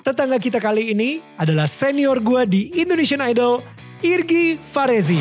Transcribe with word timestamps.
Tetangga 0.00 0.40
kita 0.40 0.56
kali 0.64 0.96
ini 0.96 1.20
adalah 1.36 1.68
senior 1.68 2.24
gue 2.24 2.48
di 2.48 2.62
Indonesian 2.72 3.20
Idol, 3.20 3.60
Irgi 4.00 4.56
Farezi. 4.56 5.20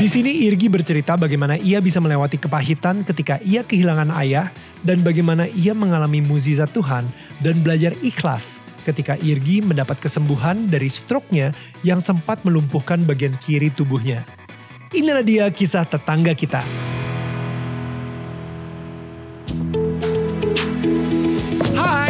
Di 0.00 0.08
sini 0.08 0.48
Irgi 0.48 0.72
bercerita 0.72 1.12
bagaimana 1.20 1.60
ia 1.60 1.76
bisa 1.84 2.00
melewati 2.00 2.40
kepahitan 2.40 3.04
ketika 3.04 3.36
ia 3.44 3.60
kehilangan 3.60 4.08
ayah 4.16 4.48
dan 4.80 5.04
bagaimana 5.04 5.44
ia 5.52 5.76
mengalami 5.76 6.24
mukjizat 6.24 6.72
Tuhan 6.72 7.04
dan 7.44 7.60
belajar 7.60 7.92
ikhlas 8.00 8.56
ketika 8.88 9.20
Irgi 9.20 9.60
mendapat 9.60 10.00
kesembuhan 10.00 10.72
dari 10.72 10.88
stroke-nya 10.88 11.52
yang 11.84 12.00
sempat 12.00 12.40
melumpuhkan 12.48 13.04
bagian 13.04 13.36
kiri 13.44 13.68
tubuhnya. 13.68 14.24
Inilah 14.96 15.20
dia 15.20 15.44
kisah 15.52 15.84
tetangga 15.84 16.32
kita. 16.32 16.64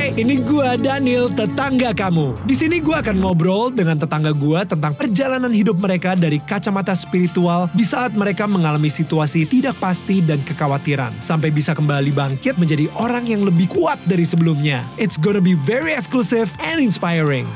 Hai, 0.02 0.10
ini 0.18 0.42
gua 0.42 0.74
Daniel, 0.74 1.30
tetangga 1.30 1.94
kamu. 1.94 2.34
Di 2.42 2.58
sini 2.58 2.82
gua 2.82 3.06
akan 3.06 3.22
ngobrol 3.22 3.70
dengan 3.70 3.94
tetangga 3.94 4.34
gua 4.34 4.66
tentang 4.66 4.98
perjalanan 4.98 5.54
hidup 5.54 5.78
mereka 5.78 6.18
dari 6.18 6.42
kacamata 6.42 6.90
spiritual 6.90 7.70
di 7.70 7.86
saat 7.86 8.10
mereka 8.10 8.50
mengalami 8.50 8.90
situasi 8.90 9.46
tidak 9.46 9.78
pasti 9.78 10.18
dan 10.18 10.42
kekhawatiran 10.42 11.14
sampai 11.22 11.54
bisa 11.54 11.70
kembali 11.70 12.10
bangkit 12.10 12.58
menjadi 12.58 12.90
orang 12.98 13.30
yang 13.30 13.46
lebih 13.46 13.70
kuat 13.70 13.94
dari 14.02 14.26
sebelumnya. 14.26 14.82
It's 14.98 15.14
gonna 15.14 15.38
be 15.38 15.54
very 15.54 15.94
exclusive 15.94 16.50
and 16.58 16.82
inspiring. 16.82 17.46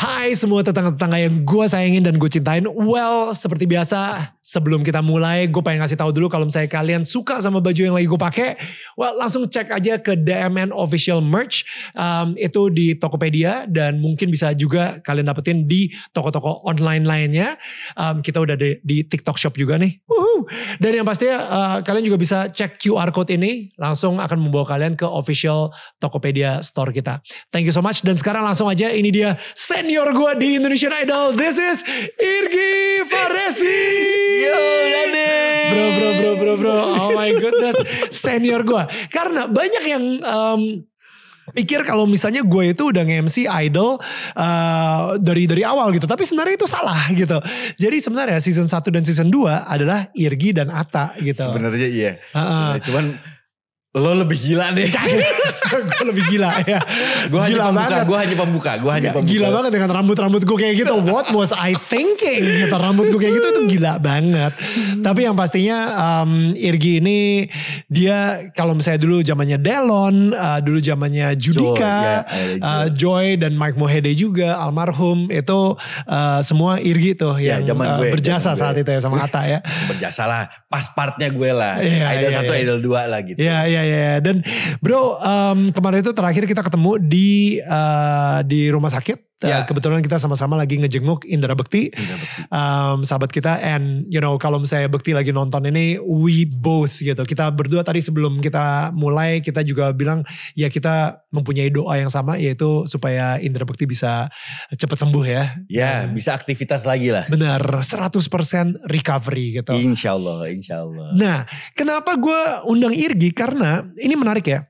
Hai 0.00 0.32
semua 0.40 0.64
tetangga-tetangga 0.64 1.20
yang 1.20 1.44
gue 1.44 1.64
sayangin 1.68 2.00
dan 2.00 2.16
gue 2.16 2.32
cintain. 2.32 2.64
Well, 2.64 3.36
seperti 3.36 3.68
biasa, 3.68 4.32
sebelum 4.54 4.86
kita 4.86 5.02
mulai, 5.02 5.50
gue 5.50 5.58
pengen 5.58 5.82
ngasih 5.82 5.98
tahu 5.98 6.14
dulu 6.14 6.30
kalau 6.30 6.46
misalnya 6.46 6.70
kalian 6.70 7.02
suka 7.02 7.42
sama 7.42 7.58
baju 7.58 7.80
yang 7.82 7.98
lagi 7.98 8.06
gue 8.06 8.20
pakai, 8.20 8.50
well 8.94 9.18
langsung 9.18 9.50
cek 9.50 9.74
aja 9.74 9.98
ke 9.98 10.14
DMN 10.14 10.70
Official 10.70 11.18
Merch. 11.18 11.66
Um, 11.98 12.38
itu 12.38 12.70
di 12.70 12.94
Tokopedia 12.94 13.66
dan 13.66 13.98
mungkin 13.98 14.30
bisa 14.30 14.54
juga 14.54 15.02
kalian 15.02 15.26
dapetin 15.26 15.66
di 15.66 15.90
toko-toko 16.14 16.62
online 16.62 17.02
lainnya. 17.02 17.58
Um, 17.98 18.22
kita 18.22 18.38
udah 18.38 18.54
di, 18.54 18.78
di 18.86 19.02
TikTok 19.02 19.34
Shop 19.34 19.58
juga 19.58 19.74
nih. 19.74 19.98
Woohoo. 20.06 20.46
Dan 20.78 21.02
yang 21.02 21.06
pastinya 21.08 21.36
uh, 21.50 21.78
kalian 21.82 22.06
juga 22.06 22.18
bisa 22.20 22.46
cek 22.46 22.78
QR 22.78 23.10
code 23.10 23.34
ini, 23.34 23.74
langsung 23.74 24.22
akan 24.22 24.38
membawa 24.38 24.78
kalian 24.78 24.94
ke 24.94 25.08
official 25.08 25.74
Tokopedia 25.98 26.62
store 26.62 26.94
kita. 26.94 27.18
Thank 27.50 27.66
you 27.66 27.74
so 27.74 27.82
much. 27.82 28.04
Dan 28.06 28.14
sekarang 28.14 28.46
langsung 28.46 28.70
aja 28.70 28.92
ini 28.92 29.10
dia 29.10 29.34
senior 29.56 30.14
gue 30.14 30.32
di 30.38 30.48
Indonesian 30.60 30.94
Idol. 30.94 31.34
This 31.34 31.56
is 31.56 31.82
Irgi 32.20 33.02
Faresi. 33.08 34.43
Yo, 34.44 34.60
Dani. 34.92 35.30
Bro, 35.72 35.86
bro, 35.96 36.10
bro, 36.12 36.32
bro, 36.36 36.54
bro. 36.60 36.76
Oh 36.76 37.10
my 37.16 37.30
goodness. 37.32 37.76
Senior 38.12 38.60
gue. 38.62 38.82
Karena 39.08 39.48
banyak 39.48 39.84
yang... 39.88 40.04
Um, 40.22 40.62
pikir 41.52 41.84
kalau 41.84 42.08
misalnya 42.08 42.40
gue 42.40 42.72
itu 42.72 42.88
udah 42.88 43.04
nge-MC 43.04 43.44
idol 43.68 44.00
uh, 44.32 45.20
dari 45.20 45.44
dari 45.44 45.60
awal 45.60 45.92
gitu 45.92 46.08
tapi 46.08 46.24
sebenarnya 46.24 46.56
itu 46.56 46.64
salah 46.64 47.04
gitu 47.12 47.36
jadi 47.76 48.00
sebenarnya 48.00 48.38
season 48.40 48.64
1 48.64 48.80
dan 48.88 49.04
season 49.04 49.28
2 49.28 49.68
adalah 49.68 50.08
Irgi 50.16 50.56
dan 50.56 50.72
Ata 50.72 51.12
gitu 51.20 51.44
Sebenarnya 51.44 51.88
iya. 51.92 52.12
Uh-uh. 52.32 52.80
Cuman 52.80 53.20
lo 53.94 54.10
lebih 54.12 54.38
gila 54.42 54.74
deh. 54.74 54.90
gue 55.74 56.02
lebih 56.06 56.24
gila 56.28 56.60
ya 56.62 56.78
gue 57.26 57.40
hanya 57.40 57.50
Gila 57.50 57.64
pembuka, 57.66 57.78
banget. 57.88 58.04
gue 58.04 58.18
hanya 58.18 58.36
pembuka, 58.36 58.72
gue 58.76 58.90
hanya 58.92 59.02
Gila, 59.10 59.16
pembuka. 59.16 59.32
gila 59.32 59.48
banget 59.50 59.70
dengan 59.74 59.90
rambut-rambut 59.90 60.42
gue 60.44 60.56
kayak 60.58 60.74
gitu. 60.76 60.94
What 61.06 61.26
was 61.30 61.50
I 61.50 61.72
thinking? 61.78 62.42
Gitu 62.42 62.74
rambut 62.74 63.06
gue 63.08 63.20
kayak 63.20 63.34
gitu 63.34 63.46
itu 63.48 63.62
gila 63.78 63.92
banget. 63.98 64.52
Tapi 65.00 65.20
yang 65.24 65.34
pastinya 65.34 65.78
um, 65.94 66.30
Irgi 66.54 66.98
ini 66.98 67.46
dia 67.86 68.50
kalau 68.52 68.74
misalnya 68.74 69.00
dulu 69.00 69.22
zamannya 69.22 69.58
Delon, 69.58 70.16
uh, 70.32 70.58
dulu 70.58 70.78
zamannya 70.78 71.34
Judika, 71.34 71.80
ya, 71.80 72.18
ada 72.26 72.60
uh, 72.60 72.86
Joy 72.90 73.38
dan 73.38 73.54
Mike 73.54 73.78
Mohede 73.78 74.12
juga 74.14 74.58
almarhum 74.58 75.30
itu 75.30 75.74
uh, 76.06 76.40
semua 76.42 76.78
Irgi 76.78 77.14
tuh 77.14 77.34
Ya, 77.38 77.58
yang 77.58 77.74
zaman 77.74 77.86
uh, 77.88 77.94
gue, 78.02 78.10
berjasa 78.14 78.52
zaman 78.52 78.54
gue. 78.54 78.62
saat 78.62 78.76
itu 78.78 78.90
ya 78.90 79.00
sama 79.00 79.16
Ata 79.22 79.42
ya. 79.46 79.58
Berjasa 79.90 80.22
lah. 80.26 80.42
Pas 80.66 80.86
partnya 80.90 81.30
gue 81.30 81.50
lah. 81.50 81.78
Iya, 81.78 82.06
idol 82.18 82.30
iya, 82.30 82.38
satu, 82.42 82.52
iya. 82.52 82.62
idol 82.62 82.78
dua 82.78 83.00
lah 83.06 83.20
gitu. 83.22 83.38
Iya 83.38 83.58
iya 83.66 83.82
iya 83.84 84.18
dan 84.24 84.40
bro 84.80 85.20
um, 85.20 85.68
kemarin 85.70 86.00
itu 86.00 86.16
terakhir 86.16 86.44
kita 86.48 86.64
ketemu 86.64 86.92
di 87.04 87.60
uh, 87.60 88.40
di 88.42 88.72
rumah 88.72 88.88
sakit. 88.88 89.33
Uh, 89.44 89.52
Ya. 89.54 89.58
kebetulan 89.68 90.00
kita 90.00 90.16
sama-sama 90.16 90.56
lagi 90.56 90.80
ngejenguk 90.80 91.28
Indra 91.28 91.52
Bekti, 91.52 91.92
Indra 91.92 92.16
Bekti. 92.16 92.40
um, 92.48 92.98
sahabat 93.04 93.28
kita. 93.28 93.60
And 93.60 94.08
you 94.08 94.18
know 94.18 94.40
kalau 94.40 94.56
misalnya 94.56 94.88
Bekti 94.88 95.12
lagi 95.12 95.30
nonton 95.30 95.68
ini, 95.68 96.00
we 96.00 96.42
both 96.44 96.96
gitu. 96.96 97.22
Kita 97.22 97.52
berdua 97.52 97.84
tadi 97.84 98.00
sebelum 98.00 98.40
kita 98.40 98.88
mulai 98.90 99.38
kita 99.38 99.60
juga 99.60 99.92
bilang 99.92 100.24
ya 100.52 100.66
kita 100.66 101.20
mempunyai 101.28 101.68
doa 101.68 101.94
yang 101.94 102.08
sama 102.08 102.34
yaitu 102.34 102.88
supaya 102.88 103.36
Indra 103.36 103.68
Bekti 103.68 103.84
bisa 103.84 104.32
cepat 104.72 104.96
sembuh 104.96 105.24
ya. 105.24 105.44
Ya, 105.68 106.06
Dan 106.06 106.16
bisa 106.16 106.32
aktivitas 106.32 106.88
lagi 106.88 107.12
lah. 107.12 107.28
Benar 107.28 107.84
100% 107.84 108.24
recovery 108.86 109.60
gitu. 109.60 109.74
Insya 109.74 110.14
Allah, 110.14 110.48
insya 110.48 110.80
Allah. 110.80 111.12
Nah, 111.12 111.38
kenapa 111.74 112.16
gue 112.16 112.40
undang 112.64 112.94
Irgi? 112.94 113.34
Karena 113.34 113.84
ini 113.98 114.14
menarik 114.14 114.46
ya. 114.46 114.64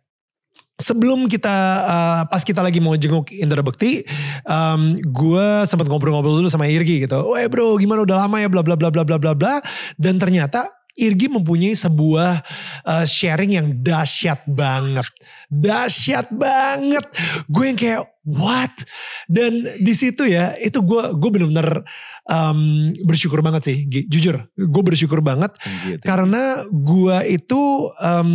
Sebelum 0.75 1.31
kita 1.31 1.55
uh, 1.87 2.21
pas 2.27 2.43
kita 2.43 2.59
lagi 2.59 2.83
mau 2.83 2.99
jenguk 2.99 3.31
Indra 3.31 3.63
Bekti, 3.63 4.03
um, 4.43 4.99
gue 4.99 5.47
sempat 5.71 5.87
ngobrol-ngobrol 5.87 6.43
dulu 6.43 6.51
sama 6.51 6.67
Irgi 6.67 7.07
gitu. 7.07 7.31
Weh 7.31 7.47
bro, 7.47 7.79
gimana 7.79 8.03
udah 8.03 8.27
lama 8.27 8.43
ya 8.43 8.51
bla 8.51 8.59
bla 8.67 8.75
bla 8.75 8.91
bla 8.91 9.07
bla 9.07 9.17
bla 9.17 9.33
bla. 9.39 9.55
Dan 9.95 10.19
ternyata 10.19 10.75
Irgi 10.95 11.27
mempunyai 11.27 11.75
sebuah 11.75 12.43
uh, 12.87 13.07
sharing 13.07 13.55
yang 13.55 13.67
dahsyat 13.83 14.47
banget. 14.47 15.07
Dahsyat 15.47 16.31
banget. 16.35 17.07
Gue 17.51 17.71
yang 17.71 17.79
kayak 17.79 18.03
what? 18.27 18.75
Dan 19.31 19.79
di 19.79 19.95
situ 19.95 20.27
ya, 20.27 20.59
itu 20.59 20.79
gue 20.83 21.03
gue 21.19 21.31
bener-bener 21.35 21.83
um, 22.27 22.91
bersyukur 23.07 23.43
banget 23.43 23.63
sih. 23.63 23.77
Jujur, 23.91 24.47
gue 24.55 24.83
bersyukur 24.83 25.19
banget 25.23 25.55
Gitu. 25.87 26.03
karena 26.03 26.63
gua 26.71 27.23
itu 27.27 27.91
em, 27.99 28.31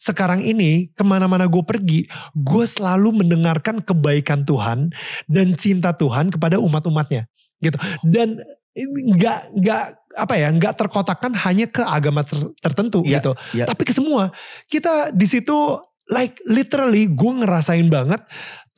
sekarang 0.00 0.40
ini 0.40 0.88
ke 0.96 1.04
mana-mana 1.04 1.44
gue 1.44 1.60
pergi, 1.60 2.08
gue 2.32 2.64
selalu 2.64 3.20
mendengarkan 3.20 3.84
kebaikan 3.84 4.48
Tuhan 4.48 4.88
dan 5.28 5.52
cinta 5.60 5.92
Tuhan 5.92 6.32
kepada 6.32 6.56
umat-umatnya, 6.56 7.28
gitu. 7.60 7.76
Dan 8.00 8.40
nggak 8.80 9.60
nggak 9.60 9.84
apa 10.16 10.34
ya 10.40 10.48
nggak 10.50 10.74
terkotakkan 10.74 11.36
hanya 11.44 11.68
ke 11.68 11.84
agama 11.84 12.24
ter- 12.24 12.50
tertentu 12.64 13.04
Iya, 13.04 13.20
gitu, 13.20 13.32
iya. 13.52 13.68
tapi 13.68 13.84
ke 13.84 13.92
semua. 13.92 14.32
Kita 14.72 15.12
di 15.12 15.28
situ 15.28 15.76
like 16.10 16.40
literally 16.48 17.06
gue 17.06 17.32
ngerasain 17.44 17.86
banget 17.86 18.18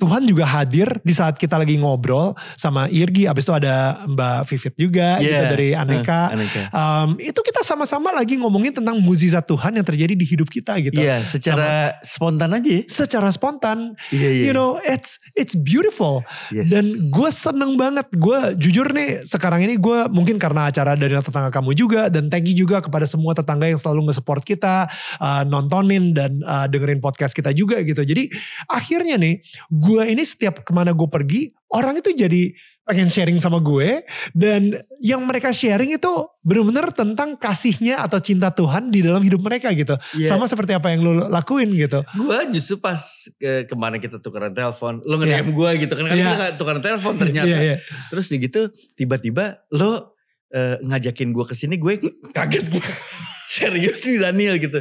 Tuhan 0.02 0.26
juga 0.26 0.42
hadir 0.42 0.98
di 1.06 1.14
saat 1.14 1.38
kita 1.38 1.54
lagi 1.54 1.78
ngobrol 1.78 2.34
sama 2.58 2.90
Irgi, 2.90 3.30
abis 3.30 3.46
itu 3.46 3.54
ada 3.54 4.02
Mbak 4.10 4.38
Vivit 4.50 4.74
juga 4.74 5.22
gitu 5.22 5.30
Iya, 5.30 5.46
dari 5.46 5.68
Aneka. 5.78 6.20
eh, 6.26 6.34
Aneka. 6.34 6.62
Um, 6.74 7.08
itu 7.22 7.38
kita 7.38 7.62
sama-sama 7.62 8.10
lagi 8.10 8.34
ngomongin 8.34 8.74
tentang 8.74 8.98
mukjizat 8.98 9.46
Tuhan 9.46 9.78
yang 9.78 9.86
terjadi 9.86 10.18
di 10.18 10.26
hidup 10.26 10.50
kita 10.50 10.74
gitu. 10.82 10.98
Iya, 10.98 11.22
secara 11.22 11.94
spontan 12.02 12.50
aja. 12.50 12.66
ya. 12.66 12.82
Secara 12.88 13.30
spontan, 13.30 13.94
Iya, 14.10 14.28
iya. 14.32 14.42
you 14.48 14.52
know, 14.52 14.80
it's 14.82 15.20
it's 15.38 15.54
beautiful. 15.54 16.26
Yes. 16.50 16.66
Dan 16.72 16.88
gue 17.12 17.30
seneng 17.30 17.78
banget. 17.78 18.08
Gue 18.16 18.56
jujur 18.58 18.90
nih 18.90 19.22
sekarang 19.22 19.62
ini 19.62 19.78
gue 19.78 20.08
mungkin 20.10 20.40
karena 20.40 20.66
acara 20.66 20.96
dari 20.96 21.12
tetangga 21.14 21.52
kamu 21.52 21.76
juga 21.76 22.08
dan 22.08 22.32
thank 22.32 22.48
you 22.48 22.56
juga 22.56 22.80
kepada 22.80 23.04
semua 23.04 23.36
tetangga 23.36 23.68
yang 23.68 23.76
selalu 23.78 24.08
nge-support 24.08 24.42
kita, 24.42 24.88
uh, 25.20 25.44
nontonin 25.44 26.16
dan 26.16 26.40
uh, 26.42 26.64
dengerin 26.66 26.98
podcast 26.98 27.36
kita 27.36 27.52
juga 27.52 27.78
gitu. 27.84 28.00
Jadi 28.00 28.32
akhirnya 28.66 29.20
nih 29.20 29.44
gue 29.68 29.91
ini 30.00 30.24
setiap 30.24 30.64
ke 30.64 30.72
mana 30.72 30.96
gue 30.96 31.08
pergi 31.08 31.52
orang 31.68 32.00
itu 32.00 32.16
jadi 32.16 32.56
pengen 32.82 33.06
sharing 33.06 33.38
sama 33.38 33.62
gue 33.62 34.02
dan 34.34 34.82
yang 34.98 35.22
mereka 35.22 35.54
sharing 35.54 35.94
itu 35.94 36.10
benar-benar 36.42 36.90
tentang 36.90 37.38
kasihnya 37.38 38.02
atau 38.02 38.18
cinta 38.18 38.50
Tuhan 38.50 38.90
di 38.90 39.06
dalam 39.06 39.22
hidup 39.22 39.38
mereka 39.38 39.70
gitu. 39.70 39.94
Iya. 40.18 40.34
Sama 40.34 40.50
seperti 40.50 40.74
apa 40.74 40.90
yang 40.90 41.06
lo 41.06 41.30
lakuin 41.30 41.70
gitu. 41.78 42.02
Gue 42.18 42.38
justru 42.50 42.82
pas 42.82 42.98
ke, 43.38 43.70
kemarin 43.70 44.02
kita 44.02 44.18
tukeran 44.18 44.50
telepon, 44.50 44.98
lo 45.06 45.14
Iya. 45.22 45.46
nge-DM 45.46 45.48
gue 45.54 45.70
gitu 45.86 45.92
kan, 45.94 46.04
kan 46.10 46.16
Iya. 46.18 46.26
kita 46.34 46.46
tukeran 46.58 46.82
telepon 46.82 47.14
ternyata. 47.22 47.46
Iya, 47.54 47.58
iya. 47.62 47.76
Terus 48.10 48.26
gitu 48.26 48.60
tiba-tiba 48.98 49.62
lo 49.70 50.18
eh, 50.52 50.76
ngajakin 50.84 51.32
gue 51.32 51.44
ke 51.48 51.54
sini, 51.56 51.80
gue 51.80 52.02
kaget 52.34 52.66
gue. 52.68 52.82
Serius 53.52 54.00
nih 54.04 54.20
Daniel 54.20 54.56
gitu. 54.60 54.80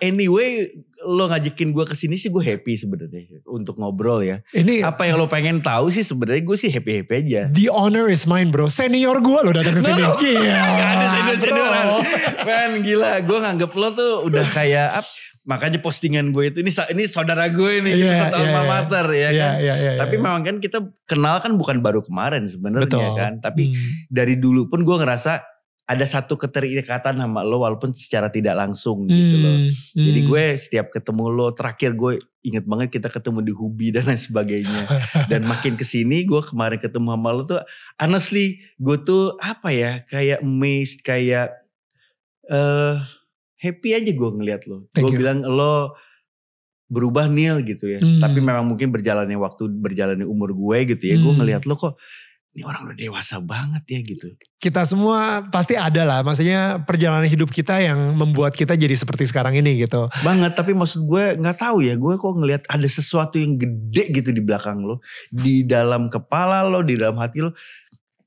Anyway, 0.00 0.72
lo 1.06 1.24
ngajakin 1.24 1.70
gue 1.70 1.84
ke 1.84 1.94
sini 1.94 2.14
sih 2.14 2.26
gue 2.26 2.42
happy 2.42 2.74
sebenarnya 2.74 3.22
untuk 3.44 3.74
ngobrol 3.76 4.20
ya. 4.20 4.42
Ini 4.50 4.82
Apa 4.82 5.06
yang 5.06 5.16
lo 5.16 5.26
pengen 5.26 5.58
tahu 5.58 5.88
sih 5.88 6.02
sebenarnya 6.02 6.42
gue 6.42 6.56
sih 6.56 6.66
happy-happy 6.66 7.14
aja. 7.16 7.42
The 7.48 7.70
honor 7.70 8.06
is 8.06 8.26
mine 8.26 8.50
broSenior 8.50 9.18
gue 9.18 9.38
lo 9.40 9.50
datang 9.50 9.72
ke 9.72 9.82
sini. 9.82 9.96
No, 9.96 10.12
no. 10.12 10.18
Gila, 10.18 10.42
Gak 10.76 10.88
ada 10.90 11.06
senior-senioran. 11.08 11.84
bro. 11.84 11.98
Man 12.42 12.72
gila, 12.80 13.12
gue 13.20 13.38
nganggep 13.40 13.70
lo 13.72 13.88
tuh 13.92 14.12
udah 14.24 14.44
kayak 14.50 14.88
up. 14.96 15.06
Makanya 15.42 15.78
postingan 15.78 16.34
gue 16.34 16.50
itu 16.50 16.58
ini 16.58 16.74
ini 16.90 17.06
saudara 17.06 17.46
gue 17.46 17.78
nih, 17.78 17.94
kita 17.94 18.02
Iya, 18.02 18.18
satu 18.26 18.36
iya, 18.36 18.46
alma 18.50 18.62
mater 18.66 19.06
ya 19.06 19.14
Iya, 19.14 19.30
kan. 19.30 19.52
iya, 19.56 19.74
iya, 19.78 19.92
Tapi 19.94 20.14
iya. 20.14 20.20
memang 20.20 20.42
kan 20.42 20.56
kita 20.58 20.78
kenal 21.06 21.38
kan 21.38 21.54
bukan 21.54 21.78
baru 21.78 22.02
kemarin 22.02 22.50
sebenarnya 22.50 23.14
kan. 23.14 23.38
Tapi 23.38 23.70
Hmm. 23.70 24.10
dari 24.10 24.34
dulu 24.34 24.66
pun 24.66 24.82
gue 24.82 24.96
ngerasa 24.96 25.46
ada 25.86 26.02
satu 26.02 26.34
keterikatan 26.34 27.14
sama 27.14 27.46
lo 27.46 27.62
walaupun 27.62 27.94
secara 27.94 28.26
tidak 28.26 28.58
langsung 28.58 29.06
gitu 29.06 29.36
loh. 29.38 29.54
Hmm, 29.70 29.70
Jadi 29.94 30.20
hmm. 30.20 30.28
gue 30.28 30.44
setiap 30.58 30.86
ketemu 30.90 31.24
lo, 31.30 31.46
terakhir 31.54 31.94
gue 31.94 32.18
inget 32.42 32.66
banget 32.66 32.98
kita 32.98 33.06
ketemu 33.06 33.38
di 33.46 33.52
Hubi 33.54 33.86
dan 33.94 34.10
lain 34.10 34.18
sebagainya. 34.18 34.82
dan 35.30 35.46
makin 35.46 35.78
ke 35.78 35.86
sini 35.86 36.26
gue 36.26 36.42
kemarin 36.42 36.82
ketemu 36.82 37.14
sama 37.14 37.30
lo 37.30 37.42
tuh, 37.46 37.62
honestly 38.02 38.58
gue 38.82 38.98
tuh 38.98 39.38
apa 39.38 39.70
ya, 39.70 39.92
kayak 40.10 40.42
amazed, 40.42 41.06
kayak 41.06 41.54
eh 42.50 42.98
happy 43.62 43.94
aja 43.94 44.10
gue 44.10 44.30
ngeliat 44.34 44.66
lo. 44.66 44.90
Gue 44.90 45.10
bilang 45.14 45.46
lo 45.46 45.94
berubah 46.86 47.26
Neil 47.26 47.62
gitu 47.66 47.90
ya. 47.90 47.98
Hmm. 47.98 48.22
Tapi 48.22 48.38
memang 48.38 48.66
mungkin 48.66 48.90
berjalannya 48.94 49.34
waktu, 49.38 49.70
berjalannya 49.70 50.26
umur 50.26 50.50
gue 50.54 50.94
gitu 50.94 51.04
ya. 51.10 51.16
Gue 51.18 51.30
Hmm. 51.34 51.42
ngeliat 51.42 51.62
lo 51.66 51.74
kok, 51.74 51.94
ini 52.56 52.64
orang 52.64 52.88
udah 52.88 52.96
dewasa 52.96 53.36
banget 53.36 53.84
ya 53.84 54.00
gitu. 54.00 54.32
kita 54.56 54.82
semua 54.82 55.44
pasti 55.46 55.76
ada 55.76 56.02
lah. 56.02 56.24
Maksudnya 56.24 56.80
perjalanan 56.80 57.28
hidup 57.28 57.52
kita 57.52 57.76
yang 57.78 58.16
membuat 58.16 58.56
kita 58.56 58.72
jadi 58.72 58.96
seperti 58.96 59.28
sekarang 59.28 59.52
ini 59.54 59.76
gitu. 59.78 60.08
banget 60.24 60.56
tapi 60.56 60.72
maksud 60.72 61.04
gue 61.04 61.36
nggak 61.36 61.60
tahu 61.60 61.84
ya 61.84 61.94
gue 61.94 62.14
kok 62.16 62.32
ngelihat 62.32 62.64
ada 62.66 62.88
sesuatu 62.88 63.36
yang 63.36 63.54
gede 63.54 64.08
gitu 64.10 64.32
di 64.32 64.40
belakang 64.40 64.80
lo 64.80 65.04
di 65.28 65.62
dalam 65.62 66.08
kepala 66.08 66.64
lo 66.64 66.80
di 66.80 66.96
dalam 66.96 67.20
hati 67.20 67.44
lo 67.44 67.52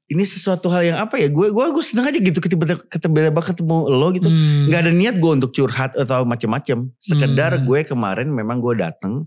ini 0.06 0.26
sesuatu 0.26 0.70
hal 0.70 0.82
yang 0.86 0.98
apa 0.98 1.18
ya 1.18 1.30
gue 1.30 1.50
gue 1.50 1.66
gue 1.70 1.84
seneng 1.86 2.10
aja 2.10 2.18
gitu 2.18 2.38
ketemu 2.38 2.78
ketemu 2.86 3.30
ketemu 3.42 3.78
lo 3.90 4.08
gitu 4.10 4.26
Hmm. 4.26 4.70
nggak 4.70 4.82
ada 4.82 4.92
niat 4.94 5.16
gue 5.18 5.32
untuk 5.38 5.52
curhat 5.52 5.94
atau 5.94 6.22
macem-macem 6.24 6.90
sekedar 6.98 7.58
Hmm. 7.58 7.66
gue 7.66 7.80
kemarin 7.86 8.30
memang 8.30 8.58
gue 8.58 8.74
dateng 8.78 9.26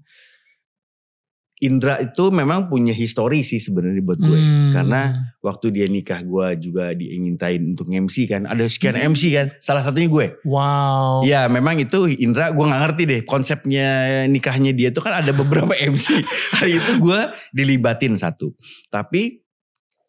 Indra 1.62 1.94
itu 1.96 2.28
memang 2.28 2.66
punya 2.66 2.90
histori 2.90 3.40
sih 3.40 3.56
sebenarnya 3.56 4.02
buat 4.02 4.18
gue 4.18 4.34
Hmm. 4.34 4.70
karena 4.74 5.00
waktu 5.38 5.70
dia 5.70 5.86
nikah 5.86 6.18
gue 6.20 6.46
juga 6.58 6.90
diingintain 6.90 7.62
untuk 7.70 7.86
MC 7.86 8.26
kan 8.26 8.44
ada 8.44 8.66
sekian 8.66 8.92
Hmm. 8.92 9.14
MC 9.14 9.22
kan 9.30 9.46
salah 9.56 9.80
satunya 9.80 10.10
gue 10.10 10.26
Wow. 10.42 11.22
Ya 11.22 11.46
memang 11.46 11.78
itu 11.78 12.10
Indra 12.12 12.50
gue 12.50 12.60
gak 12.60 12.82
ngerti 12.82 13.02
deh 13.06 13.20
konsepnya 13.22 13.88
nikahnya 14.26 14.70
dia 14.70 14.90
tuh 14.90 15.00
kan 15.00 15.14
ada 15.16 15.30
beberapa 15.30 15.70
MC. 15.88 16.18
Hari 16.52 16.72
itu 16.76 16.92
gue 16.98 17.20
dilibatin 17.50 18.14
satu. 18.14 18.50
Tapi 18.88 19.38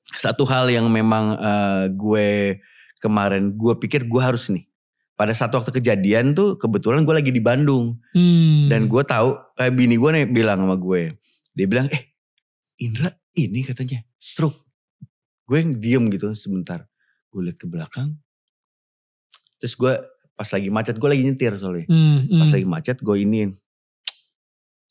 satu 0.03 0.43
hal 0.43 0.67
yang 0.67 0.89
memang 0.89 1.25
eh, 1.35 1.83
gue 1.89 2.57
kemarin 2.97 3.53
gue 3.53 3.73
pikir 3.77 4.03
gue 4.03 4.21
harus 4.21 4.49
nih. 4.49 4.65
Pada 5.13 5.31
saat 5.31 5.53
waktu 5.53 5.69
kejadian 5.71 6.33
tuh 6.33 6.57
kebetulan 6.57 7.05
gue 7.05 7.13
lagi 7.13 7.29
di 7.29 7.37
Bandung. 7.37 8.01
Hmm. 8.11 8.65
Dan 8.67 8.89
gue 8.89 9.03
tahu 9.03 9.37
kayak 9.53 9.73
bini 9.73 9.95
gue 9.95 10.09
nih 10.11 10.25
bilang 10.25 10.59
sama 10.59 10.73
gue. 10.75 11.13
Dia 11.53 11.65
bilang 11.65 11.87
eh 11.87 12.13
Indra 12.77 13.07
ini 13.33 13.61
katanya 13.61 14.01
stroke. 14.15 14.57
Gue 15.43 15.59
yang 15.59 15.71
diem 15.75 16.05
gitu 16.09 16.33
sebentar. 16.33 16.85
Gue 17.27 17.45
lihat 17.45 17.57
ke 17.57 17.65
belakang. 17.65 18.17
Terus 19.57 19.73
gue 19.73 19.93
pas 20.33 20.49
lagi 20.49 20.67
macet 20.67 20.97
gue 20.97 21.05
lagi 21.07 21.23
nyetir 21.23 21.53
soalnya 21.53 21.85
Hmm, 21.85 22.25
hmm. 22.25 22.39
pas 22.39 22.49
lagi 22.49 22.65
macet 22.65 22.97
gue 22.99 23.15
iniin 23.15 23.53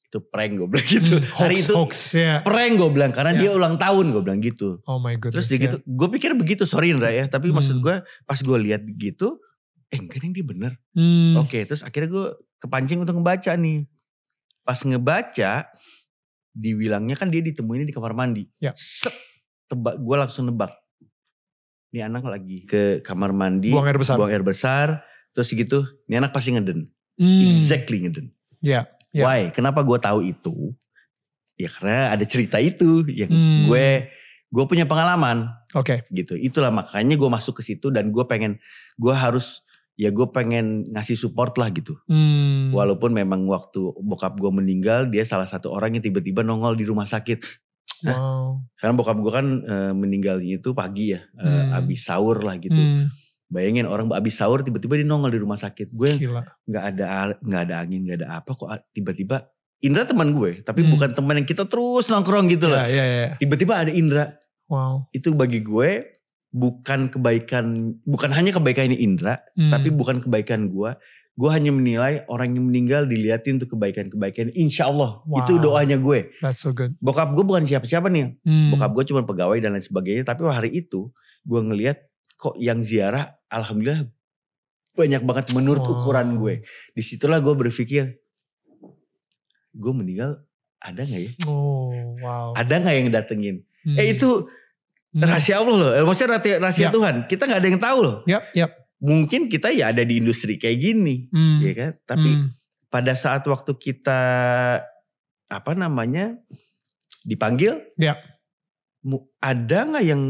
itu 0.07 0.19
prank 0.23 0.55
gue 0.55 0.69
bilang 0.69 0.87
gitu 0.87 1.15
Hmm, 1.15 1.27
hari 1.35 1.57
hoax, 1.57 1.65
itu 1.65 1.75
hoax, 1.75 1.93
ya. 2.15 2.35
prank 2.43 2.77
gue 2.77 2.91
bilang 2.91 3.11
karena 3.11 3.33
Ya. 3.33 3.39
dia 3.41 3.51
ulang 3.51 3.75
tahun 3.75 4.13
gue 4.13 4.23
bilang 4.23 4.39
gitu 4.39 4.79
Oh 4.85 4.97
my 4.97 5.17
goodness. 5.17 5.35
terus 5.35 5.47
dia 5.49 5.59
ya. 5.59 5.63
gitu 5.67 5.77
gue 5.83 6.09
pikir 6.11 6.31
begitu 6.33 6.63
sorry 6.63 6.93
Indra 6.93 7.11
ya 7.11 7.27
tapi 7.27 7.51
maksud 7.51 7.75
Hmm. 7.75 7.83
gue 7.83 7.95
pas 8.23 8.39
gue 8.39 8.59
lihat 8.63 8.87
gitu 8.87 9.43
eh 9.89 9.99
enggak 9.99 10.23
nih 10.23 10.31
dia 10.33 10.45
bener 10.47 10.73
Hmm. 10.93 11.35
oke 11.39 11.59
terus 11.59 11.83
akhirnya 11.83 12.09
gue 12.09 12.27
kepancing 12.59 13.01
untuk 13.01 13.19
ngebaca 13.19 13.51
nih 13.53 13.89
pas 14.61 14.79
ngebaca 14.79 15.53
dibilangnya 16.53 17.15
kan 17.15 17.29
dia 17.29 17.41
ditemuin 17.41 17.85
di 17.85 17.93
kamar 17.93 18.13
mandi 18.13 18.45
Ya. 18.59 18.73
set 18.75 19.13
tebak 19.67 19.97
gue 19.97 20.17
langsung 20.17 20.47
nebak 20.47 20.73
ini 21.89 22.01
anak 22.01 22.25
lagi 22.25 22.65
ke 22.65 23.01
kamar 23.01 23.33
mandi 23.33 23.69
Buang 23.69 23.85
air 23.85 23.97
besar. 23.97 24.17
buang 24.17 24.29
air 24.29 24.41
besar 24.41 25.01
terus 25.31 25.49
gitu 25.49 25.81
ini 26.07 26.17
anak 26.17 26.31
pasti 26.31 26.53
ngeden 26.53 26.89
Hmm. 27.13 27.45
exactly 27.47 28.01
ngeden 28.01 28.33
Ya. 28.59 28.87
Ya. 29.11 29.27
Why? 29.27 29.51
Kenapa 29.51 29.83
gue 29.83 29.99
tahu 29.99 30.23
itu? 30.23 30.73
Ya 31.55 31.69
karena 31.69 32.09
ada 32.09 32.25
cerita 32.25 32.57
itu 32.57 33.05
yang 33.07 33.29
Hmm. 33.29 33.67
gue 33.67 34.09
gue 34.49 34.65
punya 34.65 34.85
pengalaman 34.85 35.51
Oke. 35.73 36.07
gitu. 36.09 36.33
Itulah 36.33 36.71
makanya 36.71 37.13
gue 37.13 37.27
masuk 37.27 37.59
ke 37.59 37.63
situ 37.65 37.89
dan 37.89 38.09
gue 38.09 38.25
pengen 38.25 38.57
gue 38.95 39.11
harus 39.11 39.61
ya 39.95 40.09
gue 40.09 40.27
pengen 40.29 40.89
ngasih 40.89 41.15
support 41.15 41.57
lah 41.57 41.69
gitu. 41.71 41.95
Hmm. 42.07 42.73
Walaupun 42.73 43.13
memang 43.13 43.45
waktu 43.47 43.81
bokap 43.99 44.37
gue 44.37 44.49
meninggal 44.49 45.07
dia 45.07 45.23
salah 45.23 45.45
satu 45.45 45.69
orang 45.69 45.95
yang 45.95 46.05
tiba-tiba 46.05 46.41
nongol 46.41 46.75
di 46.75 46.85
rumah 46.85 47.05
sakit. 47.05 47.45
Wow. 48.03 48.65
Karena 48.75 48.93
bokap 48.95 49.17
gue 49.17 49.33
kan 49.33 49.47
eh, 49.63 49.93
meninggalnya 49.93 50.59
itu 50.59 50.73
pagi 50.73 51.15
ya, 51.15 51.21
eh, 51.35 51.47
Hmm. 51.47 51.79
abis 51.79 52.07
sahur 52.07 52.41
lah 52.41 52.57
gitu. 52.57 52.75
Hmm. 52.75 53.13
Bayangin 53.47 53.85
orang 53.85 54.09
abis 54.11 54.41
sahur 54.41 54.65
tiba-tiba 54.65 54.97
dia 54.97 55.05
nongol 55.05 55.31
di 55.31 55.41
rumah 55.41 55.57
sakit. 55.57 55.93
Gue 55.93 56.17
nggak 56.67 56.85
ada 56.97 57.37
nggak 57.39 57.63
ada 57.69 57.75
angin 57.79 58.01
nggak 58.03 58.19
ada 58.25 58.29
apa 58.41 58.51
kok 58.53 58.69
tiba-tiba 58.91 59.45
Indra 59.83 60.07
teman 60.07 60.31
gue 60.31 60.63
tapi 60.63 60.87
Hmm. 60.87 60.95
bukan 60.95 61.11
teman 61.11 61.37
yang 61.37 61.45
kita 61.45 61.67
terus 61.67 62.07
nongkrong 62.07 62.47
gitu 62.49 62.71
loh 62.71 62.79
Ya, 62.79 62.87
ya, 62.87 63.05
ya. 63.05 63.29
tiba-tiba 63.37 63.83
ada 63.83 63.91
Indra 63.91 64.31
Wow. 64.71 65.11
itu 65.11 65.35
bagi 65.35 65.59
gue 65.59 65.91
bukan 66.53 67.09
kebaikan 67.09 67.65
bukan 68.05 68.31
hanya 68.31 68.53
kebaikannya 68.53 68.95
Indra 68.95 69.41
Hmm. 69.53 69.69
tapi 69.69 69.89
bukan 69.89 70.21
kebaikan 70.21 70.69
gue 70.69 70.93
gue 71.33 71.49
hanya 71.49 71.73
menilai 71.73 72.29
orang 72.29 72.53
yang 72.53 72.69
meninggal 72.69 73.03
diliatin 73.05 73.57
tuh 73.57 73.65
kebaikan-kebaikan 73.67 74.53
insya 74.53 74.85
Allah 74.85 75.25
itu 75.27 75.57
Wow. 75.57 75.65
doanya 75.67 75.97
gue 75.97 76.29
That's 76.39 76.61
so 76.61 76.71
good. 76.71 76.93
bokap 76.99 77.33
gue 77.33 77.41
bukan 77.41 77.65
siapa-siapa 77.65 78.07
nih 78.07 78.37
Hmm. 78.39 78.69
bokap 78.69 78.93
gue 78.93 79.05
cuma 79.07 79.23
pegawai 79.23 79.57
dan 79.59 79.73
lain 79.73 79.81
sebagainya 79.81 80.23
tapi 80.23 80.45
hari 80.45 80.71
itu 80.75 81.09
gue 81.43 81.61
ngelihat 81.63 82.05
kok 82.35 82.53
yang 82.57 82.81
ziarah 82.81 83.33
alhamdulillah 83.49 84.13
banyak 84.93 85.23
banget 85.23 85.47
menurut 85.51 85.81
Wow. 85.81 85.93
ukuran 85.99 86.37
gue 86.37 86.55
di 86.91 87.01
situlah 87.01 87.41
gue 87.41 87.55
berpikir 87.59 88.21
gue 89.73 89.93
meninggal 89.95 90.45
ada 90.79 91.01
nggak 91.01 91.23
ya 91.23 91.33
Oh, 91.47 92.13
wow. 92.19 92.53
ada 92.53 92.75
nggak 92.77 92.95
yang 92.95 93.09
datengin 93.11 93.57
Hmm. 93.83 93.99
eh 93.99 94.15
itu. 94.15 94.47
Rahasia 95.15 95.61
Allah 95.61 95.77
loh 95.77 95.91
Eh, 95.93 96.03
maksudnya 96.03 96.31
rahasia, 96.35 96.57
rahasia 96.59 96.85
Ya. 96.85 96.91
Tuhan 96.91 97.15
kita 97.27 97.43
nggak 97.45 97.61
ada 97.61 97.69
yang 97.69 97.81
tahu 97.81 97.99
loh 98.01 98.17
Yap, 98.25 98.43
yap. 98.53 98.71
mungkin 98.99 99.47
kita 99.47 99.69
ya 99.71 99.91
ada 99.91 100.01
di 100.01 100.17
industri 100.17 100.57
kayak 100.57 100.79
gini 100.79 101.29
Hmm. 101.29 101.61
ya 101.61 101.73
kan 101.73 101.93
tapi 102.07 102.31
Hmm. 102.31 102.49
pada 102.87 103.13
saat 103.13 103.43
waktu 103.43 103.73
kita 103.75 104.21
apa 105.47 105.73
namanya 105.73 106.37
dipanggil 107.23 107.83
Ya. 107.95 108.17
mu- 109.01 109.29
ada 109.39 109.79
nggak 109.85 110.05
yang 110.07 110.23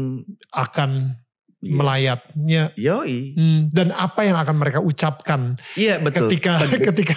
akan 0.49 1.15
Iya. 1.63 1.79
melayatnya. 1.79 2.63
Yoi. 2.75 3.39
Hmm, 3.39 3.61
dan 3.71 3.95
apa 3.95 4.27
yang 4.27 4.35
akan 4.35 4.55
mereka 4.57 4.79
ucapkan 4.79 5.55
Iya 5.75 5.95
betul. 5.97 6.27
ketika 6.27 6.59
ketika 6.91 7.15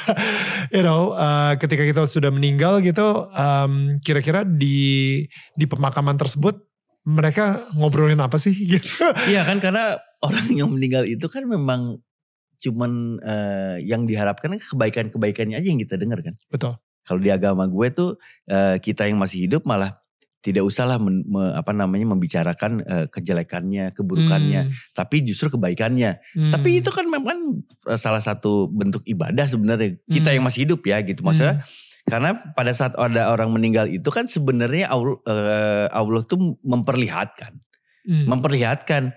you 0.70 0.86
know 0.86 1.10
uh, 1.10 1.58
ketika 1.58 1.82
kita 1.82 2.06
sudah 2.06 2.30
meninggal 2.30 2.78
gitu 2.78 3.26
um, 3.26 3.98
kira-kira 3.98 4.46
di 4.46 5.26
di 5.50 5.64
pemakaman 5.66 6.14
tersebut 6.14 6.62
mereka 7.06 7.70
ngobrolin 7.72 8.18
apa 8.18 8.36
sih 8.36 8.52
gitu. 8.74 8.90
Iya 9.24 9.46
kan 9.46 9.62
karena 9.62 9.94
orang 10.20 10.46
yang 10.50 10.68
meninggal 10.68 11.06
itu 11.06 11.24
kan 11.26 11.46
memang 11.46 12.02
cuman 12.56 12.92
eh, 13.20 13.76
yang 13.84 14.04
diharapkan 14.04 14.50
kan 14.50 14.60
kebaikan-kebaikannya 14.60 15.56
aja 15.56 15.68
yang 15.68 15.78
kita 15.78 15.94
dengar 15.94 16.18
kan. 16.20 16.34
Betul. 16.48 16.74
Kalau 17.06 17.20
di 17.22 17.30
agama 17.30 17.64
gue 17.64 17.88
tuh 17.90 18.10
eh, 18.44 18.82
kita 18.82 19.06
yang 19.06 19.16
masih 19.16 19.46
hidup 19.46 19.62
malah 19.62 20.02
tidak 20.40 20.62
usahlah 20.62 20.94
men- 20.96 21.26
me- 21.26 21.50
apa 21.52 21.70
namanya 21.70 22.06
membicarakan 22.08 22.78
eh, 22.80 23.06
kejelekannya, 23.06 23.90
keburukannya, 23.92 24.60
Hmm, 24.62 24.74
tapi 24.94 25.22
justru 25.22 25.50
kebaikannya. 25.50 26.22
hmm. 26.32 26.52
Tapi 26.54 26.68
itu 26.78 26.90
kan 26.90 27.02
memang 27.04 27.66
salah 27.94 28.22
satu 28.22 28.66
bentuk 28.66 29.02
ibadah 29.04 29.46
sebenarnya 29.46 29.98
kita 30.06 30.30
Hmm. 30.30 30.36
yang 30.38 30.44
masih 30.46 30.60
hidup 30.64 30.80
ya 30.82 31.02
gitu 31.02 31.22
maksudnya. 31.22 31.66
Karena 32.06 32.38
pada 32.54 32.70
saat 32.70 32.94
ada 32.94 33.34
orang 33.34 33.50
meninggal 33.50 33.90
itu 33.90 34.06
kan 34.14 34.30
sebenarnya 34.30 34.86
Allah, 34.86 35.18
eh, 35.26 35.86
Allah 35.90 36.22
tuh 36.22 36.54
memperlihatkan, 36.62 37.58
Hmm, 38.06 38.30
memperlihatkan 38.30 39.10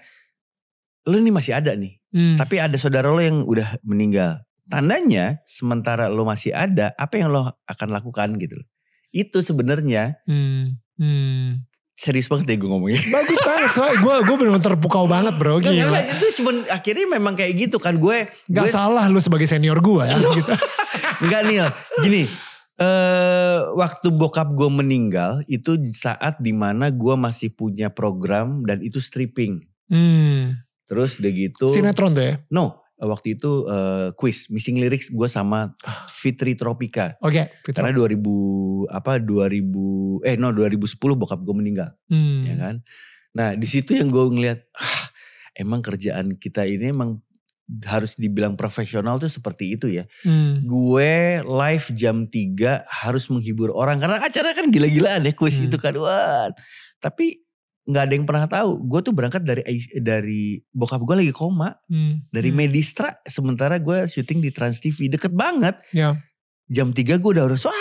lu 1.05 1.21
nih 1.21 1.29
masih 1.29 1.53
ada 1.53 1.77
nih. 1.77 2.01
hmm, 2.09 2.41
Tapi 2.41 2.57
ada 2.57 2.73
saudara 2.81 3.13
lo 3.13 3.21
yang 3.21 3.45
udah 3.45 3.77
meninggal. 3.85 4.41
Tandanya 4.65 5.45
sementara 5.45 6.09
lo 6.09 6.25
masih 6.25 6.49
ada, 6.49 6.97
apa 6.97 7.21
yang 7.21 7.29
lo 7.29 7.53
akan 7.69 7.89
lakukan 7.93 8.33
gitu. 8.41 8.57
loh. 8.57 8.65
Itu 9.13 9.45
sebenarnya 9.45 10.17
hmm, 10.25 10.81
hmm. 10.97 11.45
serius 11.93 12.25
banget 12.25 12.53
ya 12.53 12.55
gue 12.57 12.69
ngomongnya. 12.69 13.01
bagus 13.21 13.37
banget 13.45 13.69
soalnya 13.77 13.97
gue 14.01 14.15
gue 14.25 14.35
benar 14.41 14.61
terpukau 14.61 15.05
banget 15.05 15.33
bro 15.37 15.61
nggak, 15.61 15.69
gila 15.73 15.89
nggak, 15.93 16.05
itu 16.17 16.25
cuman 16.41 16.55
akhirnya 16.69 17.05
memang 17.05 17.33
kayak 17.37 17.53
gitu 17.53 17.77
kan 17.77 18.01
gue. 18.01 18.25
Gak 18.49 18.65
gue 18.65 18.73
salah 18.73 19.05
lu 19.05 19.21
sebagai 19.21 19.45
senior 19.45 19.77
gue 19.77 20.03
ya 20.09 20.17
gitu. 20.17 20.53
Enggak 21.29 21.41
Nil, 21.45 21.67
gini. 22.01 22.48
Eh 22.79 23.59
waktu 23.75 24.07
bokap 24.15 24.55
gue 24.55 24.69
meninggal 24.71 25.43
itu 25.51 25.75
saat 25.91 26.39
di 26.39 26.55
mana 26.55 26.87
gue 26.89 27.15
masih 27.19 27.51
punya 27.51 27.91
program 27.91 28.63
dan 28.63 28.79
itu 28.79 29.03
stripping. 29.03 29.67
Hmm. 29.91 30.55
Terus 30.87 31.19
udah 31.19 31.31
gitu. 31.35 31.67
Sinetron 31.67 32.15
tuh 32.15 32.23
ya. 32.23 32.35
No, 32.49 32.81
waktu 32.97 33.35
itu 33.35 33.67
eh, 33.67 34.15
quiz 34.15 34.47
missing 34.47 34.79
lyrics 34.79 35.11
gue 35.11 35.27
sama 35.27 35.75
Fitri 36.07 36.55
Tropika. 36.55 37.19
Oke. 37.19 37.51
Fitra. 37.67 37.83
Karena 37.83 37.95
2000 37.95 38.87
apa 38.89 39.19
2000 39.19 40.25
eh 40.25 40.35
no 40.39 40.49
2010 40.55 40.97
bokap 41.19 41.39
gue 41.43 41.55
meninggal, 41.55 41.89
Hmm. 42.07 42.47
ya 42.47 42.55
kan. 42.57 42.75
Nah 43.35 43.53
di 43.59 43.67
situ 43.69 43.93
yang 43.93 44.09
gue 44.09 44.23
ngeliat, 44.23 44.59
ah, 44.75 45.03
emang 45.55 45.83
kerjaan 45.83 46.39
kita 46.39 46.63
ini 46.63 46.95
emang 46.95 47.19
harus 47.81 48.13
dibilang 48.13 48.53
profesional 48.53 49.15
tuh 49.15 49.27
seperti 49.27 49.73
itu 49.73 49.87
ya. 49.87 50.09
Hmm. 50.21 50.61
Gue 50.61 51.37
live 51.39 51.87
jam 51.93 52.25
3 52.25 52.81
harus 52.83 53.27
menghibur 53.27 53.69
orang 53.69 53.97
karena 53.97 54.17
acara 54.17 54.51
kan 54.51 54.67
gila-gilaan 54.67 55.21
ya 55.21 55.33
kuis 55.33 55.57
Hmm. 55.57 55.69
itu 55.69 55.77
kan. 55.77 55.93
Wah. 55.93 56.49
Tapi 56.97 57.45
nggak 57.85 58.03
ada 58.03 58.13
yang 58.13 58.25
pernah 58.25 58.45
tahu. 58.45 58.71
Gue 58.83 58.99
tuh 58.99 59.13
berangkat 59.13 59.41
dari 59.41 59.61
dari 59.95 60.43
bokap 60.67 60.99
gue 60.99 61.15
lagi 61.19 61.31
koma 61.31 61.77
Hmm. 61.85 62.25
dari 62.27 62.49
Hmm. 62.49 62.57
Medistra 62.59 63.21
sementara 63.23 63.77
gue 63.77 64.05
syuting 64.07 64.39
di 64.39 64.49
Trans 64.49 64.77
TV 64.77 65.05
deket 65.07 65.29
banget. 65.29 65.77
Ya. 65.89 66.17
Jam 66.65 66.89
3 66.89 67.17
gue 67.17 67.29
udah 67.31 67.45
harus 67.45 67.63
wah 67.63 67.77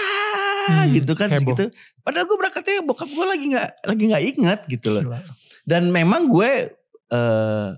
Hmm, 0.69 0.93
gitu 0.93 1.13
kan 1.13 1.33
heboh. 1.33 1.57
gitu. 1.57 1.73
Padahal 1.99 2.25
gue 2.25 2.37
berangkatnya 2.37 2.85
bokap 2.85 3.09
gue 3.09 3.25
lagi 3.27 3.45
nggak 3.49 3.71
lagi 3.85 4.03
nggak 4.05 4.25
inget 4.27 4.61
gitu 4.69 4.89
loh. 4.91 5.17
Dan 5.65 5.89
memang 5.89 6.29
gue 6.29 6.73
eh, 7.09 7.71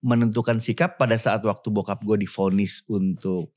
menentukan 0.00 0.58
sikap 0.58 0.96
pada 0.96 1.16
saat 1.20 1.44
waktu 1.44 1.68
bokap 1.68 2.00
gue 2.04 2.24
difonis 2.24 2.82
untuk 2.88 3.52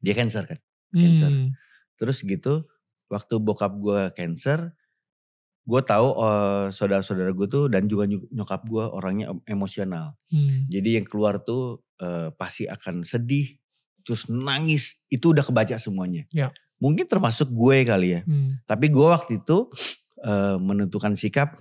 dia 0.00 0.14
cancer 0.16 0.44
kan. 0.44 0.60
Cancer. 0.94 1.30
Hmm. 1.32 1.50
Terus 1.98 2.22
gitu 2.22 2.66
waktu 3.12 3.34
bokap 3.38 3.72
gue 3.78 4.00
cancer, 4.16 4.72
gue 5.64 5.80
tahu 5.84 6.08
eh, 6.18 6.66
saudara-saudara 6.72 7.30
gue 7.32 7.46
tuh 7.48 7.64
dan 7.68 7.88
juga 7.88 8.04
ny- 8.08 8.28
nyokap 8.32 8.64
gue 8.68 8.84
orangnya 8.84 9.32
em- 9.32 9.44
emosional. 9.48 10.16
Hmm. 10.32 10.68
Jadi 10.68 11.00
yang 11.00 11.06
keluar 11.06 11.40
tuh 11.44 11.84
eh, 12.00 12.28
pasti 12.34 12.68
akan 12.68 13.04
sedih, 13.04 13.54
terus 14.04 14.28
nangis. 14.28 15.00
Itu 15.08 15.32
udah 15.32 15.44
kebaca 15.44 15.76
semuanya. 15.78 16.26
Ya. 16.34 16.50
Mungkin 16.82 17.06
termasuk 17.08 17.48
gue 17.54 17.86
kali 17.86 18.18
ya. 18.18 18.20
Hmm. 18.26 18.52
Tapi 18.66 18.90
gue 18.92 19.06
waktu 19.06 19.40
itu 19.40 19.70
eh, 20.24 20.56
menentukan 20.60 21.14
sikap, 21.16 21.60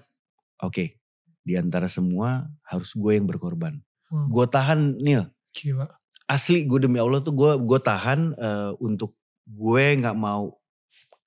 oke, 0.64 1.03
di 1.44 1.60
antara 1.60 1.92
semua 1.92 2.48
harus 2.64 2.96
gue 2.96 3.20
yang 3.20 3.28
berkorban. 3.28 3.80
Wow. 4.10 4.28
Gue 4.32 4.46
tahan, 4.48 4.80
Nil. 5.00 5.28
Gila. 5.54 5.88
Asli 6.26 6.64
gue 6.64 6.80
demi 6.80 6.98
Allah 6.98 7.20
tuh 7.20 7.36
gue 7.36 7.52
gue 7.60 7.80
tahan 7.84 8.20
eh, 8.34 8.72
untuk 8.80 9.14
gue 9.44 9.86
nggak 10.00 10.16
mau 10.16 10.56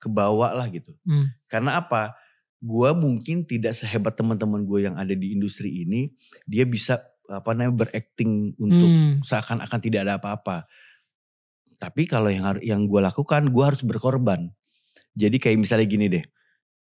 kebawa 0.01 0.57
lah 0.57 0.67
gitu. 0.73 0.97
Hmm. 1.05 1.31
Karena 1.47 1.79
apa? 1.85 2.17
Gue 2.65 2.91
mungkin 2.97 3.45
tidak 3.45 3.77
sehebat 3.77 4.17
teman-teman 4.17 4.65
gue 4.65 4.89
yang 4.89 4.97
ada 4.97 5.13
di 5.13 5.37
industri 5.37 5.85
ini. 5.85 6.11
Dia 6.49 6.65
bisa 6.65 7.05
apa 7.27 7.53
namanya 7.53 7.87
berakting 7.87 8.57
untuk 8.57 8.89
Hmm. 8.89 9.19
seakan-akan 9.21 9.81
tidak 9.83 10.07
ada 10.09 10.17
apa-apa. 10.17 10.65
Tapi 11.77 12.09
kalau 12.09 12.33
yang 12.33 12.57
yang 12.65 12.89
gue 12.89 13.01
lakukan, 13.05 13.53
gue 13.53 13.65
harus 13.67 13.85
berkorban. 13.85 14.49
Jadi 15.13 15.37
kayak 15.37 15.61
misalnya 15.61 15.87
gini 15.89 16.07
deh, 16.09 16.25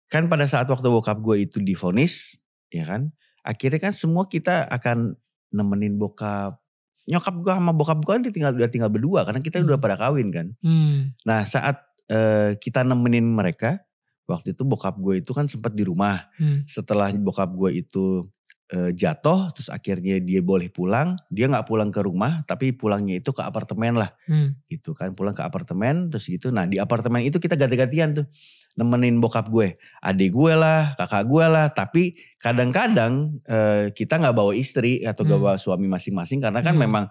kan 0.06 0.30
pada 0.30 0.46
saat 0.46 0.70
waktu 0.70 0.86
bokap 0.86 1.18
gue 1.18 1.48
itu 1.48 1.58
difonis, 1.58 2.38
ya 2.70 2.86
kan, 2.86 3.10
akhirnya 3.44 3.78
kan 3.78 3.92
semua 3.92 4.26
kita 4.26 4.64
akan 4.66 5.14
nemenin 5.52 5.94
bokap. 5.94 6.58
Nyokap 7.04 7.34
gue 7.44 7.52
sama 7.52 7.70
bokap 7.70 8.00
gue 8.00 8.12
kan 8.16 8.22
tinggal 8.24 8.52
udah 8.56 8.70
tinggal 8.72 8.88
berdua 8.88 9.28
karena 9.28 9.44
kita 9.44 9.60
udah 9.60 9.76
Hmm. 9.76 9.84
pada 9.84 9.96
kawin 10.00 10.28
kan. 10.32 10.46
Hmm. 10.64 11.12
Nah 11.28 11.44
saat 11.44 11.84
eh, 12.04 12.56
kita 12.58 12.84
nemenin 12.84 13.24
mereka, 13.24 13.80
waktu 14.24 14.52
itu 14.52 14.64
bokap 14.64 14.96
gue 15.00 15.20
itu 15.20 15.32
kan 15.32 15.44
sempat 15.48 15.72
di 15.72 15.84
rumah. 15.84 16.28
Hmm. 16.40 16.64
Setelah 16.64 17.12
bokap 17.12 17.52
gue 17.52 17.80
itu 17.80 18.28
eh, 18.72 18.96
jatuh, 18.96 19.52
terus 19.52 19.68
akhirnya 19.68 20.16
dia 20.24 20.40
boleh 20.40 20.72
pulang, 20.72 21.12
dia 21.28 21.44
nggak 21.48 21.68
pulang 21.68 21.92
ke 21.92 22.00
rumah, 22.00 22.40
tapi 22.48 22.72
pulangnya 22.72 23.20
itu 23.20 23.28
ke 23.30 23.44
apartemen 23.44 23.92
lah, 24.00 24.16
Hmm. 24.24 24.56
gitu 24.72 24.96
kan, 24.96 25.12
pulang 25.12 25.36
ke 25.36 25.44
apartemen, 25.44 26.08
terus 26.08 26.24
gitu. 26.32 26.48
Nah 26.48 26.64
di 26.64 26.80
apartemen 26.80 27.20
itu 27.20 27.36
kita 27.36 27.60
ganti-gantian 27.60 28.16
tuh 28.16 28.26
nemenin 28.74 29.22
bokap 29.22 29.46
gue, 29.48 29.78
adik 30.00 30.34
gue 30.34 30.52
lah, 30.52 30.94
kakak 30.94 31.24
gue 31.24 31.44
lah. 31.46 31.66
Tapi 31.70 32.14
kadang-kadang 32.36 33.38
eh, 33.44 33.90
kita 33.90 34.18
nggak 34.18 34.34
bawa 34.34 34.52
istri 34.52 34.98
atau 35.00 35.22
nggak 35.22 35.38
Hmm. 35.38 35.46
bawa 35.46 35.56
suami 35.56 35.86
masing-masing 35.86 36.42
karena 36.42 36.58
kan 36.58 36.74
Hmm. 36.74 36.82
memang 36.82 37.04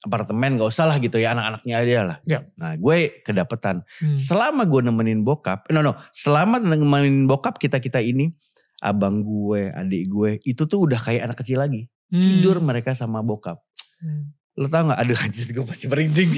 apartemen 0.00 0.56
nggak 0.56 0.64
usah 0.66 0.88
lah 0.88 0.96
gitu 0.96 1.20
ya 1.20 1.36
anak-anaknya 1.36 1.74
aja 1.76 1.98
lah. 2.02 2.16
Ya. 2.24 2.40
Nah 2.56 2.72
gue 2.74 3.20
kedapetan. 3.20 3.84
Hmm. 4.00 4.16
Selama 4.16 4.64
gue 4.64 4.80
nemenin 4.80 5.20
bokap, 5.20 5.68
no 5.68 5.80
no, 5.80 5.92
selama 6.10 6.56
nemenin 6.56 7.28
bokap 7.28 7.60
kita 7.60 7.76
kita 7.78 8.00
ini, 8.00 8.32
abang 8.80 9.20
gue, 9.20 9.68
adik 9.68 10.08
gue, 10.08 10.30
itu 10.40 10.64
tuh 10.64 10.88
udah 10.88 10.96
kayak 10.96 11.28
anak 11.28 11.36
kecil 11.36 11.60
lagi. 11.60 11.84
Hmm. 12.08 12.16
Tidur 12.40 12.64
mereka 12.64 12.96
sama 12.96 13.20
bokap. 13.20 13.60
Hmm. 14.00 14.32
Lo 14.56 14.66
tau 14.66 14.88
gak? 14.88 14.98
Aduh 14.98 15.20
anjir 15.20 15.46
gue 15.46 15.62
pasti 15.62 15.84
merinding. 15.84 16.32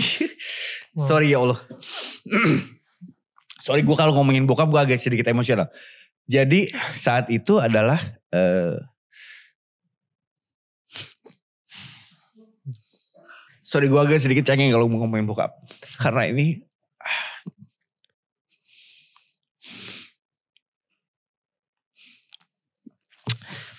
Wow. 0.92 1.06
Sorry 1.08 1.30
ya 1.30 1.38
Allah. 1.40 1.56
Sorry 3.62 3.86
gue 3.86 3.94
kalau 3.94 4.10
ngomongin 4.10 4.42
bokap 4.42 4.66
gue 4.66 4.80
agak 4.82 4.98
sedikit 4.98 5.30
emosional. 5.30 5.70
Jadi 6.26 6.74
saat 6.98 7.30
itu 7.30 7.62
adalah 7.62 8.02
eh 8.34 8.74
Sorry 13.62 13.86
gue 13.86 13.96
agak 14.02 14.18
sedikit 14.18 14.50
cengeng 14.50 14.74
kalau 14.74 14.90
mau 14.90 15.06
ngomongin 15.06 15.30
bokap. 15.30 15.54
Karena 16.02 16.26
ini 16.26 16.58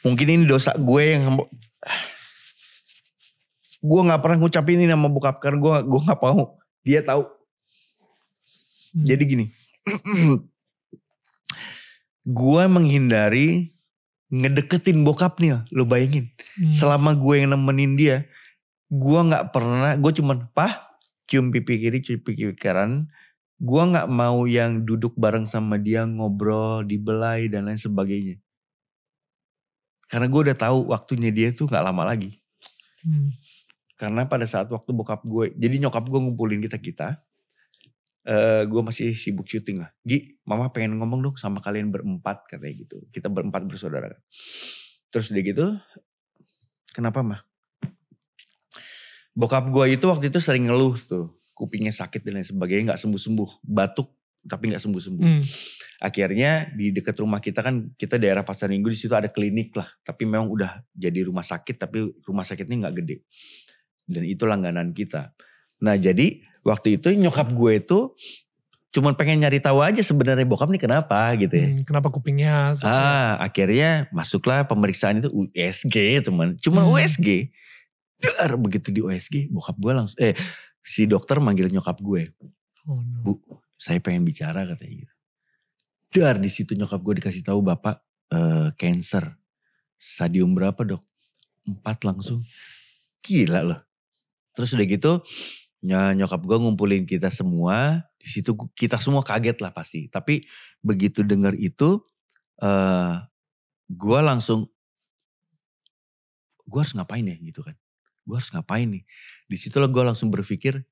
Mungkin 0.04 0.28
ini 0.28 0.44
dosa 0.44 0.76
gue 0.76 1.16
yang 1.16 1.40
gue 3.84 4.02
nggak 4.04 4.20
pernah 4.24 4.38
ngucapin 4.40 4.80
ini 4.80 4.92
sama 4.92 5.08
bokap 5.08 5.40
karena 5.40 5.60
gue 5.60 5.76
gue 5.88 6.00
nggak 6.08 6.20
mau 6.20 6.60
dia 6.84 7.00
tahu. 7.04 7.24
Hmm. 8.94 9.04
Jadi 9.08 9.24
gini, 9.24 9.46
gue 12.24 12.64
menghindari 12.72 13.76
ngedeketin 14.34 15.06
bokap 15.06 15.38
nih, 15.38 15.62
lo 15.76 15.86
bayangin. 15.86 16.34
Hmm. 16.58 16.74
Selama 16.74 17.14
gue 17.14 17.46
yang 17.46 17.54
nemenin 17.54 17.94
dia, 17.94 18.18
gue 18.90 19.20
nggak 19.30 19.54
pernah, 19.54 19.94
gue 19.94 20.12
cuman 20.18 20.50
pah 20.56 20.98
cium 21.30 21.54
pipi 21.54 21.78
kiri, 21.78 22.02
cium 22.02 22.24
pipi 22.26 22.50
kanan. 22.58 23.12
Gue 23.62 23.80
nggak 23.80 24.10
mau 24.10 24.44
yang 24.50 24.84
duduk 24.84 25.14
bareng 25.16 25.46
sama 25.46 25.78
dia 25.78 26.04
ngobrol, 26.10 26.82
dibelai 26.84 27.48
dan 27.48 27.70
lain 27.70 27.78
sebagainya. 27.78 28.42
Karena 30.10 30.28
gue 30.28 30.42
udah 30.50 30.58
tahu 30.58 30.90
waktunya 30.90 31.30
dia 31.30 31.54
tuh 31.54 31.70
nggak 31.70 31.86
lama 31.86 32.04
lagi. 32.10 32.42
Hmm. 33.06 33.30
Karena 33.94 34.26
pada 34.26 34.50
saat 34.50 34.68
waktu 34.74 34.90
bokap 34.90 35.22
gue, 35.24 35.54
jadi 35.56 35.78
nyokap 35.78 36.10
gue 36.10 36.20
ngumpulin 36.20 36.60
kita 36.66 36.82
kita, 36.82 37.22
eh 38.24 38.64
gue 38.64 38.82
masih 38.82 39.12
sibuk 39.16 39.48
syuting 39.48 39.84
lah. 39.84 39.92
Gi, 40.04 40.40
mama 40.48 40.72
pengen 40.72 40.96
ngomong 41.00 41.20
dong 41.20 41.36
sama 41.36 41.60
kalian 41.60 41.92
berempat 41.92 42.48
katanya 42.48 42.74
gitu. 42.88 43.04
Kita 43.12 43.28
berempat 43.28 43.68
bersaudara. 43.68 44.16
Terus 45.12 45.30
udah 45.30 45.44
gitu, 45.44 45.66
kenapa 46.96 47.20
mah? 47.22 47.42
Bokap 49.34 49.68
gue 49.70 49.98
itu 49.98 50.06
waktu 50.08 50.30
itu 50.30 50.38
sering 50.38 50.70
ngeluh 50.70 50.96
tuh, 50.98 51.42
kupingnya 51.58 51.94
sakit 51.94 52.22
dan 52.22 52.42
lain 52.42 52.48
sebagainya, 52.48 52.94
nggak 52.94 53.02
sembuh 53.02 53.22
sembuh, 53.22 53.50
batuk 53.66 54.10
tapi 54.44 54.74
nggak 54.74 54.84
sembuh 54.84 55.02
sembuh. 55.02 55.26
Hmm. 55.26 55.44
Akhirnya 56.04 56.68
di 56.76 56.92
dekat 56.92 57.16
rumah 57.24 57.40
kita 57.40 57.64
kan 57.64 57.96
kita 57.96 58.20
daerah 58.20 58.44
Pasar 58.44 58.68
Minggu 58.68 58.92
di 58.92 59.00
situ 59.00 59.16
ada 59.16 59.32
klinik 59.32 59.72
lah, 59.74 59.88
tapi 60.04 60.28
memang 60.28 60.52
udah 60.52 60.84
jadi 60.92 61.24
rumah 61.24 61.44
sakit 61.48 61.76
tapi 61.80 62.12
rumah 62.28 62.44
sakitnya 62.44 62.88
nggak 62.88 62.96
gede. 63.04 63.16
Dan 64.04 64.28
itu 64.28 64.44
langganan 64.44 64.92
kita. 64.92 65.32
Nah 65.84 65.96
jadi 65.96 66.40
waktu 66.64 66.96
itu 66.96 67.12
nyokap 67.12 67.52
gue 67.52 67.72
itu 67.78 68.00
cuman 68.90 69.18
pengen 69.18 69.42
nyari 69.42 69.58
tahu 69.58 69.82
aja 69.82 70.00
sebenarnya 70.00 70.46
bokap 70.46 70.70
nih 70.70 70.80
kenapa 70.80 71.34
gitu 71.36 71.52
ya. 71.52 71.68
Hmm, 71.68 71.84
Kenapa 71.84 72.08
kupingnya? 72.08 72.72
sakit? 72.74 72.88
Ah 72.88 73.36
akhirnya 73.38 73.90
masuklah 74.10 74.64
pemeriksaan 74.64 75.20
itu 75.20 75.30
USG 75.34 75.96
teman. 76.22 76.56
Cuman 76.56 76.86
Hmm. 76.86 76.94
USG. 76.96 77.52
Dar 78.18 78.56
begitu 78.56 78.88
di 78.90 79.04
USG 79.04 79.50
bokap 79.50 79.76
gue 79.76 79.92
langsung 79.92 80.16
eh 80.18 80.32
si 80.80 81.04
dokter 81.04 81.38
manggil 81.38 81.68
nyokap 81.68 82.00
gue. 82.00 82.32
Oh, 82.86 83.00
no. 83.00 83.20
Bu, 83.22 83.32
saya 83.76 84.00
pengen 84.00 84.24
bicara 84.24 84.64
katanya 84.64 85.04
gitu. 85.04 85.14
Dar 86.14 86.38
di 86.38 86.48
situ 86.48 86.72
nyokap 86.72 87.02
gue 87.02 87.14
dikasih 87.20 87.42
tahu 87.42 87.60
bapak 87.60 88.00
eh, 88.30 88.70
cancer. 88.78 89.36
Stadium 89.98 90.52
berapa 90.52 90.78
dok? 90.80 91.02
Empat 91.64 92.04
langsung. 92.04 92.44
Gila 93.20 93.64
loh. 93.64 93.80
Terus 94.52 94.76
udah 94.76 94.86
gitu 94.86 95.12
ny- 95.84 96.16
nyokap 96.18 96.42
gue 96.48 96.58
ngumpulin 96.58 97.04
kita 97.04 97.30
semua. 97.30 98.08
Di 98.16 98.32
situ 98.32 98.56
kita 98.74 98.96
semua 98.98 99.22
kaget 99.22 99.60
lah 99.60 99.76
pasti. 99.76 100.08
Tapi 100.08 100.48
begitu 100.80 101.22
dengar 101.22 101.54
itu, 101.60 102.00
eh 102.64 103.14
gue 103.92 104.20
langsung, 104.24 104.72
gue 106.64 106.80
harus 106.80 106.96
ngapain 106.96 107.28
ya 107.28 107.36
gitu 107.38 107.62
kan? 107.62 107.76
Gue 108.24 108.40
harus 108.40 108.50
ngapain 108.56 108.88
nih? 108.88 109.04
Di 109.52 109.58
situ 109.60 109.76
gue 109.76 110.04
langsung 110.04 110.32
berpikir, 110.32 110.88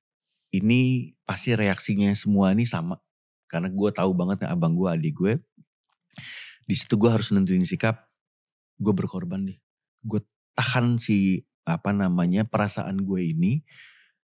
ini 0.52 1.12
pasti 1.24 1.56
reaksinya 1.56 2.12
semua 2.12 2.52
ini 2.52 2.68
sama. 2.68 3.00
Karena 3.48 3.72
gue 3.72 3.90
tahu 3.92 4.12
banget 4.12 4.44
nih 4.44 4.50
abang 4.52 4.76
gue, 4.76 4.88
adik 4.92 5.14
gue. 5.16 5.32
Di 6.68 6.74
situ 6.76 7.00
gue 7.00 7.08
harus 7.08 7.32
nentuin 7.32 7.64
sikap. 7.64 8.04
Gue 8.76 8.92
berkorban 8.92 9.40
nih. 9.48 9.58
Gue 10.04 10.20
tahan 10.52 11.00
si 11.00 11.40
apa 11.64 11.94
namanya 11.94 12.44
perasaan 12.44 13.06
gue 13.06 13.32
ini 13.32 13.62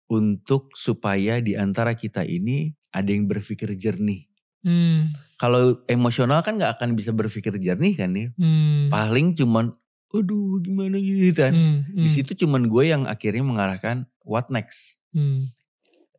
untuk 0.08 0.74
supaya 0.78 1.42
di 1.42 1.58
antara 1.58 1.94
kita 1.94 2.22
ini 2.22 2.74
ada 2.94 3.10
yang 3.10 3.26
berpikir 3.26 3.74
jernih. 3.74 4.30
Hmm. 4.62 5.14
Kalau 5.36 5.84
emosional 5.86 6.42
kan 6.42 6.56
nggak 6.58 6.80
akan 6.80 6.96
bisa 6.96 7.12
berpikir 7.12 7.58
jernih 7.58 7.94
kan 7.94 8.10
nih. 8.14 8.28
Hmm. 8.38 8.88
Paling 8.90 9.34
cuman 9.36 9.74
aduh 10.16 10.64
gimana 10.64 10.96
gitu 10.96 11.36
kan. 11.36 11.52
Hmm, 11.52 11.78
Di 11.92 12.08
hmm, 12.08 12.14
situ 12.14 12.32
cuman 12.46 12.72
gue 12.72 12.84
yang 12.88 13.04
akhirnya 13.04 13.44
mengarahkan 13.44 14.08
what 14.24 14.48
next. 14.48 14.96
hmm. 15.12 15.52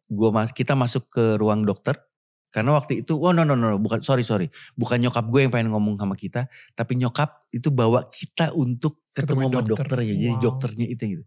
Gua 0.06 0.30
mas 0.30 0.54
kita 0.54 0.78
masuk 0.78 1.10
ke 1.10 1.34
ruang 1.34 1.66
dokter 1.66 1.98
karena 2.54 2.72
waktu 2.72 3.04
itu 3.04 3.18
oh 3.20 3.34
no 3.34 3.44
no 3.44 3.52
no 3.52 3.76
bukan 3.76 4.00
sorry 4.00 4.24
sorry 4.24 4.48
bukan 4.72 4.96
nyokap 5.02 5.28
gue 5.28 5.44
yang 5.44 5.52
pengen 5.52 5.68
ngomong 5.74 6.00
sama 6.00 6.16
kita 6.16 6.48
tapi 6.72 6.96
nyokap 6.96 7.44
itu 7.52 7.68
bawa 7.68 8.08
kita 8.08 8.54
untuk 8.56 9.02
ketemu 9.12 9.44
Ketemu 9.44 9.44
sama 9.44 9.60
dokter. 9.60 9.76
dokter 9.84 9.98
ya 10.00 10.14
jadi 10.16 10.34
Wow. 10.38 10.40
dokternya 10.40 10.86
itu 10.88 11.02
gitu 11.04 11.24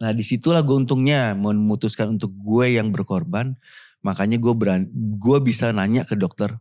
nah 0.00 0.10
di 0.16 0.24
situlah 0.24 0.64
gue 0.64 0.76
untungnya 0.76 1.36
memutuskan 1.36 2.16
untuk 2.16 2.32
gue 2.34 2.80
yang 2.80 2.90
berkorban 2.90 3.54
makanya 4.00 4.40
gue 4.40 4.54
berani 4.56 4.88
gue 4.94 5.38
bisa 5.44 5.70
nanya 5.70 6.08
ke 6.08 6.16
dokter 6.16 6.56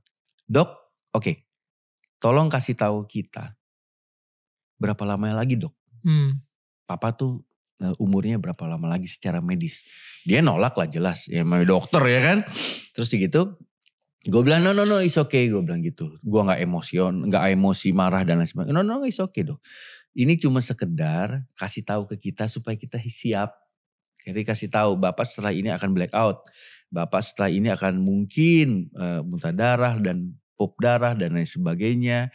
dok 0.45 0.75
oke 1.15 1.47
tolong 2.19 2.51
kasih 2.51 2.75
tahu 2.75 3.07
kita 3.07 3.55
berapa 4.79 5.03
lama 5.07 5.39
lagi 5.39 5.55
dok 5.55 5.79
Hmm, 6.03 6.39
papa 6.87 7.11
tuh 7.11 7.43
eh, 7.83 7.95
umurnya 7.99 8.39
berapa 8.39 8.63
lama 8.67 8.87
lagi 8.87 9.07
secara 9.07 9.43
medis. 9.43 9.83
Dia 10.23 10.39
nolak 10.43 10.75
lah 10.75 10.87
jelas, 10.87 11.27
ya 11.27 11.43
namanya 11.43 11.75
dokter 11.75 12.03
ya 12.07 12.19
kan. 12.23 12.37
Terus 12.95 13.07
gitu, 13.11 13.59
gue 14.27 14.41
bilang 14.43 14.63
no 14.63 14.71
no 14.75 14.83
no 14.87 14.99
it's 15.03 15.19
okay, 15.19 15.47
gue 15.51 15.59
bilang 15.59 15.83
gitu. 15.83 16.19
Gue 16.23 16.41
nggak 16.43 16.59
emosion, 16.63 17.27
nggak 17.27 17.55
emosi 17.55 17.89
marah 17.95 18.23
dan 18.23 18.43
lain 18.43 18.49
sebagainya. 18.49 18.75
No 18.75 18.83
no 18.83 19.03
it's 19.03 19.19
okay 19.19 19.43
dok. 19.47 19.59
Ini 20.19 20.35
cuma 20.35 20.59
sekedar 20.59 21.47
kasih 21.55 21.87
tahu 21.87 22.03
ke 22.11 22.15
kita 22.19 22.51
supaya 22.51 22.75
kita 22.75 22.99
siap. 22.99 23.55
Jadi 24.27 24.43
kasih 24.43 24.67
tahu 24.67 24.99
bapak 24.99 25.23
setelah 25.23 25.55
ini 25.55 25.71
akan 25.71 25.95
blackout, 25.95 26.43
bapak 26.91 27.23
setelah 27.23 27.47
ini 27.47 27.71
akan 27.71 28.03
mungkin 28.03 28.91
eh, 28.91 29.21
muntah 29.23 29.55
darah 29.55 29.95
dan 29.95 30.35
pop 30.59 30.75
darah 30.83 31.15
dan 31.15 31.39
lain 31.39 31.47
sebagainya. 31.47 32.27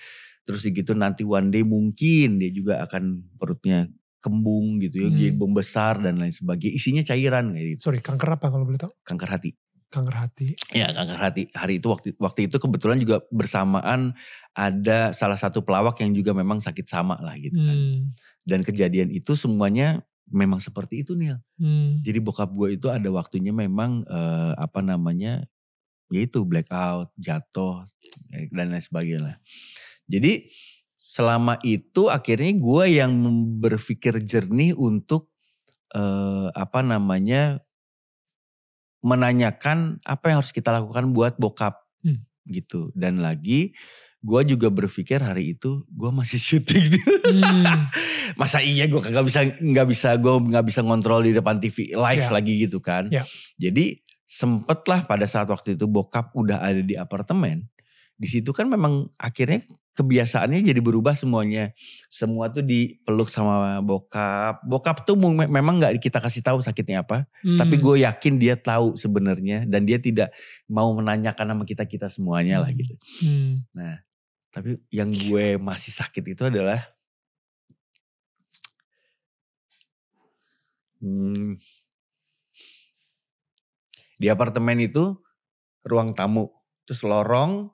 Terus 0.49 0.65
gitu 0.65 0.97
nanti 0.97 1.29
one 1.29 1.53
day 1.53 1.61
mungkin 1.61 2.41
dia 2.41 2.49
juga 2.49 2.81
akan 2.89 3.37
perutnya 3.37 3.89
kembung 4.25 4.81
gitu 4.81 5.05
ya, 5.05 5.09
Hmm. 5.13 5.17
jadi 5.21 5.33
membesar 5.37 5.95
dan 6.01 6.17
lain 6.17 6.33
sebagainya. 6.33 6.73
Isinya 6.81 7.03
cairan 7.05 7.53
kayak 7.53 7.77
gitu, 7.77 7.81
sorry, 7.93 8.01
kanker 8.01 8.29
apa 8.41 8.49
kalau 8.49 8.65
boleh 8.65 8.81
tahu? 8.81 8.93
kanker 9.05 9.29
hati. 9.29 9.53
Kanker 9.95 10.17
hati. 10.19 10.47
Ya 10.75 10.91
kanker 10.91 11.19
hati. 11.23 11.43
Hari 11.55 11.79
itu 11.79 11.87
waktu 11.87 12.19
waktu 12.19 12.51
itu 12.51 12.59
kebetulan 12.59 12.99
juga 12.99 13.23
bersamaan 13.31 14.19
ada 14.51 15.15
salah 15.15 15.39
satu 15.39 15.63
pelawak 15.63 16.03
yang 16.03 16.11
juga 16.11 16.35
memang 16.35 16.59
sakit 16.59 16.91
sama 16.91 17.15
lah 17.23 17.39
gitu 17.39 17.55
kan. 17.63 17.79
Hmm, 17.79 18.11
Dan 18.43 18.67
kejadian 18.67 19.15
itu 19.15 19.39
semuanya 19.39 20.03
memang 20.27 20.59
seperti 20.59 21.07
itu 21.07 21.15
nih. 21.15 21.39
hmm, 21.63 22.03
Jadi 22.03 22.19
bokap 22.19 22.51
gue 22.51 22.75
itu 22.75 22.91
ada 22.91 23.07
waktunya 23.15 23.55
memang 23.55 24.03
eh, 24.03 24.53
apa 24.59 24.83
namanya 24.83 25.47
yaitu 26.11 26.43
blackout, 26.43 27.15
jatuh 27.15 27.87
eh, 28.35 28.51
dan 28.51 28.75
lain 28.75 28.83
sebagainya. 28.83 29.39
Jadi 30.11 30.51
selama 30.99 31.61
itu 31.63 32.11
akhirnya 32.11 32.51
gue 32.57 32.85
yang 32.99 33.13
berpikir 33.63 34.19
jernih 34.27 34.75
untuk 34.75 35.31
eh, 35.95 36.49
apa 36.51 36.83
namanya 36.83 37.63
menanyakan 39.05 40.01
apa 40.03 40.33
yang 40.33 40.41
harus 40.41 40.51
kita 40.51 40.73
lakukan 40.73 41.13
buat 41.13 41.37
bokap 41.37 41.85
Hmm. 42.01 42.21
gitu. 42.45 42.93
Dan 42.93 43.21
lagi 43.21 43.73
gue 44.21 44.41
juga 44.47 44.69
berpikir 44.69 45.21
hari 45.21 45.53
itu 45.53 45.85
gue 45.87 46.09
masih 46.09 46.41
syuting 46.65 46.97
hmm, 47.29 47.93
masa 48.37 48.61
iya 48.61 48.89
gue 48.89 48.97
kagak 48.97 49.21
bisa 49.21 49.41
nggak 49.45 49.87
bisa 49.87 50.17
gue 50.17 50.33
nggak 50.49 50.65
bisa 50.65 50.81
ngontrol 50.81 51.21
di 51.21 51.33
depan 51.33 51.61
TV 51.61 51.93
live 51.93 52.25
Ya. 52.25 52.33
lagi 52.33 52.53
gitu 52.59 52.81
kan 52.81 53.13
Ya. 53.13 53.29
jadi 53.57 54.01
sempet 54.25 54.81
lah 54.89 55.05
pada 55.05 55.29
saat 55.29 55.45
waktu 55.45 55.77
itu 55.77 55.85
bokap 55.85 56.33
udah 56.33 56.65
ada 56.65 56.81
di 56.81 56.97
apartemen 56.97 57.69
di 58.17 58.25
situ 58.25 58.49
kan 58.53 58.65
memang 58.65 59.13
akhirnya 59.21 59.61
kebiasaannya 59.95 60.67
jadi 60.67 60.81
berubah 60.83 61.15
semuanya. 61.15 61.71
Semua 62.11 62.51
tuh 62.51 62.67
dipeluk 62.67 63.31
sama 63.31 63.79
bokap. 63.81 64.63
Bokap 64.67 65.07
tuh 65.07 65.15
memang 65.33 65.79
nggak 65.79 66.03
kita 66.03 66.19
kasih 66.19 66.43
tahu 66.43 66.59
sakitnya 66.61 67.01
apa 67.01 67.25
hmm. 67.45 67.59
tapi 67.61 67.75
gue 67.79 68.05
yakin 68.05 68.35
dia 68.41 68.55
tahu 68.57 68.97
sebenarnya 68.97 69.69
dan 69.69 69.85
dia 69.85 70.01
tidak 70.01 70.33
mau 70.67 70.91
menanyakan 70.97 71.55
sama 71.55 71.65
kita 71.65 71.85
kita 71.85 72.07
semuanya 72.11 72.61
lah 72.61 72.71
Hmm. 72.75 72.81
gitu. 72.81 72.95
Hmm, 73.23 73.53
tapi 74.51 74.83
yang 74.91 75.11
gue 75.11 75.59
masih 75.59 75.95
sakit 75.95 76.25
itu 76.35 76.43
adalah 76.47 76.83
hmm, 80.99 81.59
di 84.19 84.27
apartemen 84.33 84.79
itu 84.83 85.19
ruang 85.85 86.17
tamu, 86.17 86.49
terus 86.89 87.05
lorong, 87.05 87.69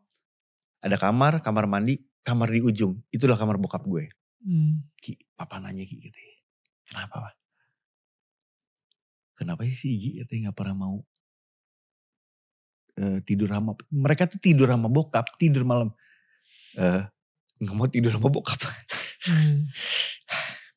ada 0.83 0.99
kamar, 0.99 1.38
kamar 1.44 1.71
mandi, 1.71 2.03
kamar 2.20 2.48
di 2.52 2.61
ujung. 2.61 3.00
Itulah 3.09 3.37
kamar 3.37 3.56
bokap 3.56 3.85
gue. 3.85 4.09
hmm. 4.44 4.96
Ki, 5.00 5.16
papa 5.37 5.61
nanya 5.61 5.85
Ki 5.85 5.96
gitu 6.00 6.16
ya. 6.16 6.37
Kenapa 6.90 7.30
pak? 7.30 7.35
Kenapa 9.40 9.64
sih 9.64 9.72
si 9.72 9.88
Igi 9.96 10.11
katanya 10.20 10.52
gak 10.52 10.59
pernah 10.61 10.76
mau 10.76 10.96
eh, 13.00 13.18
tidur 13.24 13.48
sama, 13.48 13.72
mereka 13.88 14.28
tuh 14.28 14.37
tidur 14.37 14.68
sama 14.68 14.92
bokap, 14.92 15.24
tidur 15.40 15.64
malam. 15.64 15.96
eh 16.76 17.09
gak 17.61 17.76
mau 17.76 17.88
tidur 17.88 18.12
sama 18.12 18.28
bokap. 18.28 18.61
Hmm. 19.20 19.68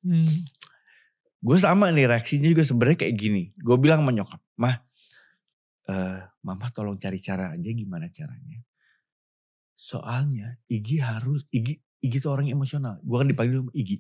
Hmm. 0.04 0.44
gue 1.44 1.58
sama 1.60 1.92
nih 1.92 2.08
reaksinya 2.12 2.48
juga 2.52 2.64
sebenarnya 2.64 3.04
kayak 3.04 3.16
gini. 3.20 3.44
Gue 3.56 3.76
bilang 3.80 4.04
sama 4.04 4.12
nyokap, 4.16 4.40
mah, 4.60 4.80
eh, 5.92 6.20
mama 6.44 6.68
tolong 6.72 6.96
cari 6.96 7.20
cara 7.20 7.56
aja 7.56 7.70
gimana 7.72 8.08
caranya. 8.08 8.64
Soalnya 9.84 10.56
Igi 10.72 11.04
harus, 11.04 11.44
Igi, 11.52 11.76
Igi 12.00 12.18
tuh 12.24 12.32
orang 12.32 12.48
emosional. 12.48 13.04
Gue 13.04 13.20
kan 13.20 13.28
dipanggil 13.28 13.68
Igi. 13.76 14.00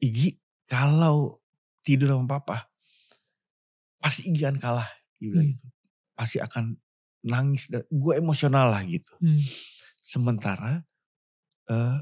Igi 0.00 0.38
kalau 0.64 1.44
tidur 1.82 2.16
sama 2.16 2.40
papa, 2.40 2.72
pasti 3.98 4.24
Igi 4.24 4.48
akan 4.48 4.56
kalah. 4.56 4.88
Dia 5.18 5.28
bilang 5.28 5.44
Hmm. 5.44 5.52
gitu. 5.52 5.66
Pasti 6.14 6.36
akan 6.40 6.64
nangis. 7.22 7.68
Gue 7.90 8.16
emosional 8.16 8.72
lah 8.72 8.80
gitu. 8.84 9.12
Hmm. 9.20 9.42
Sementara 10.00 10.80
eh, 11.68 12.00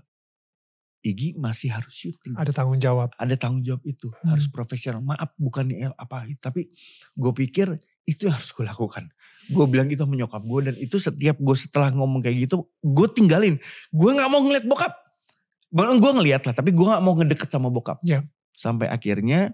Igi 1.03 1.35
masih 1.35 1.71
harus 1.71 1.91
syuting 1.91 2.35
Ada 2.35 2.51
tanggung 2.51 2.79
jawab. 2.79 3.11
ada 3.15 3.35
tanggung 3.35 3.63
jawab 3.63 3.83
itu 3.83 4.11
Hmm. 4.23 4.31
harus 4.31 4.47
profesional 4.47 5.03
maaf 5.03 5.35
bukannya 5.35 5.91
apa 5.93 6.27
tapi 6.39 6.71
gue 7.15 7.33
pikir 7.35 7.75
itu 8.07 8.31
yang 8.31 8.39
harus 8.39 8.55
gue 8.55 8.65
lakukan. 8.65 9.11
Gue 9.51 9.67
bilang 9.67 9.91
gitu 9.91 10.07
sama 10.07 10.15
nyokap 10.15 10.43
gue 10.43 10.61
dan 10.73 10.75
itu 10.79 10.97
setiap 10.99 11.37
gue 11.39 11.57
setelah 11.59 11.91
ngomong 11.95 12.23
kayak 12.23 12.47
gitu 12.47 12.71
gue 12.81 13.09
tinggalin. 13.13 13.59
Gue 13.91 14.11
nggak 14.15 14.31
mau 14.31 14.41
ngeliat 14.47 14.65
bokap. 14.65 14.95
Gue 15.75 16.13
ngeliat 16.15 16.43
lah 16.47 16.55
tapi 16.55 16.71
gue 16.71 16.87
nggak 16.87 17.03
mau 17.03 17.15
ngedeket 17.19 17.49
sama 17.51 17.69
bokap. 17.69 18.01
Ya. 18.07 18.23
sampai 18.57 18.89
akhirnya 18.89 19.53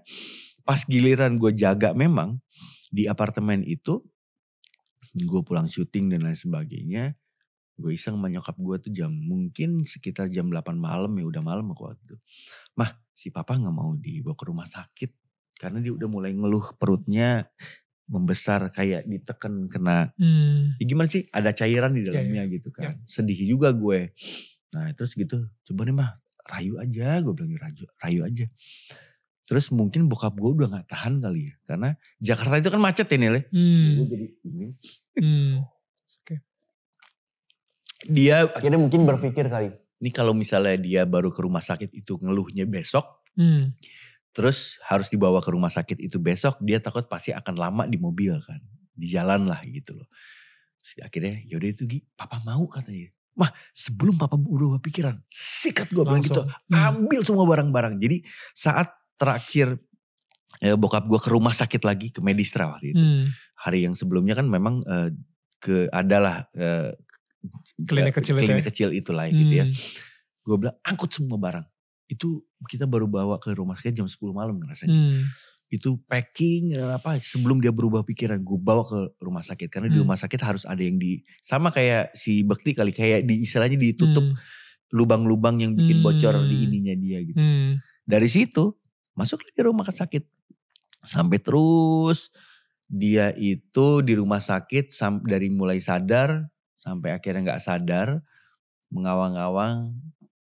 pas 0.63 0.79
giliran 0.87 1.35
gue 1.35 1.51
jaga 1.51 1.91
memang 1.91 2.39
di 2.87 3.03
apartemen 3.03 3.67
itu 3.67 3.99
gue 5.11 5.41
pulang 5.43 5.67
syuting 5.67 6.07
dan 6.07 6.23
lain 6.23 6.39
sebagainya 6.39 7.19
gue 7.73 7.91
iseng 7.91 8.15
sama 8.15 8.29
nyokap 8.29 8.55
gue 8.55 8.75
tuh 8.87 8.91
jam 8.93 9.09
mungkin 9.09 9.81
sekitar 9.81 10.29
jam 10.29 10.47
8 10.47 10.77
malam 10.77 11.09
ya 11.17 11.25
udah 11.25 11.41
malam 11.41 11.65
aku 11.73 11.89
waktu 11.89 12.01
itu. 12.05 12.17
Mah 12.77 12.93
si 13.11 13.33
papa 13.33 13.57
nggak 13.57 13.73
mau 13.73 13.97
dibawa 13.97 14.37
ke 14.37 14.45
rumah 14.45 14.67
sakit 14.69 15.11
karena 15.57 15.81
dia 15.81 15.93
udah 15.93 16.09
mulai 16.09 16.31
ngeluh 16.37 16.77
perutnya 16.77 17.49
membesar 18.05 18.67
kayak 18.69 19.05
ditekan 19.05 19.67
kena 19.67 20.11
Hmm. 20.15 20.75
ya 20.75 20.83
gimana 20.83 21.07
sih 21.07 21.23
ada 21.29 21.51
cairan 21.51 21.91
di 21.91 22.03
Ya, 22.03 22.11
ya. 22.11 22.11
dalamnya 22.19 22.43
gitu 22.51 22.69
kan 22.69 22.99
sedih 23.05 23.39
juga 23.47 23.71
gue 23.71 24.11
nah 24.71 24.91
terus 24.91 25.13
gitu 25.13 25.47
coba 25.63 25.81
nih 25.83 25.95
mah 25.95 26.11
rayu 26.43 26.75
aja 26.77 27.19
gue 27.19 27.31
bilang 27.31 27.55
rayu 27.55 27.85
rayu 27.97 28.19
aja 28.23 28.45
terus 29.43 29.69
mungkin 29.69 30.07
bokap 30.07 30.33
gue 30.33 30.51
udah 30.53 30.67
nggak 30.69 30.87
tahan 30.87 31.19
kali 31.19 31.47
ya 31.47 31.55
karena 31.63 31.89
Jakarta 32.17 32.55
itu 32.57 32.69
kan 32.69 32.81
macet 32.81 33.05
ya 33.05 33.17
Nil 33.17 33.35
ya. 33.35 33.43
Hmm. 33.49 33.91
Gue 33.97 34.05
jadi 34.09 34.25
ini 34.43 34.65
Hmm. 35.13 35.55
dia 38.03 38.43
akhirnya 38.45 38.75
mungkin 38.77 39.07
berpikir 39.07 39.47
kali 39.47 39.71
ini 39.97 40.09
kalau 40.11 40.35
misalnya 40.35 40.75
dia 40.75 41.01
baru 41.05 41.31
ke 41.31 41.39
rumah 41.39 41.63
sakit 41.63 41.87
itu 41.93 42.19
ngeluhnya 42.19 42.67
besok 42.67 43.23
Hmm. 43.33 43.73
Terus 44.33 44.81
harus 44.83 45.07
dibawa 45.07 45.37
ke 45.37 45.47
rumah 45.47 45.69
sakit 45.69 46.01
itu 46.01 46.17
besok 46.17 46.57
dia 46.59 46.77
takut 46.77 47.05
pasti 47.05 47.29
akan 47.29 47.53
lama 47.53 47.83
di 47.85 47.95
mobil 47.95 48.33
kan 48.39 48.57
di 48.91 49.07
jalan 49.07 49.45
lah 49.45 49.61
gitu 49.63 49.95
loh 49.95 50.09
Terus 50.77 50.99
akhirnya 51.01 51.39
yaudah 51.45 51.69
itu 51.69 51.83
Gi 51.85 51.99
papa 52.11 52.41
mau 52.41 52.65
katanya 52.65 53.07
Mah 53.33 53.49
sebelum 53.71 54.13
papa 54.15 54.35
berubah 54.35 54.77
pikiran 54.77 55.17
sikat 55.25 55.89
gue 55.89 56.01
bilang 56.01 56.19
gitu. 56.19 56.43
Hmm. 56.67 56.75
ambil 56.99 57.21
semua 57.21 57.45
barang-barang 57.47 57.97
jadi 57.97 58.21
saat 58.51 58.89
terakhir 59.15 59.79
eh, 60.59 60.73
bokap 60.73 61.05
gue 61.05 61.17
ke 61.17 61.29
rumah 61.29 61.49
sakit 61.49 61.81
lagi 61.81 62.09
ke 62.09 62.19
Medistra 62.19 62.67
waktu 62.67 62.91
itu 62.91 62.99
Hmm. 62.99 63.31
hari 63.55 63.85
yang 63.85 63.93
sebelumnya 63.93 64.33
kan 64.33 64.45
memang 64.45 64.81
eh, 64.83 65.09
ke 65.57 65.87
adalah 65.89 66.45
eh, 66.51 66.93
Klinik 67.79 68.15
kecil 68.15 68.33
itu 68.33 68.43
klinik 68.45 68.61
ya? 68.61 68.67
kecil 68.67 68.89
itulah 68.91 69.25
gitu 69.27 69.53
ya 69.55 69.65
Hmm. 69.65 69.75
gue 70.43 70.55
bilang 70.57 70.77
angkut 70.81 71.09
semua 71.09 71.37
barang 71.37 71.65
itu 72.13 72.39
kita 72.65 72.85
baru 72.85 73.09
bawa 73.09 73.41
ke 73.41 73.51
rumah 73.53 73.73
sakit 73.73 73.93
jam 73.97 74.07
10 74.07 74.31
malam 74.31 74.61
rasanya 74.63 74.93
Hmm. 74.93 75.25
itu 75.73 75.97
packing 76.05 76.77
dan 76.77 76.93
apa 76.93 77.17
sebelum 77.17 77.57
dia 77.57 77.73
berubah 77.73 78.05
pikiran 78.05 78.37
gue 78.39 78.59
bawa 78.61 78.85
ke 78.85 78.99
rumah 79.17 79.41
sakit 79.41 79.73
karena 79.73 79.89
di 79.89 79.97
Hmm. 79.97 80.05
rumah 80.05 80.19
sakit 80.21 80.37
harus 80.37 80.63
ada 80.63 80.77
yang 80.79 81.01
di 81.01 81.25
sama 81.41 81.73
kayak 81.73 82.13
si 82.13 82.45
Bekti 82.45 82.77
kali 82.77 82.93
kayak 82.93 83.25
di 83.25 83.41
istilahnya 83.41 83.75
ditutup 83.75 84.21
Hmm. 84.21 84.37
lubang-lubang 84.93 85.57
yang 85.57 85.73
bikin 85.73 86.05
bocor 86.05 86.45
di 86.45 86.53
Hmm. 86.53 86.65
ininya 86.69 86.93
dia 86.93 87.19
gitu. 87.25 87.41
Hmm. 87.41 87.81
Dari 88.05 88.29
situ 88.29 88.77
masuk 89.17 89.41
di 89.41 89.61
rumah 89.65 89.89
sakit. 89.89 90.21
Sampai 91.01 91.41
terus 91.41 92.29
dia 92.85 93.33
itu 93.33 94.05
di 94.05 94.13
rumah 94.13 94.37
sakit 94.37 94.93
dari 95.25 95.49
mulai 95.49 95.81
sadar 95.81 96.45
sampai 96.77 97.17
akhirnya 97.17 97.49
nggak 97.49 97.63
sadar 97.65 98.21
mengawang-awang 98.93 99.97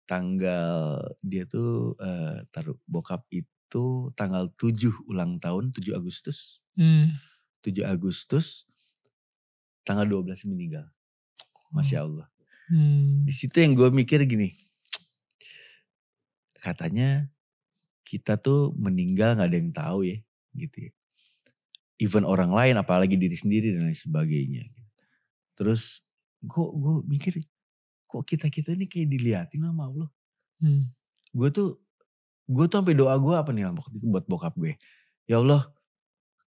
tanggal 0.10 0.98
dia 1.22 1.46
tuh 1.46 1.94
eh, 2.02 2.42
taruh 2.50 2.82
bokap 2.90 3.30
itu 3.30 4.10
tanggal 4.18 4.50
7 4.58 5.06
ulang 5.06 5.38
tahun 5.38 5.70
7 5.70 5.94
Agustus. 5.94 6.58
Hmm. 6.74 7.14
7 7.62 7.86
Agustus 7.86 8.66
tanggal 9.86 10.10
12 10.10 10.50
meninggal. 10.50 10.90
Masya 11.70 12.02
Allah. 12.02 12.26
Hmm. 12.74 13.30
Di 13.30 13.34
situ 13.38 13.62
yang 13.62 13.78
gue 13.78 13.94
mikir 13.94 14.26
gini. 14.26 14.58
Katanya 16.66 17.30
kita 18.02 18.42
tuh 18.42 18.74
meninggal 18.74 19.38
nggak 19.38 19.50
ada 19.54 19.58
yang 19.62 19.70
tahu 19.70 20.00
ya 20.10 20.18
gitu 20.58 20.90
ya. 20.90 20.92
Even 22.02 22.26
orang 22.26 22.50
lain 22.50 22.82
apalagi 22.82 23.14
diri 23.14 23.38
sendiri 23.38 23.78
dan 23.78 23.86
lain 23.86 23.94
sebagainya. 23.94 24.66
Terus 25.54 26.02
gue 26.42 26.66
gue 26.74 26.96
mikir 27.06 27.46
kok 28.10 28.26
kita 28.26 28.50
kita 28.50 28.74
ini 28.74 28.90
kayak 28.90 29.08
diliatin 29.08 29.62
sama 29.62 29.86
Allah. 29.86 30.10
Hmm. 30.58 30.90
Gue 31.30 31.54
tuh 31.54 31.78
gue 32.50 32.66
tuh 32.66 32.82
sampai 32.82 32.98
doa 32.98 33.14
gue 33.16 33.36
apa 33.38 33.54
nih 33.54 33.70
waktu 33.70 34.02
itu 34.02 34.08
buat 34.10 34.26
bokap 34.26 34.58
gue. 34.58 34.74
Ya 35.30 35.38
Allah 35.38 35.70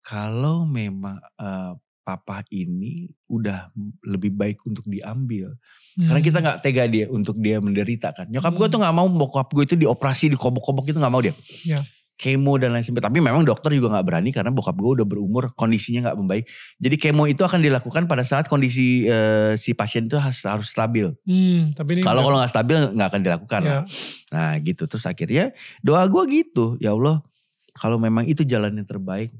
kalau 0.02 0.66
memang 0.66 1.22
eh, 1.38 1.74
papa 2.02 2.42
ini 2.50 3.14
udah 3.30 3.70
lebih 4.02 4.34
baik 4.34 4.66
untuk 4.66 4.90
diambil. 4.90 5.54
Karena 5.94 6.18
kita 6.18 6.42
Hmm. 6.42 6.46
nggak 6.50 6.60
tega 6.66 6.84
dia 6.90 7.06
untuk 7.08 7.38
dia 7.38 7.62
menderita 7.62 8.10
kan. 8.10 8.26
Nyokap 8.26 8.54
gue 8.58 8.66
Hmm. 8.68 8.74
tuh 8.74 8.80
nggak 8.82 8.96
mau 8.98 9.08
bokap 9.08 9.48
gue 9.54 9.64
itu 9.70 9.76
dioperasi, 9.78 10.34
dikobok-kobok 10.34 10.90
itu 10.90 10.98
nggak 10.98 11.14
mau 11.14 11.22
dia. 11.22 11.38
Ya. 11.62 11.86
Kemo 12.22 12.62
dan 12.62 12.70
lain 12.70 12.86
sebagainya. 12.86 13.10
Tapi 13.10 13.18
memang 13.18 13.42
dokter 13.42 13.74
juga 13.74 13.98
nggak 13.98 14.06
berani 14.06 14.30
karena 14.30 14.54
bokap 14.54 14.78
gue 14.78 15.02
udah 15.02 15.08
berumur, 15.10 15.58
kondisinya 15.58 16.06
nggak 16.06 16.18
membaik. 16.22 16.46
Jadi 16.78 16.96
kemo 17.02 17.26
itu 17.26 17.42
akan 17.42 17.58
dilakukan 17.58 18.06
pada 18.06 18.22
saat 18.22 18.46
kondisi 18.46 19.10
eh, 19.10 19.58
si 19.58 19.74
pasien 19.74 20.06
itu 20.06 20.22
harus, 20.22 20.38
harus 20.46 20.70
stabil. 20.70 21.10
Hmm, 21.26 21.74
tapi 21.74 22.06
Kalau 22.06 22.22
kalau 22.22 22.38
nggak 22.38 22.52
stabil 22.54 22.78
nggak 22.94 23.08
akan 23.10 23.22
dilakukan. 23.26 23.62
ya. 23.66 23.70
lah. 23.74 23.84
Nah 24.30 24.52
gitu 24.62 24.86
terus 24.86 25.02
akhirnya 25.04 25.50
doa 25.82 26.06
gue 26.06 26.22
gitu, 26.30 26.78
ya 26.78 26.94
Allah 26.94 27.26
kalau 27.74 27.98
memang 27.98 28.30
itu 28.30 28.46
jalan 28.46 28.78
yang 28.78 28.86
terbaik 28.86 29.34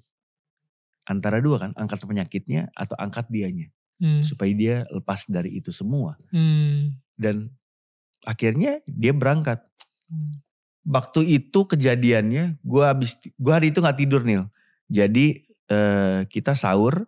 antara 1.06 1.38
dua 1.38 1.62
kan, 1.62 1.72
angkat 1.78 2.02
penyakitnya 2.02 2.74
atau 2.74 2.98
angkat 2.98 3.30
dianya 3.30 3.70
Hmm. 4.02 4.26
supaya 4.26 4.50
dia 4.50 4.76
lepas 4.90 5.30
dari 5.30 5.62
itu 5.62 5.70
semua. 5.70 6.18
Hmm. 6.34 6.98
dan 7.14 7.54
akhirnya 8.26 8.82
dia 8.90 9.14
berangkat. 9.14 9.62
Hmm. 10.10 10.42
Waktu 10.82 11.38
itu 11.38 11.70
kejadiannya, 11.70 12.58
gue 12.62 12.84
habis, 12.84 13.14
gue 13.22 13.54
hari 13.54 13.70
itu 13.70 13.80
nggak 13.82 14.00
tidur 14.02 14.26
Nil. 14.26 14.50
Jadi 14.90 15.46
eh, 15.70 16.26
kita 16.26 16.58
sahur, 16.58 17.06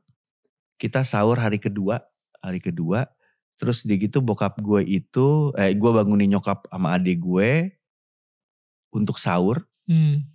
kita 0.77 1.01
sahur 1.01 1.41
hari 1.41 1.57
kedua, 1.57 2.05
hari 2.37 2.61
kedua. 2.61 3.09
Terus 3.57 3.81
dia 3.85 3.97
gitu 3.97 4.21
bokap 4.21 4.61
gue 4.61 4.81
itu, 4.85 5.53
eh 5.57 5.73
gue 5.73 5.91
bangunin 5.93 6.37
nyokap 6.37 6.69
sama 6.69 6.97
adik 6.97 7.21
gue 7.21 7.73
untuk 8.93 9.17
sahur. 9.17 9.65
Hmm. 9.89 10.25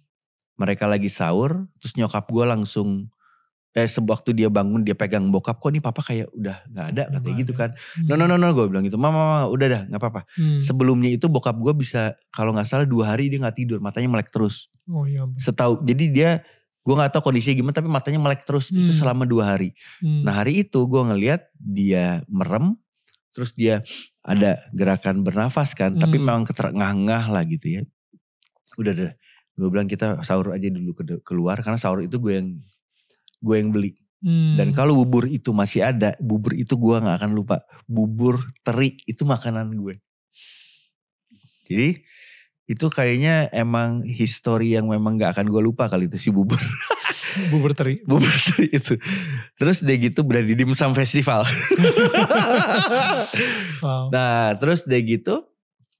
Mereka 0.59 0.91
lagi 0.91 1.07
sahur, 1.07 1.71
terus 1.79 1.95
nyokap 1.95 2.27
gue 2.27 2.43
langsung 2.43 3.07
eh 3.79 3.87
sewaktu 3.87 4.35
dia 4.35 4.51
bangun 4.51 4.83
dia 4.83 4.93
pegang 4.93 5.31
bokap 5.31 5.57
kok 5.57 5.71
nih 5.71 5.79
papa 5.79 6.03
kayak 6.03 6.27
udah 6.35 6.67
nggak 6.67 6.87
ada 6.91 7.03
Udah 7.07 7.15
katanya 7.15 7.37
gitu 7.39 7.53
kan. 7.55 7.71
No 8.03 8.19
no 8.19 8.27
no 8.27 8.35
no 8.35 8.51
gue 8.51 8.67
bilang 8.67 8.83
gitu, 8.83 8.99
mama, 8.99 9.15
mama 9.15 9.39
udah 9.47 9.67
dah 9.71 9.83
nggak 9.87 10.01
apa-apa. 10.01 10.23
Hmm. 10.35 10.59
Sebelumnya 10.59 11.15
itu 11.15 11.31
bokap 11.31 11.55
gue 11.55 11.71
bisa 11.73 12.19
kalau 12.29 12.51
nggak 12.51 12.67
salah 12.67 12.83
dua 12.85 13.15
hari 13.15 13.31
dia 13.31 13.39
nggak 13.39 13.55
tidur, 13.57 13.79
matanya 13.79 14.11
melek 14.11 14.29
terus. 14.29 14.67
Oh 14.85 15.07
iya. 15.07 15.23
Setahu 15.37 15.81
jadi 15.81 16.05
dia 16.11 16.31
gue 16.81 16.95
nggak 16.95 17.13
tahu 17.13 17.29
kondisinya 17.29 17.55
gimana 17.55 17.75
tapi 17.75 17.87
matanya 17.87 18.19
melek 18.19 18.43
terus 18.43 18.69
itu 18.69 18.91
Hmm. 18.91 18.99
selama 18.99 19.23
dua 19.23 19.55
hari. 19.55 19.77
Hmm. 20.01 20.25
Nah 20.25 20.35
hari 20.35 20.65
itu 20.65 20.81
gue 20.83 21.03
ngeliat 21.05 21.47
dia 21.55 22.25
merem, 22.27 22.75
terus 23.31 23.53
dia 23.53 23.85
ada 24.25 24.65
gerakan 24.73 25.21
bernafas 25.21 25.73
kan, 25.73 25.95
tapi 25.95 26.17
Hmm. 26.17 26.25
memang 26.25 26.43
keterengah-engah 26.45 27.25
lah 27.29 27.45
gitu 27.45 27.77
ya. 27.77 27.83
Udah 28.75 28.93
deh, 28.93 29.13
gue 29.55 29.69
bilang 29.69 29.85
kita 29.85 30.23
sahur 30.23 30.51
aja 30.51 30.67
dulu 30.67 30.95
ke- 30.95 31.21
keluar 31.21 31.59
karena 31.59 31.77
sahur 31.77 32.01
itu 32.01 32.17
gue 32.17 32.33
yang 32.35 32.49
gue 33.39 33.57
yang 33.59 33.71
beli. 33.71 33.97
Hmm. 34.19 34.59
Dan 34.59 34.75
kalau 34.75 34.99
bubur 34.99 35.31
itu 35.31 35.55
masih 35.55 35.87
ada, 35.87 36.19
bubur 36.19 36.55
itu 36.59 36.75
gue 36.75 36.97
nggak 36.99 37.17
akan 37.23 37.33
lupa. 37.35 37.63
Bubur 37.87 38.43
teri 38.67 38.99
itu 39.07 39.23
makanan 39.23 39.71
gue. 39.79 39.95
Jadi 41.69 42.03
itu 42.69 42.87
kayaknya 42.93 43.49
emang 43.55 44.05
histori 44.05 44.77
yang 44.77 44.91
memang 44.91 45.17
nggak 45.17 45.39
akan 45.39 45.47
gue 45.49 45.63
lupa 45.65 45.89
kali 45.89 46.05
itu 46.05 46.21
si 46.21 46.29
bubur 46.29 46.61
bubur 47.53 47.73
teri. 47.73 48.05
bubur 48.05 48.29
teri 48.29 48.69
itu. 48.75 48.99
Terus 49.57 49.81
dia 49.81 49.97
gitu 49.97 50.21
berada 50.27 50.45
di 50.45 50.59
Dimsum 50.59 50.93
Festival. 50.93 51.47
Wow. 53.79 54.11
Nah 54.11 54.59
terus 54.59 54.83
dia 54.83 54.99
gitu 54.99 55.47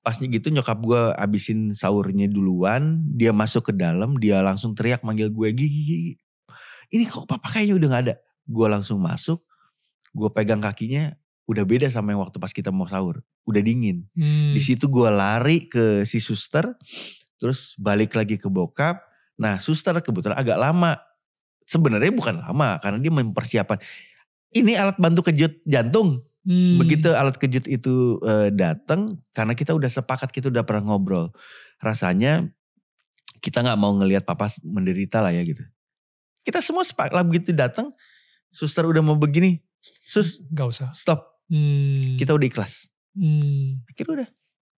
pasnya 0.03 0.27
gitu 0.27 0.51
nyokap 0.51 0.83
gue 0.83 1.03
abisin 1.15 1.71
sahurnya 1.79 2.27
duluan. 2.27 3.07
Dia 3.15 3.31
masuk 3.31 3.71
ke 3.71 3.73
dalam 3.77 4.19
dia 4.19 4.43
langsung 4.43 4.75
teriak 4.75 5.07
manggil 5.07 5.31
gue 5.31 5.49
gigi 5.55 5.83
gigi. 5.87 6.15
Ini 6.89 7.05
kok 7.05 7.29
papa 7.29 7.53
kayaknya 7.53 7.75
udah 7.77 7.89
gak 7.93 8.03
ada. 8.09 8.15
Gue 8.49 8.67
langsung 8.69 8.99
masuk. 9.01 9.41
Gue 10.13 10.29
pegang 10.33 10.61
kakinya 10.63 11.13
udah 11.49 11.65
beda 11.65 11.89
sama 11.89 12.13
yang 12.13 12.21
waktu 12.25 12.37
pas 12.41 12.53
kita 12.53 12.73
mau 12.73 12.89
sahur. 12.89 13.21
Udah 13.49 13.61
dingin. 13.61 14.09
Hmm. 14.17 14.53
Di 14.57 14.61
situ 14.61 14.89
gue 14.89 15.09
lari 15.09 15.69
ke 15.69 16.05
si 16.09 16.21
suster. 16.21 16.77
Terus 17.37 17.77
balik 17.77 18.17
lagi 18.17 18.41
ke 18.41 18.49
bokap. 18.49 19.01
Nah 19.41 19.61
suster 19.61 19.97
kebetulan 20.01 20.37
agak 20.37 20.57
lama. 20.57 20.97
Sebenarnya 21.69 22.13
bukan 22.13 22.41
lama 22.41 22.81
karena 22.81 22.99
dia 23.01 23.13
mempersiapkan. 23.13 23.79
Ini 24.49 24.81
alat 24.81 24.97
bantu 24.97 25.29
kejut 25.29 25.61
jantung. 25.69 26.25
Hmm. 26.49 26.81
Begitu 26.81 27.13
alat 27.13 27.37
kejut 27.37 27.69
itu 27.69 28.17
eh, 28.25 28.49
datang, 28.49 29.21
karena 29.37 29.53
kita 29.53 29.77
udah 29.77 29.93
sepakat 29.93 30.33
kita 30.33 30.49
udah 30.49 30.65
pernah 30.65 30.97
ngobrol. 30.97 31.29
Rasanya 31.77 32.49
kita 33.45 33.61
nggak 33.61 33.77
mau 33.77 33.93
ngelihat 33.93 34.25
papa 34.25 34.49
menderita 34.65 35.21
lah 35.21 35.37
ya 35.37 35.45
gitu. 35.45 35.61
Kita 36.49 36.65
semua 36.65 36.81
sepakat 36.81 37.13
lah 37.13 37.21
begitu 37.21 37.53
datang, 37.53 37.93
suster 38.49 38.81
udah 38.83 39.05
mau 39.05 39.13
begini, 39.15 39.61
sus 39.85 40.41
Gak 40.49 40.69
usah. 40.73 40.89
stop, 40.97 41.29
Hmm. 41.45 42.17
kita 42.17 42.33
udah 42.33 42.49
ikhlas. 42.49 42.89
Hmm. 43.13 43.85
Akhirnya 43.85 44.25
udah, 44.25 44.29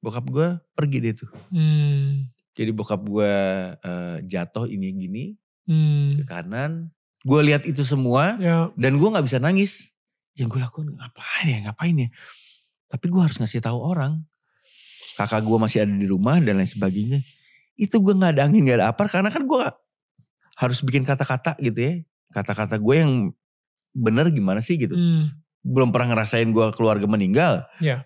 bokap 0.00 0.26
gue 0.26 0.48
pergi 0.74 0.98
deh 0.98 1.14
tuh. 1.14 1.30
Hmm. 1.50 2.26
Jadi 2.58 2.70
bokap 2.74 2.98
gue 3.00 3.32
eh, 3.78 4.16
jatuh 4.26 4.66
ini 4.66 4.90
gini 4.92 5.24
Hmm. 5.62 6.18
ke 6.18 6.26
kanan. 6.26 6.90
Gue 7.22 7.38
lihat 7.46 7.62
itu 7.62 7.86
semua 7.86 8.34
Ya. 8.36 8.66
dan 8.74 8.98
gue 8.98 9.06
nggak 9.06 9.30
bisa 9.30 9.38
nangis. 9.38 9.94
Yang 10.34 10.58
gue 10.58 10.60
lakukan 10.60 10.90
ngapain 10.90 11.46
ya, 11.46 11.58
ngapain 11.68 11.94
ya. 11.94 12.08
Tapi 12.86 13.06
gue 13.06 13.22
harus 13.22 13.38
ngasih 13.38 13.62
tahu 13.62 13.78
orang. 13.78 14.26
Kakak 15.14 15.46
gue 15.46 15.54
masih 15.54 15.86
ada 15.86 15.94
di 15.94 16.06
rumah 16.08 16.42
dan 16.42 16.58
lain 16.58 16.66
sebagainya. 16.66 17.22
Itu 17.76 18.02
gue 18.02 18.10
nggak 18.10 18.34
ada 18.34 18.42
angin 18.42 18.66
nggak 18.66 18.78
ada 18.78 18.88
apa 18.90 19.06
karena 19.06 19.30
kan 19.30 19.46
gue 19.46 19.62
harus 20.60 20.84
bikin 20.84 21.08
kata-kata 21.08 21.56
gitu 21.56 21.80
ya. 21.80 21.92
Kata-kata 22.30 22.76
gue 22.76 22.94
yang 22.94 23.12
bener 23.96 24.28
gimana 24.28 24.60
sih 24.60 24.76
gitu. 24.76 24.92
Hmm. 24.92 25.32
Belum 25.64 25.88
pernah 25.88 26.12
ngerasain 26.14 26.46
gue 26.52 26.66
keluarga 26.76 27.08
meninggal. 27.08 27.64
Ya. 27.80 28.04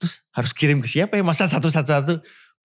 Terus 0.00 0.14
harus 0.32 0.52
kirim 0.56 0.80
ke 0.80 0.88
siapa 0.88 1.14
ya? 1.14 1.22
Masa 1.22 1.44
satu-satu-satu. 1.44 2.24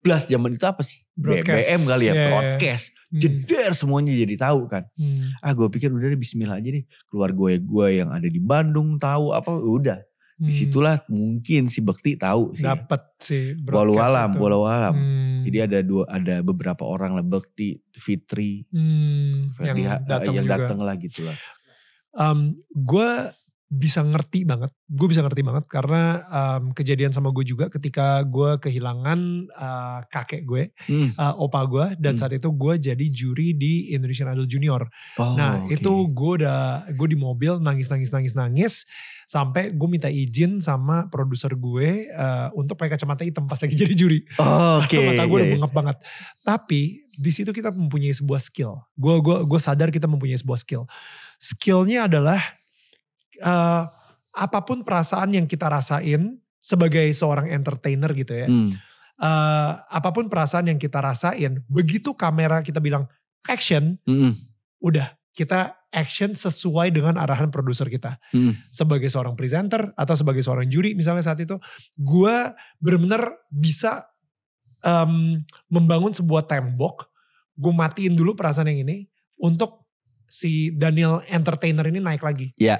Plus 0.02 0.26
zaman 0.26 0.58
itu 0.58 0.66
apa 0.66 0.82
sih? 0.82 1.06
Broadcast. 1.14 1.62
BBM 1.62 1.82
kali 1.86 2.04
ya, 2.04 2.10
Ya, 2.10 2.14
ya, 2.14 2.18
ya. 2.18 2.28
broadcast. 2.34 2.86
Hmm. 2.90 3.20
Jeder 3.22 3.72
semuanya 3.78 4.14
jadi 4.18 4.36
tahu 4.36 4.66
kan. 4.66 4.84
Hmm. 4.98 5.30
ah 5.40 5.52
gue 5.54 5.68
pikir 5.70 5.94
udah 5.94 6.10
deh 6.10 6.18
bismillah 6.18 6.58
aja 6.58 6.70
deh 6.74 6.84
keluar 7.06 7.30
gue 7.32 7.62
gue 7.62 7.88
yang 8.02 8.10
ada 8.10 8.26
di 8.26 8.42
Bandung 8.42 8.98
tahu 8.98 9.36
apa 9.36 9.52
udah 9.54 10.02
Hmm. 10.42 10.50
di 10.50 10.54
situlah 10.56 10.98
mungkin 11.06 11.70
si 11.70 11.80
Bekti 11.80 12.18
tahu 12.18 12.58
sih. 12.58 12.66
Dapat 12.66 13.02
sih 13.16 13.54
walau 13.64 13.94
alam 13.94 14.34
walau 14.34 14.66
alam 14.66 14.90
Hmm. 14.92 15.46
jadi 15.46 15.70
ada 15.70 15.80
dua 15.80 16.10
ada 16.10 16.42
beberapa 16.42 16.82
orang 16.82 17.14
lah 17.14 17.22
Bekti 17.22 17.78
Fitri 17.94 18.66
Hmm, 18.68 19.54
Ferdi 19.54 19.86
yang 19.86 19.92
Ha- 19.92 20.02
datang 20.02 20.34
yang 20.34 20.48
datang 20.48 20.80
lah 20.80 20.98
gitu 20.98 21.22
lah 21.24 21.38
gue 22.68 23.12
bisa 23.72 24.04
ngerti 24.04 24.44
banget, 24.44 24.68
gue 24.84 25.08
bisa 25.08 25.24
ngerti 25.24 25.48
banget 25.48 25.64
karena 25.72 26.20
em, 26.28 26.76
kejadian 26.76 27.16
sama 27.16 27.32
gue 27.32 27.48
juga 27.48 27.72
ketika 27.72 28.20
gue 28.28 28.60
kehilangan 28.60 29.20
eh, 29.48 30.00
kakek 30.12 30.44
gue, 30.44 30.76
Hmm. 30.92 31.16
eh, 31.16 31.34
opa 31.40 31.64
gue, 31.64 31.86
dan 31.96 32.14
Hmm. 32.14 32.20
saat 32.20 32.36
itu 32.36 32.52
gue 32.52 32.74
jadi 32.76 33.06
juri 33.08 33.56
di 33.56 33.96
Indonesian 33.96 34.28
Idol 34.28 34.44
Junior. 34.44 34.84
oh, 35.16 35.40
nah 35.40 35.64
oke. 35.64 35.72
itu 35.72 35.88
gue 36.12 36.32
udah 36.44 36.84
gue 36.92 37.08
di 37.08 37.16
mobil 37.16 37.64
nangis 37.64 37.88
nangis 37.88 38.12
nangis 38.12 38.36
nangis 38.36 38.74
sampai 39.24 39.72
gue 39.72 39.88
minta 39.88 40.12
izin 40.12 40.60
sama 40.60 41.08
produser 41.08 41.56
gue 41.56 42.12
eh, 42.12 42.48
untuk 42.52 42.76
pakai 42.76 43.00
kacamata 43.00 43.24
hitam 43.24 43.48
pas 43.48 43.56
lagi 43.56 43.80
jadi 43.88 43.96
juri. 43.96 44.20
Oh, 44.36 44.84
oke 44.84 44.96
mata 45.08 45.24
gue 45.24 45.32
iya, 45.32 45.40
udah 45.40 45.48
iya. 45.48 45.56
bengap 45.56 45.72
banget. 45.72 45.98
Tapi 46.44 46.82
di 47.16 47.32
situ 47.32 47.56
kita 47.56 47.72
mempunyai 47.72 48.12
sebuah 48.12 48.44
skill. 48.44 48.84
Gue 49.00 49.16
gua 49.24 49.48
gue 49.48 49.60
sadar 49.64 49.96
kita 49.96 50.12
mempunyai 50.12 50.36
sebuah 50.36 50.60
skill. 50.60 50.84
Skillnya 51.40 52.12
adalah 52.12 52.61
eh, 53.40 53.84
apa 54.32 54.60
pun 54.64 54.84
perasaan 54.84 55.36
yang 55.36 55.48
kita 55.48 55.68
rasain 55.68 56.40
sebagai 56.62 57.08
seorang 57.12 57.52
entertainer 57.52 58.12
gitu 58.14 58.34
ya. 58.36 58.48
Hmm. 58.48 58.72
eh, 59.22 59.72
apa 59.78 60.10
pun 60.12 60.28
perasaan 60.28 60.72
yang 60.72 60.80
kita 60.82 61.00
rasain, 61.00 61.62
begitu 61.70 62.18
kamera 62.18 62.66
kita 62.66 62.82
bilang 62.82 63.06
action, 63.50 63.98
Mm-mm. 64.06 64.38
udah 64.82 65.14
kita 65.32 65.78
action 65.92 66.32
sesuai 66.36 66.92
dengan 66.92 67.20
arahan 67.20 67.52
produser 67.52 67.88
kita. 67.88 68.20
Mm-mm. 68.32 68.56
Sebagai 68.72 69.08
seorang 69.12 69.36
presenter 69.36 69.92
atau 69.96 70.16
sebagai 70.16 70.44
seorang 70.44 70.68
juri 70.68 70.96
misalnya 70.96 71.26
saat 71.26 71.40
itu, 71.44 71.58
gue 71.98 72.36
benar-benar 72.80 73.36
bisa 73.52 74.08
em, 74.86 75.42
membangun 75.68 76.14
sebuah 76.16 76.48
tembok. 76.48 77.10
Gue 77.58 77.74
matiin 77.76 78.16
dulu 78.16 78.34
perasaan 78.34 78.72
yang 78.72 78.88
ini 78.88 79.06
untuk 79.38 79.81
si 80.32 80.72
Daniel 80.72 81.20
entertainer 81.28 81.84
ini 81.92 82.00
naik 82.00 82.24
lagi. 82.24 82.56
Iya. 82.56 82.80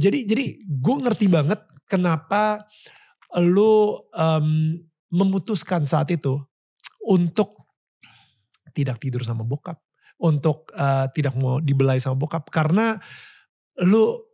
Jadi 0.00 0.24
jadi 0.24 0.44
gue 0.64 0.96
ngerti 1.04 1.28
banget 1.28 1.60
kenapa 1.84 2.64
lu 3.36 4.00
em, 4.16 4.80
memutuskan 5.12 5.84
saat 5.84 6.08
itu 6.08 6.40
untuk 7.04 7.68
tidak 8.72 8.96
tidur 8.96 9.20
sama 9.28 9.44
bokap, 9.44 9.76
untuk 10.24 10.72
eh, 10.72 11.06
tidak 11.12 11.36
mau 11.36 11.60
dibelai 11.60 12.00
sama 12.00 12.16
bokap 12.16 12.48
karena 12.48 12.96
lu 13.84 14.24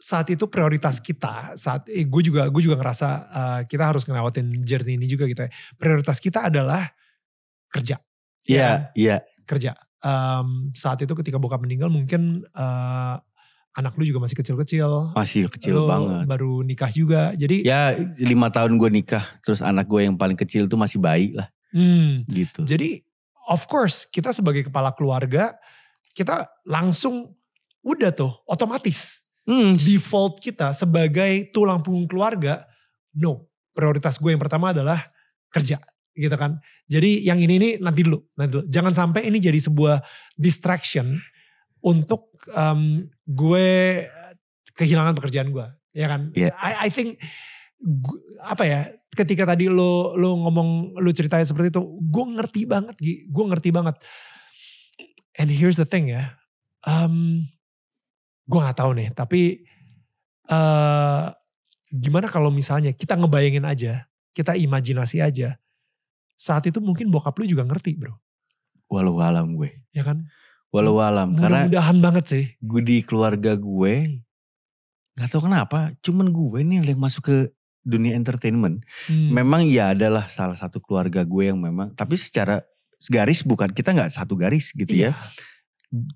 saat 0.00 0.32
itu 0.32 0.48
prioritas 0.48 0.98
kita 0.98 1.54
saat 1.54 1.86
eh, 1.86 2.02
gue 2.08 2.22
juga 2.26 2.50
gue 2.50 2.62
juga 2.64 2.74
ngerasa 2.74 3.08
eh, 3.30 3.60
kita 3.70 3.86
harus 3.86 4.02
ngelewatin 4.02 4.50
journey 4.66 4.98
ini 4.98 5.06
juga 5.06 5.30
gitu 5.30 5.46
ya. 5.46 5.50
Prioritas 5.78 6.18
kita 6.18 6.50
adalah 6.50 6.90
kerja. 7.70 8.02
ya 8.42 8.50
Iya, 8.50 8.66
kan? 8.66 8.80
iya. 8.98 9.16
kerja. 9.46 9.70
Em, 10.00 10.72
saat 10.72 10.96
itu 11.04 11.12
ketika 11.12 11.36
bokap 11.36 11.60
meninggal 11.60 11.92
mungkin 11.92 12.44
eh, 12.48 13.16
anak 13.70 13.94
lu 13.94 14.02
juga 14.02 14.24
masih 14.24 14.34
kecil-kecil. 14.34 15.14
Masih 15.14 15.46
kecil 15.46 15.84
Lu 15.84 15.86
banget. 15.86 16.24
Baru 16.26 16.64
nikah 16.64 16.90
juga. 16.90 17.30
Jadi 17.36 17.62
Ya 17.62 17.94
lima 18.18 18.50
tahun 18.50 18.80
gue 18.80 18.90
nikah, 18.90 19.22
terus 19.46 19.60
anak 19.62 19.86
gue 19.86 20.08
yang 20.08 20.16
paling 20.18 20.34
kecil 20.34 20.66
tuh 20.66 20.80
masih 20.80 20.98
bayi 20.98 21.36
lah, 21.36 21.48
hmm, 21.70 22.26
gitu. 22.26 22.60
jadi 22.66 23.02
of 23.46 23.66
course 23.66 24.06
kita 24.10 24.34
sebagai 24.34 24.66
kepala 24.66 24.90
keluarga 24.94 25.54
kita 26.14 26.50
langsung 26.66 27.34
udah 27.82 28.10
tuh 28.14 28.32
otomatis 28.46 29.22
Hmm, 29.48 29.74
default 29.74 30.38
kita 30.38 30.70
sebagai 30.76 31.48
tulang 31.50 31.80
punggung 31.82 32.06
keluarga 32.06 32.68
no 33.16 33.50
prioritas 33.72 34.20
gue 34.20 34.30
yang 34.30 34.38
pertama 34.38 34.70
adalah 34.70 35.10
kerja 35.50 35.80
gitu 36.14 36.34
kan. 36.34 36.58
Jadi 36.90 37.22
yang 37.22 37.38
ini 37.38 37.54
nih 37.56 37.72
nanti 37.78 38.04
dulu 38.06 38.18
nanti 38.34 38.50
dulu. 38.58 38.64
Jangan 38.66 38.92
sampai 38.94 39.30
ini 39.30 39.38
jadi 39.38 39.56
sebuah 39.56 40.02
distraction 40.34 41.18
untuk 41.80 42.36
em, 42.52 43.08
gue 43.24 43.68
kehilangan 44.76 45.16
pekerjaan 45.16 45.50
gue 45.54 45.66
ya 45.96 46.06
kan? 46.06 46.30
Iya. 46.34 46.52
I, 46.58 46.72
I 46.86 46.90
think 46.92 47.18
apa 48.44 48.64
ya 48.68 48.80
ketika 49.16 49.48
tadi 49.48 49.66
lo 49.72 50.12
lo 50.14 50.36
ngomong 50.46 51.00
lo 51.00 51.10
ceritanya 51.10 51.48
seperti 51.48 51.72
itu 51.72 51.80
gue 51.80 52.24
ngerti 52.36 52.60
banget 52.68 52.96
gue 53.02 53.44
ngerti 53.50 53.70
banget. 53.72 53.96
And 55.38 55.48
here's 55.48 55.80
the 55.80 55.88
thing 55.88 56.12
ya 56.12 56.36
um, 56.86 57.46
gue 58.48 58.58
nggak 58.58 58.78
tahu 58.78 58.92
nih 58.98 59.08
tapi 59.14 59.64
eh 60.50 61.24
gimana 61.90 62.30
kalau 62.30 62.54
misalnya 62.54 62.94
kita 62.94 63.18
ngebayangin 63.18 63.66
aja 63.66 64.06
kita 64.30 64.54
imajinasi 64.54 65.18
aja 65.18 65.58
saat 66.40 66.64
itu 66.64 66.80
mungkin 66.80 67.12
bokap 67.12 67.36
lu 67.36 67.44
juga 67.44 67.62
ngerti 67.62 67.92
bro 67.94 68.16
walau 68.88 69.20
alam 69.20 69.52
gue. 69.54 69.70
ya 69.92 70.00
kan 70.02 70.24
Walau 70.70 71.02
alam. 71.02 71.34
Karena 71.34 71.66
mudah-mudahan 71.66 71.98
banget 71.98 72.24
sih 72.26 72.44
gue 72.56 72.78
di 72.80 72.96
keluarga 73.02 73.58
gue, 73.58 74.22
gak 75.14 75.28
tahu 75.28 75.46
kenapa, 75.46 75.90
cuman 75.98 76.30
gue 76.30 76.58
nih 76.62 76.78
yang 76.80 76.94
masuk 76.96 77.22
ke 77.26 77.36
dunia 77.82 78.14
entertainment. 78.14 78.86
Hmm. 79.04 79.34
Memang 79.34 79.66
ya 79.66 79.90
adalah 79.90 80.30
salah 80.30 80.54
satu 80.54 80.78
keluarga 80.78 81.20
gue 81.22 81.50
yang 81.50 81.58
memang, 81.58 81.90
tapi 81.92 82.14
secara 82.14 82.62
garis 83.04 83.42
bukan, 83.42 83.66
kita 83.68 83.90
gak 83.90 84.14
satu 84.14 84.38
garis 84.38 84.70
gitu 84.70 84.94
Iya, 84.94 85.10
ya. 85.10 85.12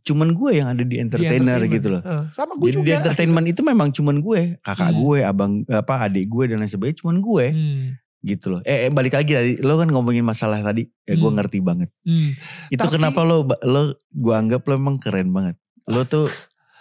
Cuman 0.07 0.31
gue 0.31 0.51
yang 0.55 0.71
ada 0.71 0.87
di 0.87 0.87
di 0.87 0.97
entertainer 1.03 1.59
entertainment. 1.59 1.75
gitu 1.75 1.89
loh. 1.91 2.03
Eh, 2.05 2.25
sama 2.31 2.55
gue 2.55 2.69
Jadi 2.71 2.77
juga 2.77 2.87
di 2.87 2.95
entertainment 2.97 3.47
itu 3.51 3.61
memang 3.61 3.89
cuman 3.91 4.17
gue, 4.19 4.41
kakak 4.63 4.87
Hmm. 4.89 5.01
gue, 5.03 5.19
abang 5.21 5.53
apa 5.67 5.95
adik 6.01 6.31
gue 6.31 6.45
dan 6.47 6.63
lain 6.63 6.71
sebagainya 6.71 7.03
cuman 7.03 7.17
gue 7.19 7.47
Hmm, 7.51 7.87
gitu 8.25 8.49
loh. 8.49 8.61
Eh, 8.65 8.89
eh, 8.89 8.91
balik 8.91 9.13
lagi 9.13 9.37
tadi 9.37 9.53
lo 9.61 9.77
kan 9.77 9.87
ngomongin 9.87 10.25
masalah 10.25 10.59
tadi, 10.59 10.89
ya 11.05 11.15
gue 11.15 11.23
Hmm. 11.23 11.37
ngerti 11.37 11.59
banget. 11.61 11.93
hmm. 12.03 12.31
Itu 12.73 12.81
Tapi- 12.81 12.95
kenapa 12.97 13.21
lo 13.21 13.45
lo 13.61 13.83
gue 14.09 14.35
anggap 14.35 14.65
lo 14.65 14.73
emang 14.75 14.97
keren 14.97 15.29
banget. 15.29 15.61
Lo 15.85 16.03
tuh 16.03 16.33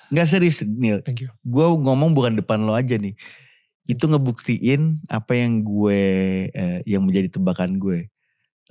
nggak 0.08 0.25
serius 0.25 0.63
Neil. 0.63 1.03
thank 1.03 1.19
you 1.19 1.29
Gue 1.43 1.65
ngomong 1.67 2.15
bukan 2.15 2.34
depan 2.34 2.63
lo 2.63 2.71
aja 2.71 2.95
nih. 2.95 3.13
Itu 3.84 4.08
ngebuktiin 4.08 5.03
apa 5.06 5.36
yang 5.36 5.62
gue 5.62 6.01
eh, 6.47 6.79
yang 6.86 7.03
menjadi 7.03 7.27
tebakan 7.29 7.75
gue. 7.75 8.08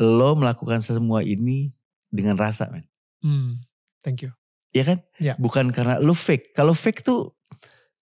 Lo 0.00 0.32
melakukan 0.32 0.80
semua 0.80 1.20
ini 1.20 1.76
dengan 2.08 2.34
rasa, 2.34 2.66
men. 2.66 2.88
Hmm, 3.20 3.60
thank 4.00 4.24
you 4.24 4.32
Iya 4.72 4.84
kan? 4.86 4.98
Iya. 5.20 5.34
Bukan 5.36 5.68
karena 5.68 6.00
lo 6.00 6.16
fake. 6.16 6.56
Kalau 6.56 6.72
fake 6.72 7.04
tuh, 7.04 7.36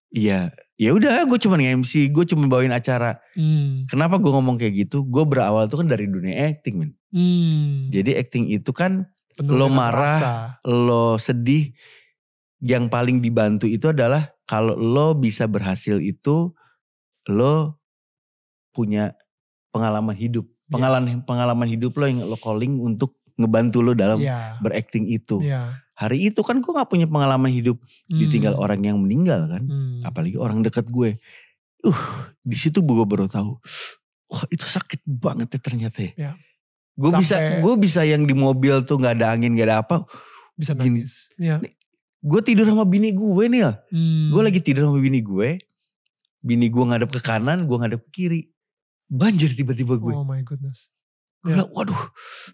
iya, 0.08 0.54
ya 0.80 0.96
udah, 0.96 1.28
gue 1.28 1.36
cuma 1.36 1.60
MC, 1.60 2.08
gue 2.08 2.24
cuma 2.24 2.48
bawain 2.48 2.72
acara. 2.72 3.20
Hmm, 3.36 3.84
Kenapa 3.84 4.16
gue 4.16 4.32
ngomong 4.32 4.56
kayak 4.56 4.88
gitu? 4.88 5.04
Gue 5.04 5.28
berawal 5.28 5.68
tuh 5.68 5.84
kan 5.84 5.88
dari 5.88 6.08
dunia 6.08 6.48
acting, 6.48 6.80
men. 6.80 6.90
hmm. 7.12 7.92
Jadi 7.92 8.16
acting 8.16 8.48
itu 8.48 8.72
kan 8.72 9.04
Penuh 9.36 9.60
lo 9.60 9.68
marah, 9.68 10.16
rasa. 10.16 10.32
lo 10.64 11.20
sedih, 11.20 11.76
yang 12.60 12.88
paling 12.88 13.20
dibantu 13.20 13.68
itu 13.68 13.92
adalah 13.92 14.32
kalau 14.44 14.72
lo 14.72 15.12
bisa 15.12 15.44
berhasil 15.44 16.00
itu, 16.00 16.52
lo 17.28 17.76
punya 18.72 19.12
pengalaman 19.70 20.16
hidup. 20.16 20.48
Iya. 20.48 20.70
Pengalaman 20.70 21.20
pengalaman 21.24 21.68
hidup 21.68 21.92
lo 21.94 22.04
yang 22.08 22.24
lo 22.24 22.36
calling 22.36 22.78
untuk 22.78 23.20
ngebantu 23.36 23.78
lo 23.80 23.92
dalam 23.92 24.20
Iya, 24.20 24.56
berakting 24.60 25.08
itu. 25.08 25.40
iya. 25.40 25.76
Hari 26.00 26.32
itu 26.32 26.40
kan 26.40 26.64
gue 26.64 26.72
gak 26.72 26.88
punya 26.88 27.04
pengalaman 27.04 27.52
hidup 27.52 27.76
ditinggal 28.08 28.56
Hmm, 28.56 28.64
orang 28.64 28.80
yang 28.80 28.96
meninggal 28.96 29.44
kan. 29.52 29.62
hmm. 29.68 30.00
Apalagi 30.00 30.40
orang 30.40 30.64
dekat 30.64 30.88
gue. 30.88 31.20
Uh, 31.84 32.00
di 32.40 32.56
situ 32.56 32.80
gue 32.80 33.04
baru 33.04 33.28
tahu. 33.28 33.60
Wah 34.32 34.44
itu 34.48 34.64
sakit 34.64 35.04
banget 35.04 35.52
ya 35.52 35.60
ternyata 35.60 35.98
ya. 36.00 36.12
Iya. 36.16 36.32
Gue 36.96 37.10
bisa, 37.20 37.36
gue 37.60 37.74
bisa 37.76 38.00
yang 38.04 38.24
di 38.24 38.32
mobil 38.32 38.80
tuh 38.84 38.96
nggak 38.96 39.20
ada 39.20 39.36
angin, 39.36 39.52
nggak 39.52 39.68
ada 39.68 39.78
apa. 39.84 39.96
bisa 40.56 40.72
Gini. 40.72 41.04
nangis 41.04 41.28
Iya. 41.36 41.60
Gue 42.20 42.40
tidur 42.44 42.64
sama 42.68 42.84
bini 42.88 43.12
gue 43.12 43.44
nih 43.48 43.62
lah. 43.64 43.76
Hmm. 43.92 44.28
Gue 44.32 44.40
lagi 44.44 44.60
tidur 44.64 44.88
sama 44.88 45.00
bini 45.00 45.20
gue. 45.20 45.60
Bini 46.40 46.72
gue 46.72 46.84
ngadep 46.84 47.12
ke 47.12 47.20
kanan, 47.20 47.68
gue 47.68 47.76
ngadep 47.76 48.00
ke 48.08 48.10
kiri. 48.12 48.40
Banjir 49.08 49.52
tiba-tiba 49.52 50.00
gue. 50.00 50.14
oh 50.16 50.24
my 50.24 50.40
goodness 50.40 50.88
Gue 51.40 51.56
ya. 51.56 51.64
bilang, 51.64 51.70
waduh 51.72 52.02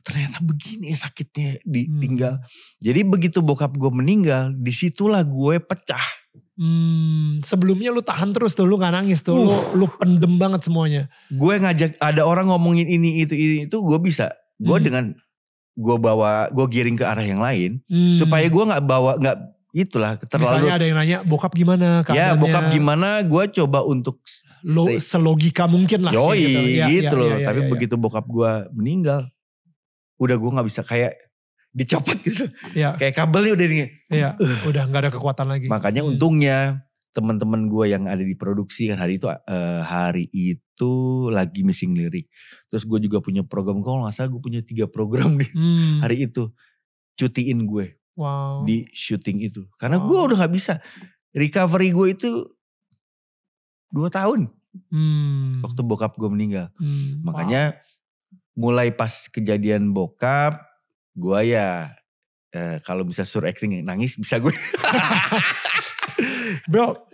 ternyata 0.01 0.39
begini 0.39 0.95
ya 0.95 0.99
sakitnya 1.01 1.59
Hmm. 1.59 1.67
ditinggal. 1.67 2.35
Jadi 2.79 3.01
begitu 3.03 3.39
bokap 3.43 3.75
gue 3.75 3.91
meninggal, 3.91 4.55
di 4.55 4.71
situlah 4.71 5.27
gue 5.27 5.59
pecah. 5.59 6.07
Hmm, 6.57 7.43
sebelumnya 7.43 7.93
lu 7.93 8.01
tahan 8.01 8.33
terus 8.33 8.55
tuh, 8.55 8.65
lu 8.65 8.79
gak 8.79 8.95
nangis 8.95 9.21
tuh, 9.21 9.37
lu, 9.37 9.53
lu 9.77 9.87
pendem 9.93 10.39
banget 10.39 10.65
semuanya. 10.65 11.03
Gue 11.29 11.59
ngajak, 11.59 12.01
ada 12.01 12.25
orang 12.25 12.49
ngomongin 12.49 12.89
ini, 12.89 13.21
itu, 13.21 13.35
ini, 13.37 13.57
itu 13.69 13.77
gue 13.77 13.99
bisa. 13.99 14.33
Gue 14.57 14.81
Hmm. 14.81 14.85
dengan, 14.87 15.05
gue 15.77 15.97
bawa, 15.99 16.49
gue 16.49 16.67
giring 16.71 16.97
ke 16.97 17.05
arah 17.05 17.27
yang 17.27 17.45
lain. 17.45 17.85
Hmm. 17.91 18.15
Supaya 18.17 18.49
gue 18.49 18.65
gak 18.65 18.85
bawa, 18.87 19.21
gak 19.21 19.37
itulah 19.77 20.17
terlalu. 20.17 20.49
Misalnya 20.49 20.73
ada 20.73 20.85
yang 20.89 20.97
nanya, 20.97 21.19
bokap 21.21 21.53
gimana 21.53 21.85
ya 21.85 22.01
keadaannya? 22.09 22.41
bokap 22.41 22.65
gimana, 22.73 23.09
gue 23.21 23.45
coba 23.53 23.79
untuk 23.85 24.17
Lo, 24.67 24.85
stay- 24.85 24.99
selogika 25.01 25.65
mungkin 25.65 26.03
lah. 26.03 26.11
Yoi 26.11 26.43
kayak 26.43 26.67
Ya, 26.69 26.87
gitu 26.91 27.15
ya, 27.15 27.21
loh. 27.23 27.29
ya, 27.29 27.37
ya, 27.39 27.47
Tapi 27.47 27.61
ya, 27.61 27.65
ya. 27.65 27.71
begitu 27.71 27.95
bokap 27.95 28.27
gue 28.27 28.51
meninggal, 28.73 29.21
udah 30.17 30.35
gue 30.35 30.51
nggak 30.51 30.67
bisa 30.67 30.83
kayak 30.83 31.15
dicopot 31.71 32.17
gitu. 32.21 32.49
Ya, 32.73 32.97
Kayak 32.97 33.15
kabelnya 33.17 33.53
udah 33.53 33.67
nih. 33.67 33.89
ya, 34.09 34.29
udah 34.69 34.83
gak 34.87 35.03
ada 35.03 35.11
kekuatan 35.13 35.47
lagi. 35.47 35.67
Makanya 35.67 36.03
Hmm. 36.03 36.11
untungnya 36.17 36.83
teman-teman 37.13 37.65
gue 37.67 37.85
yang 37.89 38.05
ada 38.05 38.21
di 38.21 38.33
produksi 38.33 38.89
kan 38.89 38.99
hari 38.99 39.17
itu 39.17 39.25
eh, 39.29 39.81
hari 39.83 40.25
itu 40.29 40.93
lagi 41.29 41.63
missing 41.63 41.93
lirik. 41.93 42.29
Terus 42.67 42.85
gue 42.85 42.99
juga 43.03 43.21
punya 43.21 43.41
program 43.41 43.81
kalau 43.81 44.03
nggak 44.03 44.13
salah 44.13 44.29
gue 44.29 44.43
punya 44.43 44.61
tiga 44.61 44.85
program 44.85 45.37
nih 45.37 45.49
Hmm, 45.49 46.01
hari 46.01 46.29
itu 46.29 46.53
cutiin 47.15 47.65
gue 47.65 47.97
wow. 48.15 48.65
di 48.65 48.85
syuting 48.91 49.41
itu. 49.43 49.65
Karena 49.77 49.97
Wow. 49.97 50.05
gue 50.05 50.19
udah 50.33 50.37
nggak 50.43 50.53
bisa. 50.53 50.81
Recovery 51.33 51.93
gue 51.93 52.07
itu 52.11 52.31
dua 53.89 54.09
tahun 54.09 54.49
Hmm, 54.93 55.65
waktu 55.65 55.81
bokap 55.81 56.21
gue 56.21 56.29
meninggal. 56.29 56.69
hmm, 56.77 57.25
Makanya 57.25 57.81
mulai 58.53 58.93
pas 58.93 59.25
kejadian 59.33 59.89
bokap, 59.89 60.61
gua 61.17 61.41
ya 61.41 61.97
eh, 62.53 62.77
kalau 62.85 63.09
bisa 63.09 63.25
suruh 63.25 63.49
acting 63.49 63.81
nangis 63.81 64.21
bisa 64.21 64.37
gue. 64.37 64.53
Bro, 66.69 67.09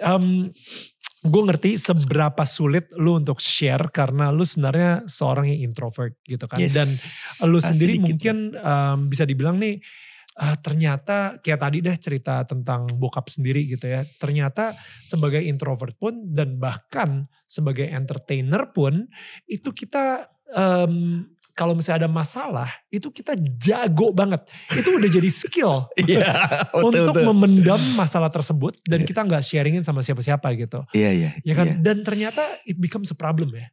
gue 1.22 1.42
ngerti 1.46 1.78
seberapa 1.78 2.42
sulit 2.42 2.90
lu 2.98 3.22
untuk 3.22 3.38
share 3.38 3.94
karena 3.94 4.34
lu 4.34 4.42
sebenarnya 4.42 5.06
seorang 5.06 5.54
yang 5.54 5.70
introvert 5.70 6.18
gitu 6.26 6.50
kan. 6.50 6.58
Yes. 6.58 6.74
Dan 6.74 6.90
lu 7.46 7.62
Ah, 7.62 7.70
sendiri 7.70 7.94
sedikit 7.94 8.02
mungkin 8.02 8.36
em, 8.58 8.98
bisa 9.06 9.22
dibilang 9.22 9.54
nih 9.62 9.78
ah, 10.34 10.56
ternyata 10.56 11.36
kayak 11.40 11.60
tadi 11.60 11.78
deh 11.80 11.96
cerita 11.96 12.44
tentang 12.44 12.88
bokap 12.96 13.28
sendiri 13.28 13.64
gitu 13.66 13.84
ya. 13.86 14.04
Ternyata 14.16 14.72
sebagai 15.02 15.40
introvert 15.40 15.92
pun 15.96 16.32
dan 16.32 16.56
bahkan 16.56 17.24
sebagai 17.44 17.84
entertainer 17.84 18.72
pun 18.72 19.04
itu 19.44 19.68
kita 19.70 20.28
em, 20.52 21.26
kalau 21.52 21.76
misalnya 21.76 22.08
ada 22.08 22.12
masalah 22.12 22.64
itu 22.88 23.12
kita 23.12 23.36
jago 23.60 24.08
banget. 24.16 24.40
Itu 24.72 24.96
udah 24.96 25.10
jadi 25.12 25.28
skill 25.28 25.84
Iya, 26.00 26.32
untuk 26.80 27.12
betul. 27.12 27.28
memendam 27.28 27.80
masalah 27.92 28.32
tersebut 28.32 28.80
dan 28.88 29.04
Iya. 29.04 29.08
kita 29.12 29.20
nggak 29.20 29.44
sharingin 29.44 29.84
sama 29.84 30.00
siapa-siapa 30.00 30.48
gitu. 30.56 30.80
Iya, 30.96 31.10
iya. 31.12 31.30
Ya 31.44 31.52
kan? 31.52 31.66
Iya, 31.68 31.76
Dan 31.84 32.00
ternyata 32.08 32.40
it 32.64 32.80
becomes 32.80 33.12
a 33.12 33.16
problem 33.16 33.52
ya. 33.52 33.68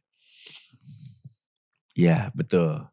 Iya, 1.96 2.18
betul. 2.32 2.84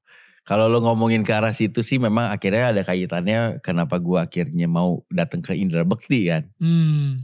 Kalau 0.48 0.72
lo 0.72 0.80
ngomongin 0.80 1.28
ke 1.28 1.36
arah 1.36 1.52
situ 1.52 1.84
sih 1.84 2.00
memang 2.00 2.32
akhirnya 2.32 2.72
ada 2.72 2.82
kaitannya 2.88 3.60
kenapa 3.60 4.00
gua 4.00 4.32
akhirnya 4.32 4.64
mau 4.64 5.04
datang 5.12 5.44
ke 5.44 5.52
Indra 5.52 5.84
Bekti 5.84 6.32
kan. 6.32 6.48
Hmm. 6.56 7.20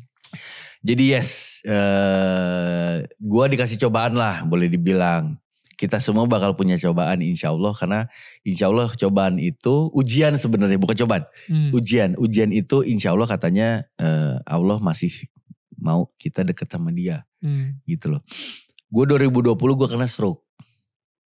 Jadi 0.83 1.15
yes, 1.15 1.63
eh 1.63 3.07
gua 3.23 3.47
dikasih 3.47 3.79
cobaan 3.87 4.19
lah 4.19 4.43
boleh 4.43 4.67
dibilang. 4.67 5.39
Kita 5.73 6.03
semua 6.03 6.27
bakal 6.27 6.53
punya 6.53 6.75
cobaan 6.75 7.23
insya 7.23 7.55
Allah 7.55 7.71
karena 7.71 7.99
insya 8.43 8.67
Allah 8.67 8.91
cobaan 8.91 9.39
itu 9.39 9.87
ujian 9.95 10.35
sebenarnya 10.35 10.75
bukan 10.75 10.95
cobaan. 11.07 11.23
Hmm. 11.47 11.71
Ujian, 11.71 12.19
ujian 12.19 12.51
itu 12.51 12.83
insya 12.83 13.15
Allah 13.15 13.27
katanya 13.31 13.87
eh, 13.95 14.35
Allah 14.43 14.83
masih 14.83 15.11
mau 15.79 16.11
kita 16.19 16.43
deket 16.43 16.67
sama 16.67 16.91
dia 16.91 17.23
Hmm. 17.43 17.75
gitu 17.83 18.07
loh. 18.07 18.21
Gue 18.87 19.03
2020 19.03 19.55
gue 19.55 19.87
kena 19.91 20.07
stroke. 20.07 20.47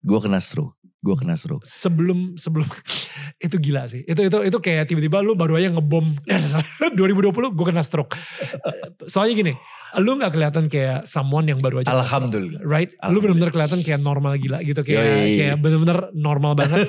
Gue 0.06 0.20
kena 0.22 0.38
stroke. 0.38 0.78
Gue 1.04 1.16
kena 1.16 1.36
stroke. 1.36 1.62
sebelum 1.64 2.34
sebelum 2.36 2.64
itu 3.46 3.60
gila 3.60 3.86
sih. 3.86 4.02
Itu 4.04 4.24
itu 4.24 4.38
itu 4.42 4.58
kayak 4.58 4.88
tiba-tiba 4.88 5.20
lu 5.20 5.36
baru 5.36 5.60
aja 5.60 5.68
ngebom 5.70 6.16
2020 6.96 7.36
gue 7.52 7.66
kena 7.66 7.84
stroke. 7.84 8.16
Soalnya 9.12 9.36
gini, 9.36 9.54
lu 9.98 10.16
nggak 10.16 10.32
kelihatan 10.32 10.66
kayak 10.66 11.04
someone 11.04 11.44
yang 11.46 11.60
baru 11.60 11.84
aja 11.84 11.86
kena 11.86 11.94
stroke, 11.94 12.08
Alhamdulillah. 12.08 12.62
right? 12.64 12.96
Lu 13.06 13.20
bener-bener 13.20 13.52
kelihatan 13.52 13.80
kayak 13.80 14.00
normal 14.00 14.36
gila 14.36 14.64
gitu 14.64 14.80
kayak 14.80 15.04
Yoi. 15.04 15.36
kayak 15.38 15.56
bener-bener 15.60 15.98
normal 16.14 16.56
banget. 16.56 16.88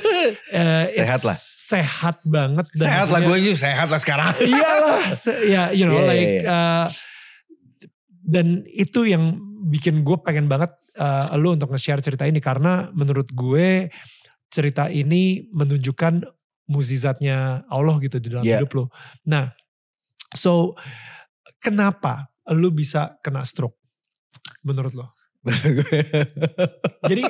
Eh, 0.48 0.87
Sehat 0.90 1.20
lah. 1.20 1.35
Sehat 1.64 2.20
banget 2.22 2.68
dan 2.72 2.87
sehat 2.87 3.07
lah 3.09 3.20
gue 3.20 3.37
juga 3.40 3.57
sehat 3.59 3.88
lah 3.88 3.96
sekarang. 3.96 4.31
iyalah 4.38 5.16
ya 5.42 5.72
you 5.72 5.83
know 5.83 5.96
Iya, 5.96 6.05
iya, 6.05 6.11
like 6.12 6.29
iya. 6.37 6.42
uh, 6.46 6.87
dan 8.22 8.46
itu 8.68 9.00
yang 9.05 9.40
bikin 9.64 10.05
gue 10.05 10.16
pengen 10.20 10.44
banget 10.44 10.70
uh, 10.96 11.35
lu 11.37 11.54
untuk 11.54 11.70
nge-share 11.70 12.00
cerita 12.00 12.24
ini 12.24 12.38
karena 12.38 12.90
menurut 12.92 13.30
gue 13.30 13.88
cerita 14.48 14.87
ini 14.87 15.50
menunjukkan 15.50 16.22
mukjizatnya 16.64 17.66
Allah 17.68 17.96
gitu 18.00 18.16
di 18.18 18.28
dalam 18.33 18.44
Iya. 18.46 18.62
hidup 18.62 18.70
lu. 18.72 18.85
Nah, 19.26 19.52
so 20.33 20.72
kenapa 21.59 22.30
lu 22.50 22.70
bisa 22.70 23.18
kena 23.20 23.42
stroke 23.44 23.76
menurut 24.62 24.94
lo? 24.94 25.12
Jadi 27.04 27.22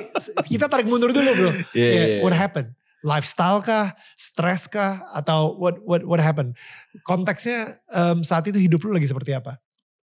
kita 0.47 0.71
tarik 0.71 0.87
mundur 0.87 1.11
dulu 1.11 1.31
bro. 1.35 1.51
Iya, 1.51 1.59
Yeah, 1.75 1.91
iya, 1.91 2.05
iya. 2.07 2.21
What 2.23 2.31
happened? 2.31 2.71
Lifestyle 3.05 3.59
kah? 3.61 3.93
Stres 4.15 4.65
kah? 4.65 5.03
Atau 5.13 5.59
what 5.59 5.77
what 5.83 6.01
what 6.07 6.21
happened? 6.23 6.55
Konteksnya 7.03 7.77
em, 7.91 8.23
saat 8.23 8.47
itu 8.47 8.57
hidup 8.57 8.81
lu 8.87 8.95
lagi 8.95 9.05
seperti 9.05 9.35
apa? 9.35 9.59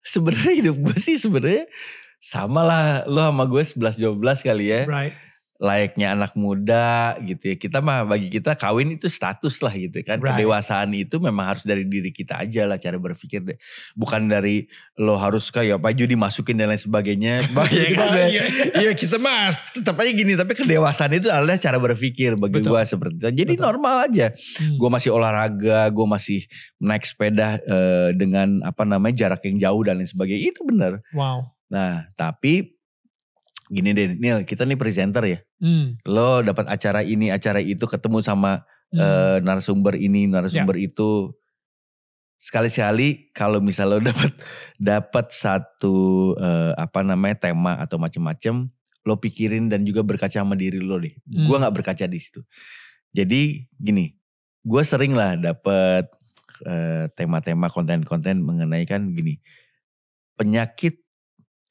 Sebenarnya 0.02 0.52
hidup 0.58 0.76
gue 0.82 0.96
sih 0.98 1.14
sebenarnya 1.14 1.70
sama 2.22 2.62
lah 2.62 2.85
lo 3.11 3.18
sama 3.35 3.44
gue 3.50 3.62
11-12 3.66 4.46
kali 4.46 4.70
ya. 4.70 4.87
Right. 4.87 5.14
Layaknya 5.62 6.18
anak 6.18 6.35
muda 6.35 7.18
gitu 7.22 7.54
ya. 7.54 7.56
Kita 7.58 7.78
mah 7.78 8.02
bagi 8.02 8.30
kita 8.30 8.58
kawin 8.58 8.94
itu 8.98 9.06
status 9.06 9.62
lah 9.62 9.74
gitu 9.74 10.02
kan. 10.06 10.22
Right. 10.22 10.38
Kedewasaan 10.38 10.90
itu 10.94 11.18
memang 11.18 11.54
harus 11.54 11.66
dari 11.66 11.82
diri 11.87 12.14
kita 12.14 12.38
aja 12.38 12.66
lah 12.66 12.78
cara 12.78 12.98
berpikir 12.98 13.42
deh. 13.42 13.58
Bukan 13.94 14.30
dari 14.30 14.66
lo 14.98 15.18
harus 15.18 15.50
kayak 15.50 15.82
baju 15.82 16.02
dimasukin 16.02 16.58
dan 16.62 16.70
lain 16.70 16.82
sebagainya. 16.82 17.46
Bahaya 17.58 17.87
kan 17.94 18.08
ya. 18.14 18.26
Iya. 18.26 18.42
Iya 18.87 18.90
kita 18.94 19.22
mah 19.22 19.54
tetap 19.74 19.98
aja 19.98 20.11
gini. 20.14 20.35
Tapi 20.38 20.52
kedewasaan 20.54 21.18
itu 21.18 21.26
adalah 21.30 21.58
cara 21.58 21.78
berpikir 21.78 22.38
bagi 22.38 22.62
gue 22.62 22.82
seperti 22.87 23.18
itu. 23.18 23.26
Jadi 23.35 23.52
Betul. 23.58 23.66
normal 23.66 23.94
aja. 24.11 24.26
Hmm. 24.35 24.78
gue 24.78 24.88
masih 24.90 25.11
olahraga, 25.14 25.90
gue 25.90 26.06
masih 26.06 26.46
naik 26.78 27.02
sepeda 27.06 27.58
eh, 27.62 28.11
dengan 28.14 28.62
apa 28.66 28.82
namanya 28.82 29.26
jarak 29.26 29.46
yang 29.46 29.58
jauh 29.58 29.82
dan 29.87 29.98
lain 29.98 30.11
sebagainya. 30.11 30.54
Itu 30.54 30.66
benar. 30.66 31.02
Wow. 31.14 31.50
Nah, 31.72 32.12
tapi 32.14 32.76
gini 33.72 33.96
deh, 33.96 34.12
Nil, 34.20 34.44
kita 34.44 34.68
nih 34.68 34.76
presenter 34.76 35.24
ya. 35.24 35.38
Hmm. 35.56 35.96
Lo 36.04 36.44
dapat 36.44 36.68
acara 36.68 37.00
ini, 37.00 37.32
acara 37.32 37.64
itu, 37.64 37.88
ketemu 37.88 38.20
sama 38.20 38.68
Hmm. 38.92 39.00
eh, 39.00 39.38
narasumber 39.40 39.96
ini, 39.96 40.28
narasumber 40.28 40.76
itu. 40.76 41.32
Sekali-sekali 42.37 43.32
kalau 43.32 43.64
misalnya 43.64 43.96
lo 43.96 44.04
dapat 44.12 44.32
dapat 44.76 45.26
satu 45.32 45.96
eh, 46.37 46.72
apa 46.76 47.00
namanya 47.00 47.48
tema 47.48 47.80
atau 47.80 47.96
macem-macem, 47.96 48.68
lo 49.08 49.14
pikirin 49.16 49.72
dan 49.72 49.88
juga 49.88 50.04
berkaca 50.04 50.44
sama 50.44 50.61
diri 50.61 50.76
lo 50.76 51.00
deh. 51.00 51.16
Hmm. 51.24 51.48
Gue 51.48 51.56
nggak 51.56 51.72
berkaca 51.72 52.04
di 52.04 52.18
situ. 52.20 52.44
Jadi 53.16 53.64
gini, 53.80 54.12
gue 54.61 54.82
sering 54.85 55.16
lah 55.16 55.40
dapat 55.40 56.12
eh, 56.68 57.08
tema-tema 57.16 57.72
konten-konten 57.72 58.44
mengenai 58.44 58.85
kan 58.85 59.08
gini, 59.16 59.40
penyakit 60.37 61.01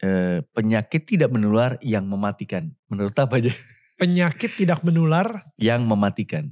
eh, 0.02 0.42
penyakit 0.52 1.06
tidak 1.06 1.30
menular 1.30 1.78
yang 1.80 2.06
mematikan. 2.06 2.74
Menurut 2.90 3.14
apa 3.16 3.38
aja? 3.38 3.54
Penyakit 3.96 4.58
tidak 4.58 4.82
menular 4.82 5.46
Yang 5.56 5.82
mematikan. 5.86 6.46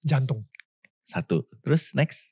jantung. 0.00 0.46
Satu. 1.02 1.42
Terus 1.60 1.90
next. 1.92 2.30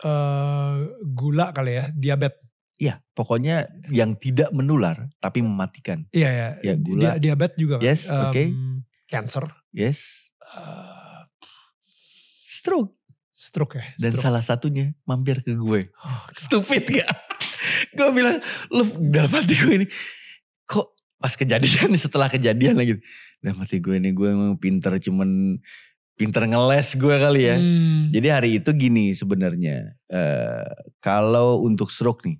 eh 0.00 0.74
gula 1.04 1.50
kali 1.50 1.78
ya, 1.78 1.86
diabetes. 1.90 2.38
Iya, 2.74 2.98
pokoknya 3.14 3.70
yang 3.90 4.18
tidak 4.18 4.50
menular 4.50 5.06
tapi 5.18 5.38
mematikan. 5.38 6.02
Iya 6.10 6.30
ya. 6.30 6.48
Ya, 6.62 6.74
Di- 6.74 6.82
gula. 6.82 7.14
diabetes 7.14 7.54
juga 7.54 7.78
kan. 7.78 7.86
Yes, 7.86 8.10
oke. 8.10 8.42
Em, 8.42 8.82
Cancer. 9.06 9.44
Yes, 9.70 10.30
eh, 10.40 11.20
stroke. 12.42 12.94
stroke 13.32 13.74
ya. 13.74 13.86
Dan 13.98 14.14
stroke. 14.14 14.22
salah 14.22 14.42
satunya 14.42 14.94
mampir 15.02 15.42
ke 15.42 15.54
gue. 15.54 15.90
Oh, 15.96 16.22
Stupid 16.30 16.82
gak? 16.88 17.10
Gue 17.92 18.08
bilang, 18.12 18.38
lu 18.72 18.84
dalam 19.12 19.32
hati 19.32 19.54
gue 19.56 19.74
ini, 19.84 19.86
kok 20.66 20.96
pas 21.20 21.32
kejadian 21.36 21.94
setelah 21.94 22.26
kejadian 22.26 22.76
lagi. 22.76 22.98
Dalam 23.42 23.62
hati 23.62 23.78
gue 23.78 23.98
ini 23.98 24.10
gue 24.14 24.28
emang 24.32 24.56
pinter 24.58 24.96
cuman 24.98 25.58
pinter 26.16 26.44
ngeles 26.46 26.94
gue 26.94 27.14
kali 27.16 27.42
ya. 27.48 27.56
Hmm. 27.58 28.12
Jadi 28.12 28.28
hari 28.28 28.50
itu 28.60 28.70
gini 28.76 29.16
sebenarnya, 29.16 29.96
eh 30.12 30.68
kalau 31.02 31.62
untuk 31.64 31.90
stroke 31.90 32.22
nih, 32.24 32.38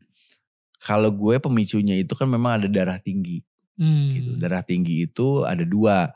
kalau 0.83 1.11
gue 1.11 1.39
pemicunya 1.39 1.99
itu 1.99 2.13
kan 2.15 2.27
memang 2.27 2.63
ada 2.63 2.69
darah 2.71 2.99
tinggi 2.99 3.43
Hmm. 3.81 4.13
gitu. 4.13 4.31
Darah 4.37 4.61
tinggi 4.61 5.09
itu 5.09 5.49
ada 5.49 5.65
dua. 5.65 6.13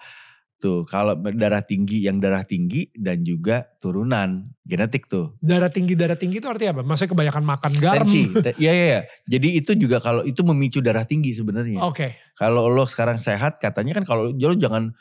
Tuh, 0.56 0.88
kalau 0.88 1.12
darah 1.36 1.60
tinggi 1.60 2.00
yang 2.00 2.16
darah 2.16 2.40
tinggi 2.40 2.88
dan 2.92 3.20
juga 3.20 3.68
turunan 3.76 4.48
genetik 4.62 5.04
tuh. 5.04 5.36
Darah 5.36 5.68
tinggi 5.68 5.92
darah 5.92 6.16
tinggi 6.16 6.40
itu 6.40 6.48
artinya 6.48 6.80
apa? 6.80 6.82
Maksudnya 6.82 7.12
kebanyakan 7.12 7.44
makan 7.44 7.72
garam. 7.76 8.08
Tensi. 8.08 8.22
Te- 8.44 8.56
Iya 8.56 8.72
iya 8.72 8.84
iya. 8.88 9.00
Jadi 9.28 9.48
itu 9.54 9.72
juga 9.76 10.00
kalau 10.00 10.24
itu 10.24 10.40
memicu 10.40 10.80
darah 10.80 11.04
tinggi 11.04 11.36
sebenarnya. 11.36 11.84
Oke. 11.84 12.16
Kalau 12.34 12.66
lo 12.66 12.84
sekarang 12.84 13.20
sehat 13.20 13.60
katanya 13.60 13.92
kan 13.94 14.04
kalau 14.04 14.32
lo 14.32 14.54
jangan 14.56 14.96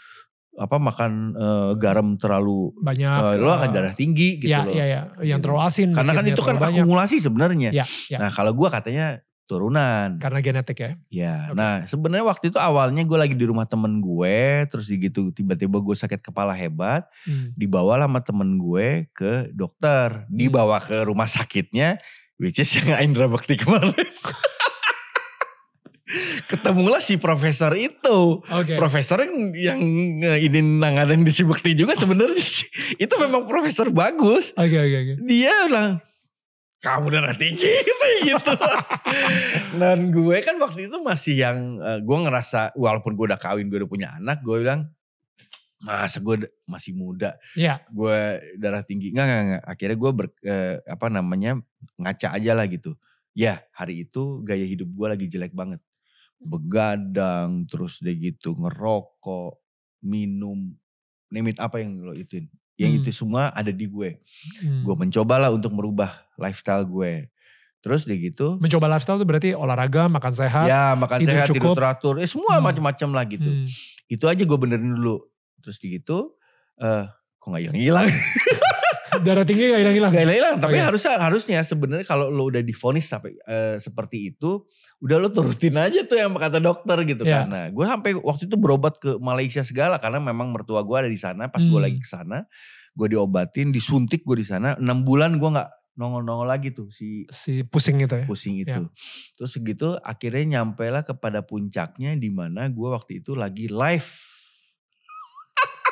apa 0.56 0.76
makan 0.76 1.12
eh, 1.32 1.72
garam 1.76 2.15
terlalu 2.15 2.76
Banyak. 2.76 3.36
eh, 3.36 3.39
lo 3.39 3.52
akan 3.52 3.70
eh, 3.70 3.74
darah 3.74 3.94
tinggi 3.94 4.30
gitu 4.38 4.52
ya, 4.52 4.63
loh. 4.63 4.72
ya, 4.72 4.86
ya. 4.86 5.02
Yang 5.20 5.39
Gitu. 5.39 5.44
terlalu 5.48 5.62
asin. 5.63 5.89
Karena 5.91 6.12
kan 6.12 6.26
itu 6.26 6.41
kan 6.44 6.56
banyak. 6.56 6.84
akumulasi 6.84 7.15
sebenarnya. 7.20 7.70
Ya, 7.72 7.86
ya. 8.08 8.18
Nah 8.20 8.30
kalau 8.30 8.52
gua 8.52 8.68
katanya 8.68 9.24
turunan. 9.45 10.17
Karena 10.17 10.39
genetik 10.41 10.77
ya. 10.77 10.91
Ya, 11.08 11.36
Oke. 11.49 11.58
nah 11.58 11.73
sebenarnya 11.86 12.25
waktu 12.25 12.49
itu 12.49 12.58
awalnya 12.58 13.01
gue 13.01 13.17
lagi 13.17 13.34
di 13.34 13.45
rumah 13.45 13.65
temen 13.65 14.01
gue, 14.01 14.65
terus 14.67 14.86
gitu 14.86 15.29
tiba-tiba 15.29 15.77
gue 15.79 15.95
sakit 15.95 16.21
kepala 16.21 16.51
hebat, 16.51 17.05
Hmm. 17.23 17.53
dibawa 17.53 18.01
sama 18.01 18.19
temen 18.21 18.58
gue 18.58 19.05
ke 19.13 19.49
dokter, 19.53 20.25
dibawa 20.27 20.81
ke 20.81 21.05
rumah 21.05 21.25
sakitnya, 21.25 22.01
which 22.38 22.58
is 22.58 22.69
yang 22.77 22.97
Indra 22.99 23.25
Bakti 23.25 23.55
kemarin. 23.55 23.93
Ketemulah 26.45 27.01
si 27.01 27.17
profesor 27.17 27.73
itu. 27.73 28.45
Oke. 28.45 28.77
Profesor 28.77 29.25
yang, 29.25 29.49
yang 29.58 29.79
ini 30.38 30.62
nanganin 30.62 31.25
di 31.25 31.34
si 31.34 31.41
Bakti 31.41 31.73
juga 31.73 31.97
sebenarnya. 31.97 32.38
Itu 33.01 33.17
memang 33.17 33.49
profesor 33.49 33.89
bagus. 33.89 34.53
Oke, 34.53 34.77
oke, 34.77 34.97
oke. 35.01 35.13
Dia 35.25 35.65
bilang, 35.65 35.98
kamu 36.86 37.10
darah 37.10 37.33
tinggi 37.33 37.65
gitu, 37.81 38.06
gitu. 38.29 38.54
Dan 39.81 40.13
gue 40.13 40.38
kan 40.46 40.56
waktu 40.62 40.86
itu 40.86 41.02
masih 41.02 41.33
yang, 41.42 41.58
eh, 41.81 42.00
gue 42.06 42.17
ngerasa 42.21 42.77
walaupun 42.77 43.17
gue 43.17 43.25
udah 43.33 43.42
kawin, 43.42 43.65
gue 43.67 43.81
udah 43.81 43.90
punya 43.90 44.10
anak, 44.13 44.46
gue 44.46 44.62
bilang, 44.62 44.86
masa 45.81 46.21
gue 46.21 46.46
masih 46.65 46.94
muda, 46.94 47.38
Ya. 47.58 47.81
gue 47.90 48.17
darah 48.62 48.86
tinggi. 48.86 49.10
Enggak, 49.13 49.25
enggak, 49.25 49.42
enggak. 49.46 49.63
Akhirnya 49.65 49.98
gue 49.98 50.12
ber, 50.13 50.27
eh, 50.46 50.75
apa 50.86 51.08
namanya, 51.10 51.52
ngaca 51.98 52.27
aja 52.38 52.52
lah 52.54 52.65
gitu. 52.69 52.94
Ya 53.36 53.65
hari 53.73 54.06
itu 54.08 54.46
gaya 54.46 54.63
hidup 54.63 54.88
gue 54.88 55.08
lagi 55.10 55.25
jelek 55.27 55.52
banget. 55.52 55.81
Begadang, 56.40 57.65
terus 57.67 58.00
deh 58.00 58.15
gitu, 58.15 58.54
ngerokok, 58.56 59.58
minum, 60.06 60.71
name 61.33 61.52
it 61.52 61.60
apa 61.60 61.81
yang 61.81 62.00
lo 62.00 62.13
ituin. 62.13 62.46
Yang 62.76 62.92
Hmm. 62.92 63.00
itu 63.00 63.10
semua 63.12 63.44
ada 63.50 63.69
di 63.69 63.86
gue. 63.86 64.19
Hmm. 64.60 64.84
Gue 64.84 64.96
mencobalah 64.98 65.50
untuk 65.50 65.71
merubah 65.71 66.12
lifestyle 66.36 66.84
gue. 66.84 67.32
Terus 67.80 68.04
dia 68.04 68.17
gitu. 68.17 68.58
Mencoba 68.58 68.90
lifestyle 68.90 69.15
itu 69.15 69.26
berarti 69.26 69.50
olahraga, 69.52 70.08
makan 70.08 70.34
sehat. 70.34 70.65
Ya 70.65 70.92
makan 70.94 71.17
tidur 71.19 71.32
sehat, 71.32 71.48
tidur 71.48 71.62
cukup. 71.62 71.76
teratur. 71.78 72.13
Eh 72.17 72.26
semua 72.26 72.58
Hmm. 72.58 72.65
macam-macam 72.65 73.10
lah 73.13 73.23
gitu. 73.26 73.48
Hmm. 73.48 73.65
Itu 74.06 74.26
aja 74.26 74.42
gue 74.42 74.58
benerin 74.58 74.94
dulu. 74.94 75.23
Terus 75.60 75.78
dia 75.78 75.96
gitu. 75.96 76.36
eh 76.76 77.08
kok 77.40 77.48
gak 77.48 77.62
hilang-hilang? 77.63 78.10
Darah 79.15 79.43
tinggi 79.43 79.67
gak 79.67 79.79
hilang-hilang. 79.79 80.12
Gak 80.12 80.23
hilang-hilang. 80.23 80.56
Tapi 80.58 80.75
Oke. 80.75 80.83
harusnya 80.83 81.13
harusnya 81.19 81.60
sebenarnya 81.62 82.03
kalau 82.03 82.27
lo 82.27 82.47
udah 82.47 82.60
difonis 82.60 83.06
sampai 83.06 83.37
eh, 83.37 83.77
seperti 83.77 84.31
itu. 84.31 84.65
Udah 84.97 85.17
lo 85.17 85.29
turutin 85.29 85.75
aja 85.75 86.01
tuh 86.01 86.15
yang 86.15 86.33
kata 86.33 86.58
dokter 86.58 86.97
gitu 87.03 87.21
Iya. 87.21 87.43
kan. 87.43 87.45
Nah 87.47 87.65
gue 87.69 87.85
sampai 87.85 88.12
waktu 88.15 88.43
itu 88.45 88.56
berobat 88.56 88.97
ke 88.97 89.15
Malaysia 89.17 89.62
segala. 89.62 89.99
Karena 89.99 90.17
memang 90.17 90.49
mertua 90.49 90.81
gue 90.81 90.97
ada 90.97 91.08
di 91.08 91.15
sana. 91.15 91.45
Pas 91.45 91.60
gue 91.60 91.69
Hmm. 91.71 91.85
lagi 91.85 91.99
ke 91.99 92.08
sana. 92.08 92.49
Gue 92.91 93.08
diobatin, 93.08 93.69
disuntik 93.69 94.23
gue 94.23 94.39
di 94.39 94.47
sana. 94.47 94.73
6 94.75 95.03
bulan 95.03 95.35
gue 95.35 95.49
gak 95.51 95.69
nongol-nongol 95.95 96.43
lagi 96.45 96.71
tuh 96.71 96.89
si 96.89 97.23
Si 97.29 97.63
pusing 97.63 98.01
itu 98.01 98.12
ya. 98.12 98.25
pusing 98.25 98.56
Ya. 98.58 98.67
itu. 98.73 98.83
Terus 99.37 99.51
segitu 99.51 99.95
akhirnya 99.97 100.60
nyampe 100.60 100.83
lah 100.89 101.03
kepada 101.03 101.39
puncaknya 101.39 102.15
di 102.15 102.27
mana 102.27 102.67
gue 102.67 102.89
waktu 102.89 103.19
itu 103.19 103.31
lagi 103.31 103.69
live. 103.69 104.10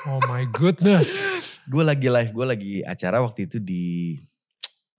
Oh 0.03 0.20
my 0.26 0.43
goodness. 0.49 1.14
Gue 1.70 1.84
lagi 1.84 2.07
live, 2.11 2.32
gue 2.32 2.45
lagi 2.45 2.74
acara 2.84 3.24
waktu 3.24 3.47
itu 3.47 3.57
di 3.59 4.18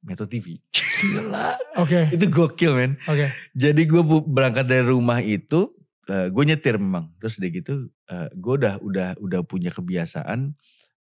Metro 0.05 0.29
TV. 0.29 0.61
Gila. 1.01 1.57
Oke, 1.83 2.13
itu 2.13 2.25
gokil 2.31 2.73
men. 2.77 2.93
oke. 3.03 3.35
Jadi 3.51 3.83
gue 3.83 4.03
berangkat 4.31 4.63
dari 4.69 4.87
rumah 4.87 5.19
itu, 5.19 5.75
gue 6.07 6.45
nyetir 6.47 6.79
memang. 6.79 7.11
Terus 7.19 7.41
udah 7.41 7.51
gitu, 7.51 7.73
gue 8.31 8.55
udah 8.63 8.79
udah 8.79 9.09
udah 9.19 9.41
punya 9.43 9.75
kebiasaan 9.75 10.55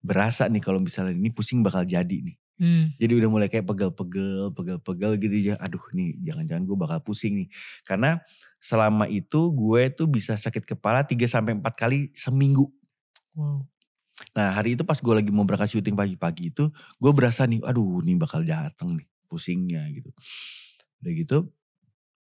berasa 0.02 0.48
nih 0.48 0.64
kalau 0.64 0.80
misalnya 0.80 1.12
ini 1.14 1.28
pusing 1.28 1.60
bakal 1.60 1.84
jadi 1.84 2.18
nih. 2.24 2.36
Hmm. 2.62 2.94
Jadi 2.94 3.12
udah 3.18 3.28
mulai 3.28 3.48
kayak 3.50 3.66
pegel-pegel, 3.66 4.54
pegel-pegel 4.54 5.18
gitu 5.18 5.36
ya. 5.52 5.54
Aduh 5.58 5.82
nih 5.92 6.14
jangan-jangan 6.22 6.62
gue 6.62 6.76
bakal 6.78 6.98
pusing 7.02 7.42
nih. 7.42 7.48
Karena 7.82 8.22
selama 8.62 9.10
itu 9.10 9.50
gue 9.50 9.82
tuh 9.90 10.06
bisa 10.06 10.38
sakit 10.38 10.62
kepala 10.62 11.02
3 11.02 11.18
sampai 11.26 11.58
4 11.58 11.64
kali 11.74 12.14
seminggu. 12.14 12.70
Wow. 13.34 13.66
Nah 14.36 14.52
hari 14.56 14.76
itu 14.76 14.84
pas 14.84 14.96
gue 14.96 15.14
lagi 15.14 15.30
mau 15.32 15.44
berangkat 15.44 15.76
syuting 15.76 15.96
pagi-pagi 15.96 16.52
itu. 16.52 16.68
Gue 17.00 17.12
berasa 17.12 17.44
nih 17.44 17.60
aduh 17.64 18.00
nih 18.04 18.16
bakal 18.16 18.44
dateng 18.44 18.96
nih 19.00 19.08
pusingnya 19.28 19.88
gitu. 19.92 20.10
Udah 21.02 21.12
gitu 21.12 21.38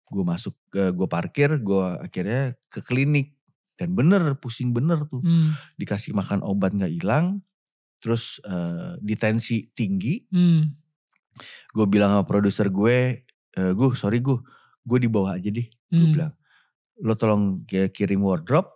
gue 0.07 0.23
masuk 0.23 0.55
ke 0.71 0.95
gue 0.95 1.07
parkir 1.11 1.49
gue 1.59 1.83
akhirnya 1.99 2.55
ke 2.71 2.79
klinik. 2.83 3.35
Dan 3.77 3.93
bener 3.93 4.33
pusing 4.41 4.73
bener 4.73 5.05
tuh. 5.05 5.21
Hmm. 5.21 5.53
Dikasih 5.77 6.15
makan 6.17 6.41
obat 6.41 6.73
gak 6.73 6.89
hilang. 6.89 7.43
Terus 8.01 8.38
eh, 8.45 8.97
ditensi 9.01 9.69
tinggi 9.73 10.25
Hmm. 10.29 10.73
gue 11.73 11.85
bilang 11.85 12.17
sama 12.17 12.25
produser 12.25 12.67
gue, 12.69 13.21
e, 13.53 13.61
gue 13.77 13.88
sorry 13.93 14.17
gue, 14.21 14.41
gue 14.81 14.97
di 14.97 15.09
bawah 15.09 15.38
aja 15.38 15.49
deh. 15.53 15.67
Gue 15.89 16.07
Hmm. 16.09 16.13
bilang, 16.13 16.33
lo 17.01 17.13
tolong 17.13 17.43
ki- 17.65 17.93
kirim 17.93 18.25
wardrobe, 18.25 18.69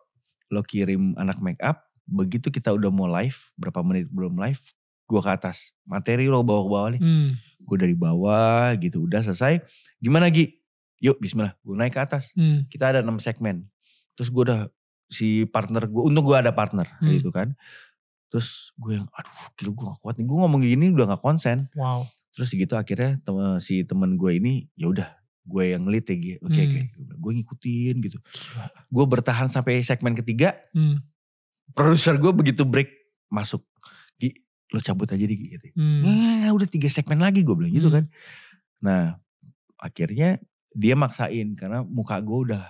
lo 0.53 0.61
kirim 0.61 1.17
anak 1.17 1.41
make 1.41 1.57
up, 1.61 1.89
begitu 2.11 2.51
kita 2.51 2.69
udah 2.69 2.91
mau 2.91 3.07
live, 3.07 3.39
berapa 3.55 3.79
menit 3.81 4.11
belum 4.11 4.35
live, 4.35 4.59
gue 5.07 5.21
ke 5.21 5.31
atas. 5.31 5.71
Materi 5.83 6.27
lo 6.27 6.43
bawa 6.43 6.61
ke 6.61 6.69
bawah 6.69 6.89
nih. 6.91 7.01
Hmm. 7.01 7.29
Gue 7.61 7.77
dari 7.77 7.95
bawah 7.95 8.75
gitu, 8.75 9.07
udah 9.07 9.23
selesai. 9.23 9.63
Gimana 9.97 10.27
Gi? 10.27 10.59
Yuk 11.01 11.17
bismillah, 11.17 11.55
gue 11.57 11.73
naik 11.73 11.95
ke 11.95 12.01
atas. 12.01 12.35
Hmm. 12.35 12.67
Kita 12.67 12.91
ada 12.91 12.99
6 13.01 13.17
segmen. 13.17 13.65
Terus 14.13 14.27
gue 14.27 14.43
udah, 14.43 14.67
si 15.07 15.47
partner 15.47 15.87
gue, 15.87 16.03
untung 16.03 16.23
gue 16.23 16.35
ada 16.35 16.51
partner 16.51 16.85
Hmm. 16.99 17.15
gitu 17.15 17.31
kan. 17.31 17.55
Terus 18.27 18.71
gue 18.75 18.95
yang, 18.95 19.07
aduh 19.11 19.33
gila 19.55 19.71
gue 19.71 19.85
gak 19.87 19.99
kuat 19.99 20.15
nih. 20.15 20.25
Gue 20.25 20.37
ngomong 20.39 20.61
gini 20.61 20.85
udah 20.89 21.15
gak 21.15 21.23
konsen. 21.23 21.67
Wow. 21.73 22.05
Terus 22.31 22.49
gitu 22.49 22.75
akhirnya 22.75 23.19
tem- 23.19 23.59
si 23.59 23.83
temen 23.83 24.15
gue 24.15 24.31
ini 24.31 24.71
ya 24.73 24.87
udah 24.87 25.09
gue 25.43 25.63
yang 25.67 25.83
lead 25.83 26.05
ya. 26.05 26.39
Oke 26.39 26.59
oke. 26.61 26.79
Hmm. 26.95 27.17
Gue 27.17 27.31
ngikutin 27.35 27.95
gitu. 27.99 28.17
Gue 28.87 29.05
bertahan 29.05 29.49
sampai 29.49 29.81
segmen 29.81 30.13
ketiga. 30.13 30.55
Hmm. 30.71 31.01
Produser 31.71 32.15
gue 32.15 32.31
begitu 32.31 32.63
break 32.63 32.89
masuk. 33.27 33.63
Gi 34.15 34.31
lo 34.71 34.79
cabut 34.79 35.07
aja 35.07 35.19
deh 35.19 35.35
Gi 35.35 35.47
gitu. 35.55 35.65
Hmm. 35.75 36.01
Ya 36.45 36.51
udah 36.51 36.67
tiga 36.67 36.87
segmen 36.87 37.19
lagi 37.19 37.41
gue 37.41 37.55
bilang 37.55 37.71
gitu 37.71 37.87
Hmm. 37.87 37.95
kan. 37.97 38.05
Nah 38.81 39.03
akhirnya 39.77 40.37
dia 40.71 40.95
maksain 40.95 41.53
karena 41.55 41.83
muka 41.83 42.15
gue 42.19 42.39
udah 42.51 42.63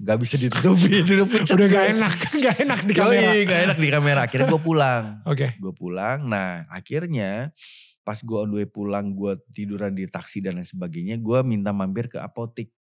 gak 0.00 0.18
bisa 0.20 0.36
ditutupin. 0.36 1.04
udah 1.16 1.26
pucat 1.28 1.52
Udah 1.52 1.68
gak 1.68 1.86
enak, 1.92 2.14
gak 2.44 2.56
enak 2.60 2.80
di 2.84 2.92
kamera. 2.92 3.30
Yoi, 3.32 3.40
gak 3.44 3.60
enak 3.68 3.78
di 3.78 3.88
kamera. 3.88 4.20
Akhirnya 4.24 4.46
gue 4.48 4.62
pulang. 4.62 5.04
Oke. 5.24 5.56
gue 5.56 5.72
pulang. 5.72 6.24
Nah 6.24 6.64
akhirnya 6.68 7.52
pas 8.00 8.16
gue 8.16 8.38
on 8.38 8.48
the 8.48 8.56
way 8.62 8.68
pulang 8.68 9.12
gue 9.12 9.34
tiduran 9.50 9.92
di 9.92 10.06
taksi 10.06 10.40
dan 10.40 10.56
lain 10.56 10.64
sebagainya. 10.64 11.16
Gue 11.18 11.40
minta 11.42 11.72
mampir 11.72 12.08
ke 12.08 12.16
apotek. 12.16 12.72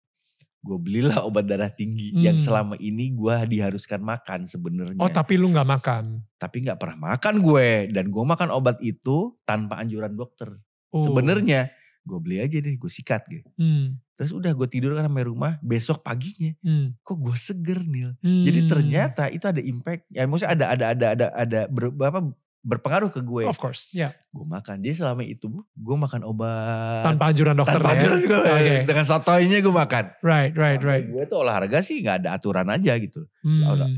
Gue 0.64 0.80
belilah 0.80 1.20
obat 1.22 1.44
darah 1.44 1.68
tinggi 1.68 2.08
yang 2.16 2.40
Hmm. 2.40 2.44
selama 2.44 2.74
ini 2.80 3.12
gue 3.12 3.36
diharuskan 3.52 4.00
makan 4.00 4.48
sebenarnya. 4.48 4.96
Oh 4.96 5.12
tapi 5.12 5.36
lu 5.36 5.52
gak 5.52 5.68
makan. 5.68 6.24
Tapi 6.40 6.64
nggak 6.64 6.80
pernah 6.80 7.12
makan 7.12 7.44
gue 7.44 7.92
dan 7.92 8.08
gue 8.08 8.24
makan 8.24 8.48
obat 8.48 8.80
itu 8.80 9.36
tanpa 9.44 9.76
anjuran 9.76 10.16
dokter. 10.16 10.56
Oh. 10.88 11.04
Sebenarnya 11.04 11.68
gue 12.00 12.18
beli 12.18 12.40
aja 12.40 12.56
deh, 12.56 12.74
gue 12.74 12.88
sikat 12.88 13.28
gitu. 13.28 13.48
Hmm. 13.56 14.00
Terus 14.14 14.30
udah 14.30 14.54
gue 14.54 14.68
tidur 14.70 14.94
kan 14.94 15.04
sampai 15.04 15.26
rumah. 15.26 15.52
Besok 15.60 16.00
paginya 16.00 16.56
Hmm. 16.62 16.96
kok 17.00 17.18
gue 17.18 17.36
seger 17.36 17.84
Nil. 17.84 18.16
Hmm. 18.24 18.44
Jadi 18.48 18.60
ternyata 18.64 19.22
itu 19.28 19.44
ada 19.44 19.60
impact. 19.60 20.08
Ya 20.08 20.24
maksudnya 20.24 20.52
ada 20.56 20.64
ada 20.72 20.84
ada 20.90 21.06
ada 21.12 21.26
ada 21.34 21.60
ber, 21.68 21.92
apa, 22.00 22.24
berpengaruh 22.64 23.12
ke 23.12 23.20
gue. 23.20 23.44
Of 23.44 23.60
course, 23.60 23.86
ya. 23.92 24.16
gue 24.32 24.46
makan. 24.48 24.80
Jadi 24.80 25.04
selama 25.04 25.20
itu 25.20 25.52
gue 25.60 25.96
makan 26.00 26.24
obat 26.24 27.04
Tanpa 27.04 27.28
anjuran 27.28 27.54
dokter 27.54 27.76
tanpa 27.76 27.92
ya. 27.92 27.94
anjuran 28.00 28.20
gue. 28.24 28.40
Oke. 28.40 28.74
Dengan 28.88 29.04
sotoinya 29.04 29.58
gue 29.60 29.74
makan. 29.74 30.04
Right, 30.24 30.52
right, 30.56 30.80
right. 30.80 31.04
Gue 31.04 31.28
tuh 31.28 31.44
olahraga 31.44 31.84
sih 31.84 32.00
nggak 32.00 32.24
ada 32.24 32.40
aturan 32.40 32.66
aja 32.72 32.96
gitu. 32.96 33.28
Hmm. 33.44 33.68
udah. 33.68 33.88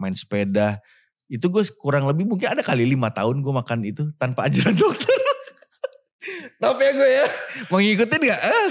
Main 0.00 0.16
sepeda. 0.16 0.80
Itu 1.28 1.52
gue 1.52 1.62
kurang 1.76 2.08
lebih 2.08 2.24
mungkin 2.24 2.50
ada 2.56 2.64
kali 2.64 2.88
lima 2.88 3.12
tahun 3.12 3.44
gue 3.44 3.52
makan 3.52 3.78
itu 3.84 4.08
tanpa 4.16 4.48
anjuran 4.48 4.72
dokter. 4.82 5.20
Tapi 6.56 6.80
ya 6.80 6.92
gue 6.96 7.08
ya 7.20 7.26
mau 7.68 7.78
ngikutin 7.78 8.20
gak? 8.26 8.40
Ah. 8.40 8.68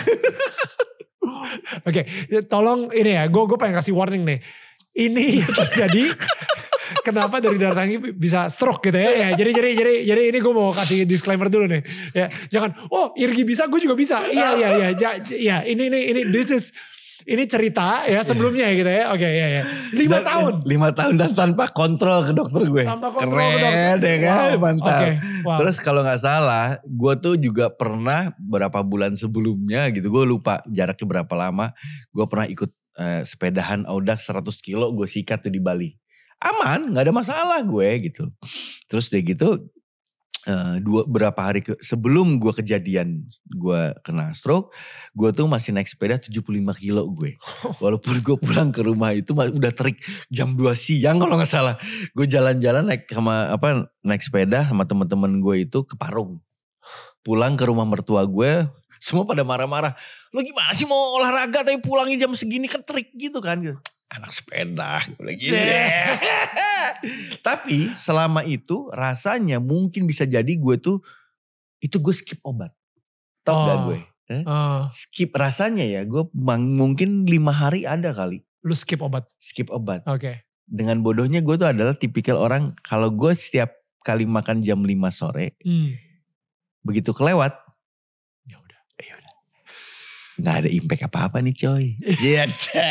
Oke, 1.86 2.02
ya, 2.30 2.42
tolong 2.46 2.90
ini 2.92 3.16
ya, 3.16 3.26
gue 3.30 3.44
gue 3.46 3.58
pengen 3.58 3.78
kasih 3.78 3.94
warning 3.94 4.26
nih. 4.26 4.40
Ini 4.94 5.46
yang 5.46 5.54
terjadi 5.54 6.04
kenapa 7.10 7.42
dari 7.42 7.58
darah 7.58 7.84
tinggi 7.84 8.14
bisa 8.14 8.46
stroke 8.48 8.86
gitu 8.86 8.98
ya. 9.02 9.12
ya 9.28 9.30
jadi 9.34 9.52
jadi 9.52 9.70
jadi 9.74 9.94
jadi 10.06 10.22
ini 10.30 10.38
gue 10.40 10.54
mau 10.54 10.70
kasih 10.72 11.04
disclaimer 11.10 11.50
dulu 11.50 11.66
nih. 11.66 11.82
Ya, 12.14 12.30
jangan 12.48 12.78
oh 12.94 13.12
Irgi 13.18 13.44
bisa, 13.44 13.66
gue 13.66 13.82
juga 13.82 13.98
bisa. 13.98 14.22
Iya 14.30 14.50
iya 14.56 14.70
iya. 14.78 14.88
Ja, 14.94 15.10
ja, 15.20 15.58
ini 15.66 15.90
ini 15.90 16.00
ini 16.14 16.22
this 16.30 16.50
is 16.54 16.66
ini 17.30 17.46
cerita 17.46 18.10
ya 18.10 18.26
sebelumnya 18.26 18.74
gitu 18.74 18.90
ya. 18.90 19.14
Oke 19.14 19.28
ya 19.28 19.48
ya. 19.60 19.64
Lima 19.94 20.18
Dan- 20.18 20.26
tahun. 20.26 20.54
Lima 20.66 20.90
tahun 20.96 21.14
dan 21.20 21.32
tanpa 21.38 21.70
kontrol 21.70 22.26
ke 22.26 22.34
dokter 22.34 22.66
gue. 22.66 22.84
Tanpa 22.90 23.14
kontrol 23.14 23.38
Keren 23.38 23.54
ke 23.54 23.60
dokter. 23.62 24.10
ya 24.10 24.18
kan, 24.18 24.34
Wow, 24.34 24.58
mantap. 24.58 24.98
Oke, 24.98 25.10
wow. 25.46 25.58
Terus 25.62 25.78
kalau 25.78 26.02
nggak 26.02 26.22
salah, 26.26 26.66
gue 26.82 27.14
tuh 27.22 27.36
juga 27.38 27.70
pernah 27.70 28.34
berapa 28.42 28.80
bulan 28.82 29.14
sebelumnya 29.14 29.94
gitu, 29.94 30.10
gue 30.10 30.24
lupa 30.26 30.66
jaraknya 30.66 31.06
berapa 31.06 31.34
lama. 31.38 31.76
Gue 32.10 32.26
pernah 32.26 32.48
ikut 32.50 32.72
eh, 32.98 33.22
sepedahan 33.22 33.86
Audax 33.86 34.26
100 34.26 34.50
kilo, 34.66 34.90
gue 34.98 35.06
sikat 35.06 35.46
tuh 35.46 35.54
di 35.54 35.62
Bali. 35.62 35.94
Aman, 36.40 36.96
nggak 36.96 37.04
ada 37.04 37.14
masalah 37.16 37.60
gue 37.60 38.12
gitu. 38.12 38.32
Terus 38.88 39.12
deh 39.12 39.20
gitu, 39.20 39.60
eh, 40.48 40.76
dua 40.80 41.04
berapa 41.04 41.36
hari 41.36 41.60
ke, 41.60 41.76
sebelum 41.84 42.40
gue 42.40 42.56
kejadian 42.56 43.28
gue 43.52 43.82
kena 44.08 44.32
stroke, 44.32 44.72
gue 45.12 45.30
tuh 45.36 45.52
masih 45.52 45.76
naik 45.76 45.92
sepeda 45.92 46.16
75 46.16 46.40
kilo 46.80 47.04
gue. 47.12 47.36
Walaupun 47.84 48.24
gue 48.24 48.38
pulang 48.40 48.72
ke 48.72 48.80
rumah 48.80 49.12
itu 49.12 49.36
udah 49.36 49.72
terik 49.76 50.00
jam 50.32 50.56
2 50.56 50.72
siang 50.80 51.20
kalau 51.20 51.36
nggak 51.36 51.52
salah. 51.52 51.76
Gue 52.16 52.24
jalan-jalan 52.24 52.88
naik 52.88 53.12
sama 53.12 53.52
apa 53.52 53.92
naik 54.00 54.24
sepeda 54.24 54.64
sama 54.64 54.88
teman-teman 54.88 55.44
gue 55.44 55.68
itu 55.68 55.84
ke 55.84 56.00
Parung. 56.00 56.40
Pulang 57.20 57.60
ke 57.60 57.68
rumah 57.68 57.84
mertua 57.84 58.24
gue, 58.24 58.64
semua 59.04 59.28
pada 59.28 59.44
marah-marah. 59.44 59.92
Lo 60.32 60.40
gimana 60.40 60.72
sih 60.72 60.88
mau 60.88 61.20
olahraga 61.20 61.68
tapi 61.68 61.84
pulangnya 61.84 62.28
jam 62.28 62.32
segini 62.32 62.72
kan 62.72 62.80
terik 62.80 63.12
gitu 63.12 63.44
kan. 63.44 63.60
Anak 64.10 64.32
sepeda. 64.32 65.06
Gue 65.08 65.22
bilang 65.22 65.38
gitu. 65.38 65.54
tapi 67.42 67.94
selama 67.94 68.42
itu 68.42 68.90
rasanya 68.90 69.58
mungkin 69.58 70.04
bisa 70.04 70.26
jadi 70.26 70.50
gue 70.50 70.76
tuh 70.76 70.98
itu 71.80 71.96
gue 71.96 72.12
skip 72.12 72.42
obat. 72.42 72.74
Tau 73.42 73.56
gak 73.64 73.76
Oh. 73.76 73.86
gue? 73.88 74.00
Eh? 74.30 74.44
Ah, 74.44 74.86
Skip 74.88 75.34
rasanya 75.34 75.82
ya 75.84 76.02
gue 76.04 76.22
mungkin 76.36 77.26
lima 77.26 77.50
hari 77.50 77.82
ada 77.84 78.10
kali 78.12 78.46
lu 78.60 78.74
skip 78.74 79.00
obat. 79.00 79.26
skip 79.38 79.70
obat. 79.70 80.06
Oke. 80.06 80.46
Dengan 80.64 81.00
bodohnya 81.00 81.40
gue 81.40 81.56
tuh 81.56 81.66
adalah 81.66 81.94
tipikal 81.94 82.38
orang 82.38 82.78
kalau 82.80 83.10
gue 83.10 83.34
setiap 83.34 83.74
kali 84.00 84.24
makan 84.24 84.60
jam 84.60 84.80
5 84.80 84.94
sore 85.10 85.58
Hmm. 85.60 85.98
begitu 86.80 87.10
kelewat 87.10 87.58
Ya 88.44 88.56
udah. 88.56 88.80
ya 88.98 89.14
udah. 89.16 89.34
Nggak 90.40 90.58
ada 90.66 90.70
impact 90.72 91.04
apa-apa 91.12 91.38
nih 91.44 91.56
coy. 91.56 91.86
Iya, 92.00 92.48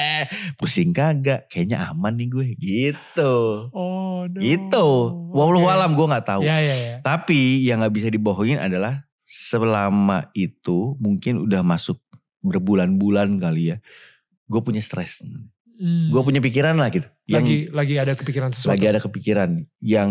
pusing 0.60 0.92
kagak. 0.92 1.48
Kayaknya 1.48 1.88
aman 1.88 2.14
nih 2.14 2.28
gue 2.28 2.46
gitu. 2.60 3.34
Oh 3.72 4.28
no. 4.28 4.38
Itu. 4.38 4.86
Wallahu 5.32 5.66
Oke. 5.66 5.74
alam 5.74 5.90
gue 5.96 6.06
nggak 6.06 6.26
tahu. 6.28 6.42
Ya 6.44 6.60
ya 6.60 6.76
ya. 6.76 6.94
Tapi 7.00 7.64
yang 7.64 7.80
nggak 7.80 7.94
bisa 7.96 8.08
dibohongin 8.12 8.60
adalah 8.60 9.08
selama 9.24 10.28
itu 10.36 10.96
mungkin 11.00 11.48
udah 11.48 11.64
masuk 11.64 11.98
berbulan-bulan 12.44 13.40
kali 13.40 13.74
ya. 13.74 13.76
Gue 14.48 14.60
punya 14.60 14.84
stres. 14.84 15.24
Hmm. 15.78 16.10
Gue 16.10 16.20
punya 16.26 16.42
pikiran 16.42 16.74
lah 16.74 16.90
gitu. 16.90 17.06
lagi 17.28 17.70
lagi 17.70 17.94
ada 18.00 18.16
kepikiran 18.18 18.50
sesuatu. 18.50 18.72
lagi 18.74 18.84
ada 18.88 18.98
kepikiran 19.04 19.50
yang 19.84 20.10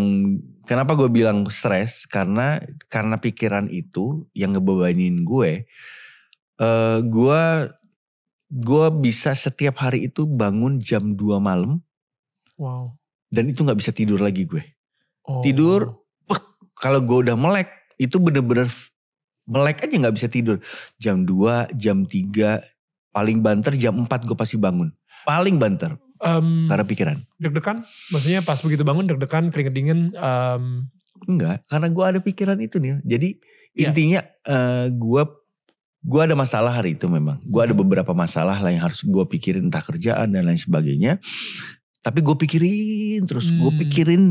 kenapa 0.64 0.94
gue 0.94 1.10
bilang 1.10 1.50
stres 1.50 2.06
karena 2.08 2.62
karena 2.88 3.18
pikiran 3.18 3.68
itu 3.74 4.30
yang 4.38 4.54
ngebebanin 4.54 5.26
gue 5.26 5.66
eh 6.58 7.00
gue 7.02 7.42
gue 8.50 8.86
bisa 8.98 9.32
setiap 9.32 9.78
hari 9.78 10.08
itu 10.08 10.24
bangun 10.24 10.80
jam 10.80 11.14
2 11.14 11.38
malam 11.38 11.80
Wow. 12.58 12.98
dan 13.30 13.46
itu 13.48 13.62
nggak 13.62 13.78
bisa 13.78 13.92
tidur 13.92 14.18
lagi 14.18 14.44
gue 14.44 14.64
Oh. 15.22 15.44
Tidur. 15.44 16.00
kalau 16.78 17.02
gue 17.02 17.28
udah 17.28 17.36
melek 17.36 17.68
itu 17.98 18.16
bener-bener 18.16 18.72
melek 19.44 19.82
aja 19.82 19.92
nggak 19.92 20.16
bisa 20.16 20.28
tidur 20.28 20.58
jam 20.96 21.22
2 21.22 21.68
jam 21.76 22.02
3 22.02 22.64
paling 23.12 23.42
banter 23.42 23.74
jam 23.76 23.98
4 23.98 24.08
gue 24.24 24.34
pasti 24.34 24.56
bangun 24.56 24.90
paling 25.24 25.58
banter 25.58 25.98
Em, 26.18 26.66
karena 26.66 26.82
pikiran 26.82 27.18
deg-degan? 27.38 27.86
Maksudnya 28.10 28.42
pas 28.42 28.58
begitu 28.58 28.82
bangun 28.82 29.06
deg-degan, 29.06 29.54
keringet 29.54 29.74
dingin. 29.74 30.00
em, 30.14 30.90
Enggak, 31.26 31.62
karena 31.66 31.88
gue 31.90 32.06
ada 32.08 32.20
pikiran 32.20 32.58
itu 32.58 32.78
nih. 32.78 32.98
Jadi 33.04 33.30
Iya. 33.74 33.90
intinya 33.90 34.20
eh, 34.44 34.86
gue 34.90 35.24
gua 36.04 36.30
ada 36.30 36.36
masalah 36.38 36.72
hari 36.72 36.94
itu 36.94 37.10
memang. 37.10 37.42
Gue 37.44 37.62
ada 37.66 37.74
Mhm. 37.76 37.82
beberapa 37.84 38.14
masalah 38.14 38.58
lah 38.62 38.72
yang 38.72 38.86
harus 38.86 39.02
gue 39.02 39.26
pikirin 39.28 39.68
entah 39.68 39.82
kerjaan 39.84 40.32
dan 40.32 40.46
lain 40.46 40.60
sebagainya. 40.60 41.20
Tapi 42.00 42.24
gue 42.24 42.36
pikirin 42.40 43.22
terus, 43.28 43.52
gue 43.52 43.68
Hmm. 43.68 43.82
pikirin 43.84 44.24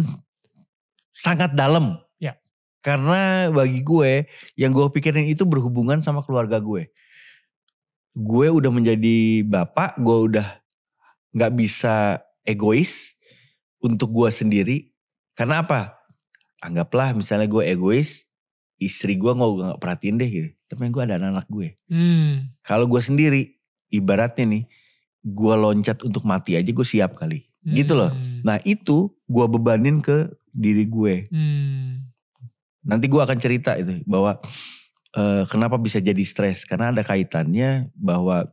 sangat 1.12 1.52
dalam. 1.52 2.00
Ya. 2.16 2.40
Karena 2.80 3.52
bagi 3.52 3.84
gue 3.84 4.24
yang 4.56 4.72
gue 4.72 4.86
pikirin 4.88 5.28
itu 5.28 5.44
berhubungan 5.44 6.00
sama 6.00 6.24
keluarga 6.24 6.56
gue. 6.56 6.88
Gue 8.16 8.48
udah 8.48 8.72
menjadi 8.72 9.44
bapak, 9.44 10.00
gue 10.00 10.18
udah 10.32 10.48
nggak 11.36 11.52
bisa 11.52 12.24
egois 12.48 13.12
untuk 13.76 14.08
gue 14.08 14.32
sendiri. 14.32 14.88
Karena 15.36 15.60
apa? 15.60 16.00
Anggaplah 16.64 17.12
misalnya 17.12 17.44
gue 17.44 17.60
egois, 17.68 18.24
istri 18.80 19.20
gue 19.20 19.28
nggak 19.28 19.76
perhatiin 19.76 20.16
deh 20.16 20.30
gitu. 20.32 20.50
Tapi 20.66 20.90
gue 20.90 21.02
ada 21.02 21.14
anak-anak 21.16 21.46
gue. 21.46 21.68
hmm, 21.88 22.62
Kalau 22.62 22.90
gue 22.90 22.98
sendiri, 22.98 23.54
ibaratnya 23.88 24.44
nih, 24.44 24.64
gue 25.22 25.54
loncat 25.54 26.02
untuk 26.02 26.26
mati 26.26 26.58
aja 26.58 26.66
gue 26.66 26.86
siap 26.86 27.14
kali. 27.14 27.46
Gitu 27.62 27.94
loh. 27.94 28.10
hmm, 28.10 28.42
Nah 28.46 28.58
itu 28.62 29.10
gue 29.26 29.46
bebanin 29.46 29.98
ke 29.98 30.26
diri 30.50 30.86
gue. 30.86 31.26
hmm, 31.30 31.90
Nanti 32.86 33.06
gue 33.10 33.18
akan 33.18 33.38
cerita 33.38 33.74
itu 33.74 34.02
bahwa 34.06 34.38
eh, 35.14 35.42
kenapa 35.50 35.74
bisa 35.74 35.98
jadi 35.98 36.22
stres. 36.22 36.62
Karena 36.62 36.94
ada 36.94 37.02
kaitannya 37.02 37.90
bahwa 37.94 38.46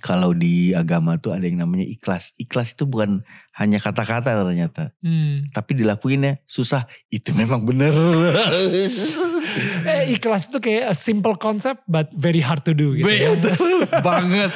kalau 0.00 0.36
di 0.36 0.76
agama 0.76 1.16
tuh 1.16 1.32
ada 1.32 1.44
yang 1.48 1.60
namanya 1.60 1.84
ikhlas. 1.84 2.36
Ikhlas 2.36 2.72
itu 2.76 2.84
bukan 2.84 3.20
hanya 3.56 3.80
kata-kata 3.80 4.32
ternyata. 4.44 4.92
hmm. 5.00 5.52
Tapi 5.52 5.72
dilakuinnya 5.76 6.40
susah. 6.44 6.84
Itu 7.08 7.32
memang 7.32 7.64
bener. 7.64 7.92
Eh, 9.88 10.18
ikhlas 10.18 10.50
itu 10.50 10.58
kayak 10.60 10.92
a 10.92 10.94
simple 10.94 11.34
concept 11.38 11.80
but 11.88 12.10
very 12.14 12.42
hard 12.42 12.60
to 12.66 12.76
do 12.76 12.92
gitu 12.92 13.08
ya. 13.08 13.32
Betul 13.38 13.88
banget. 14.06 14.50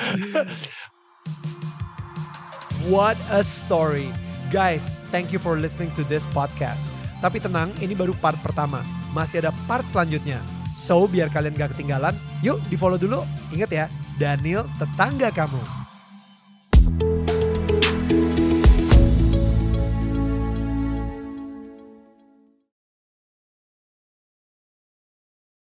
What 2.89 3.17
a 3.31 3.45
story. 3.45 4.09
Guys, 4.51 4.91
thank 5.15 5.31
you 5.31 5.39
for 5.39 5.55
listening 5.55 5.95
to 5.95 6.03
this 6.11 6.27
podcast. 6.35 6.83
Tapi 7.21 7.39
tenang, 7.39 7.71
ini 7.79 7.93
baru 7.95 8.17
part 8.19 8.41
pertama. 8.41 8.81
Masih 9.13 9.45
ada 9.45 9.53
part 9.69 9.85
selanjutnya. 9.87 10.41
So, 10.73 11.05
biar 11.05 11.29
kalian 11.29 11.55
gak 11.55 11.77
ketinggalan, 11.77 12.17
yuk 12.41 12.59
di 12.73 12.75
follow 12.75 12.97
dulu. 12.97 13.23
Ingat 13.53 13.71
ya, 13.71 13.87
Daniel 14.17 14.65
tetangga 14.81 15.29
kamu. 15.31 15.80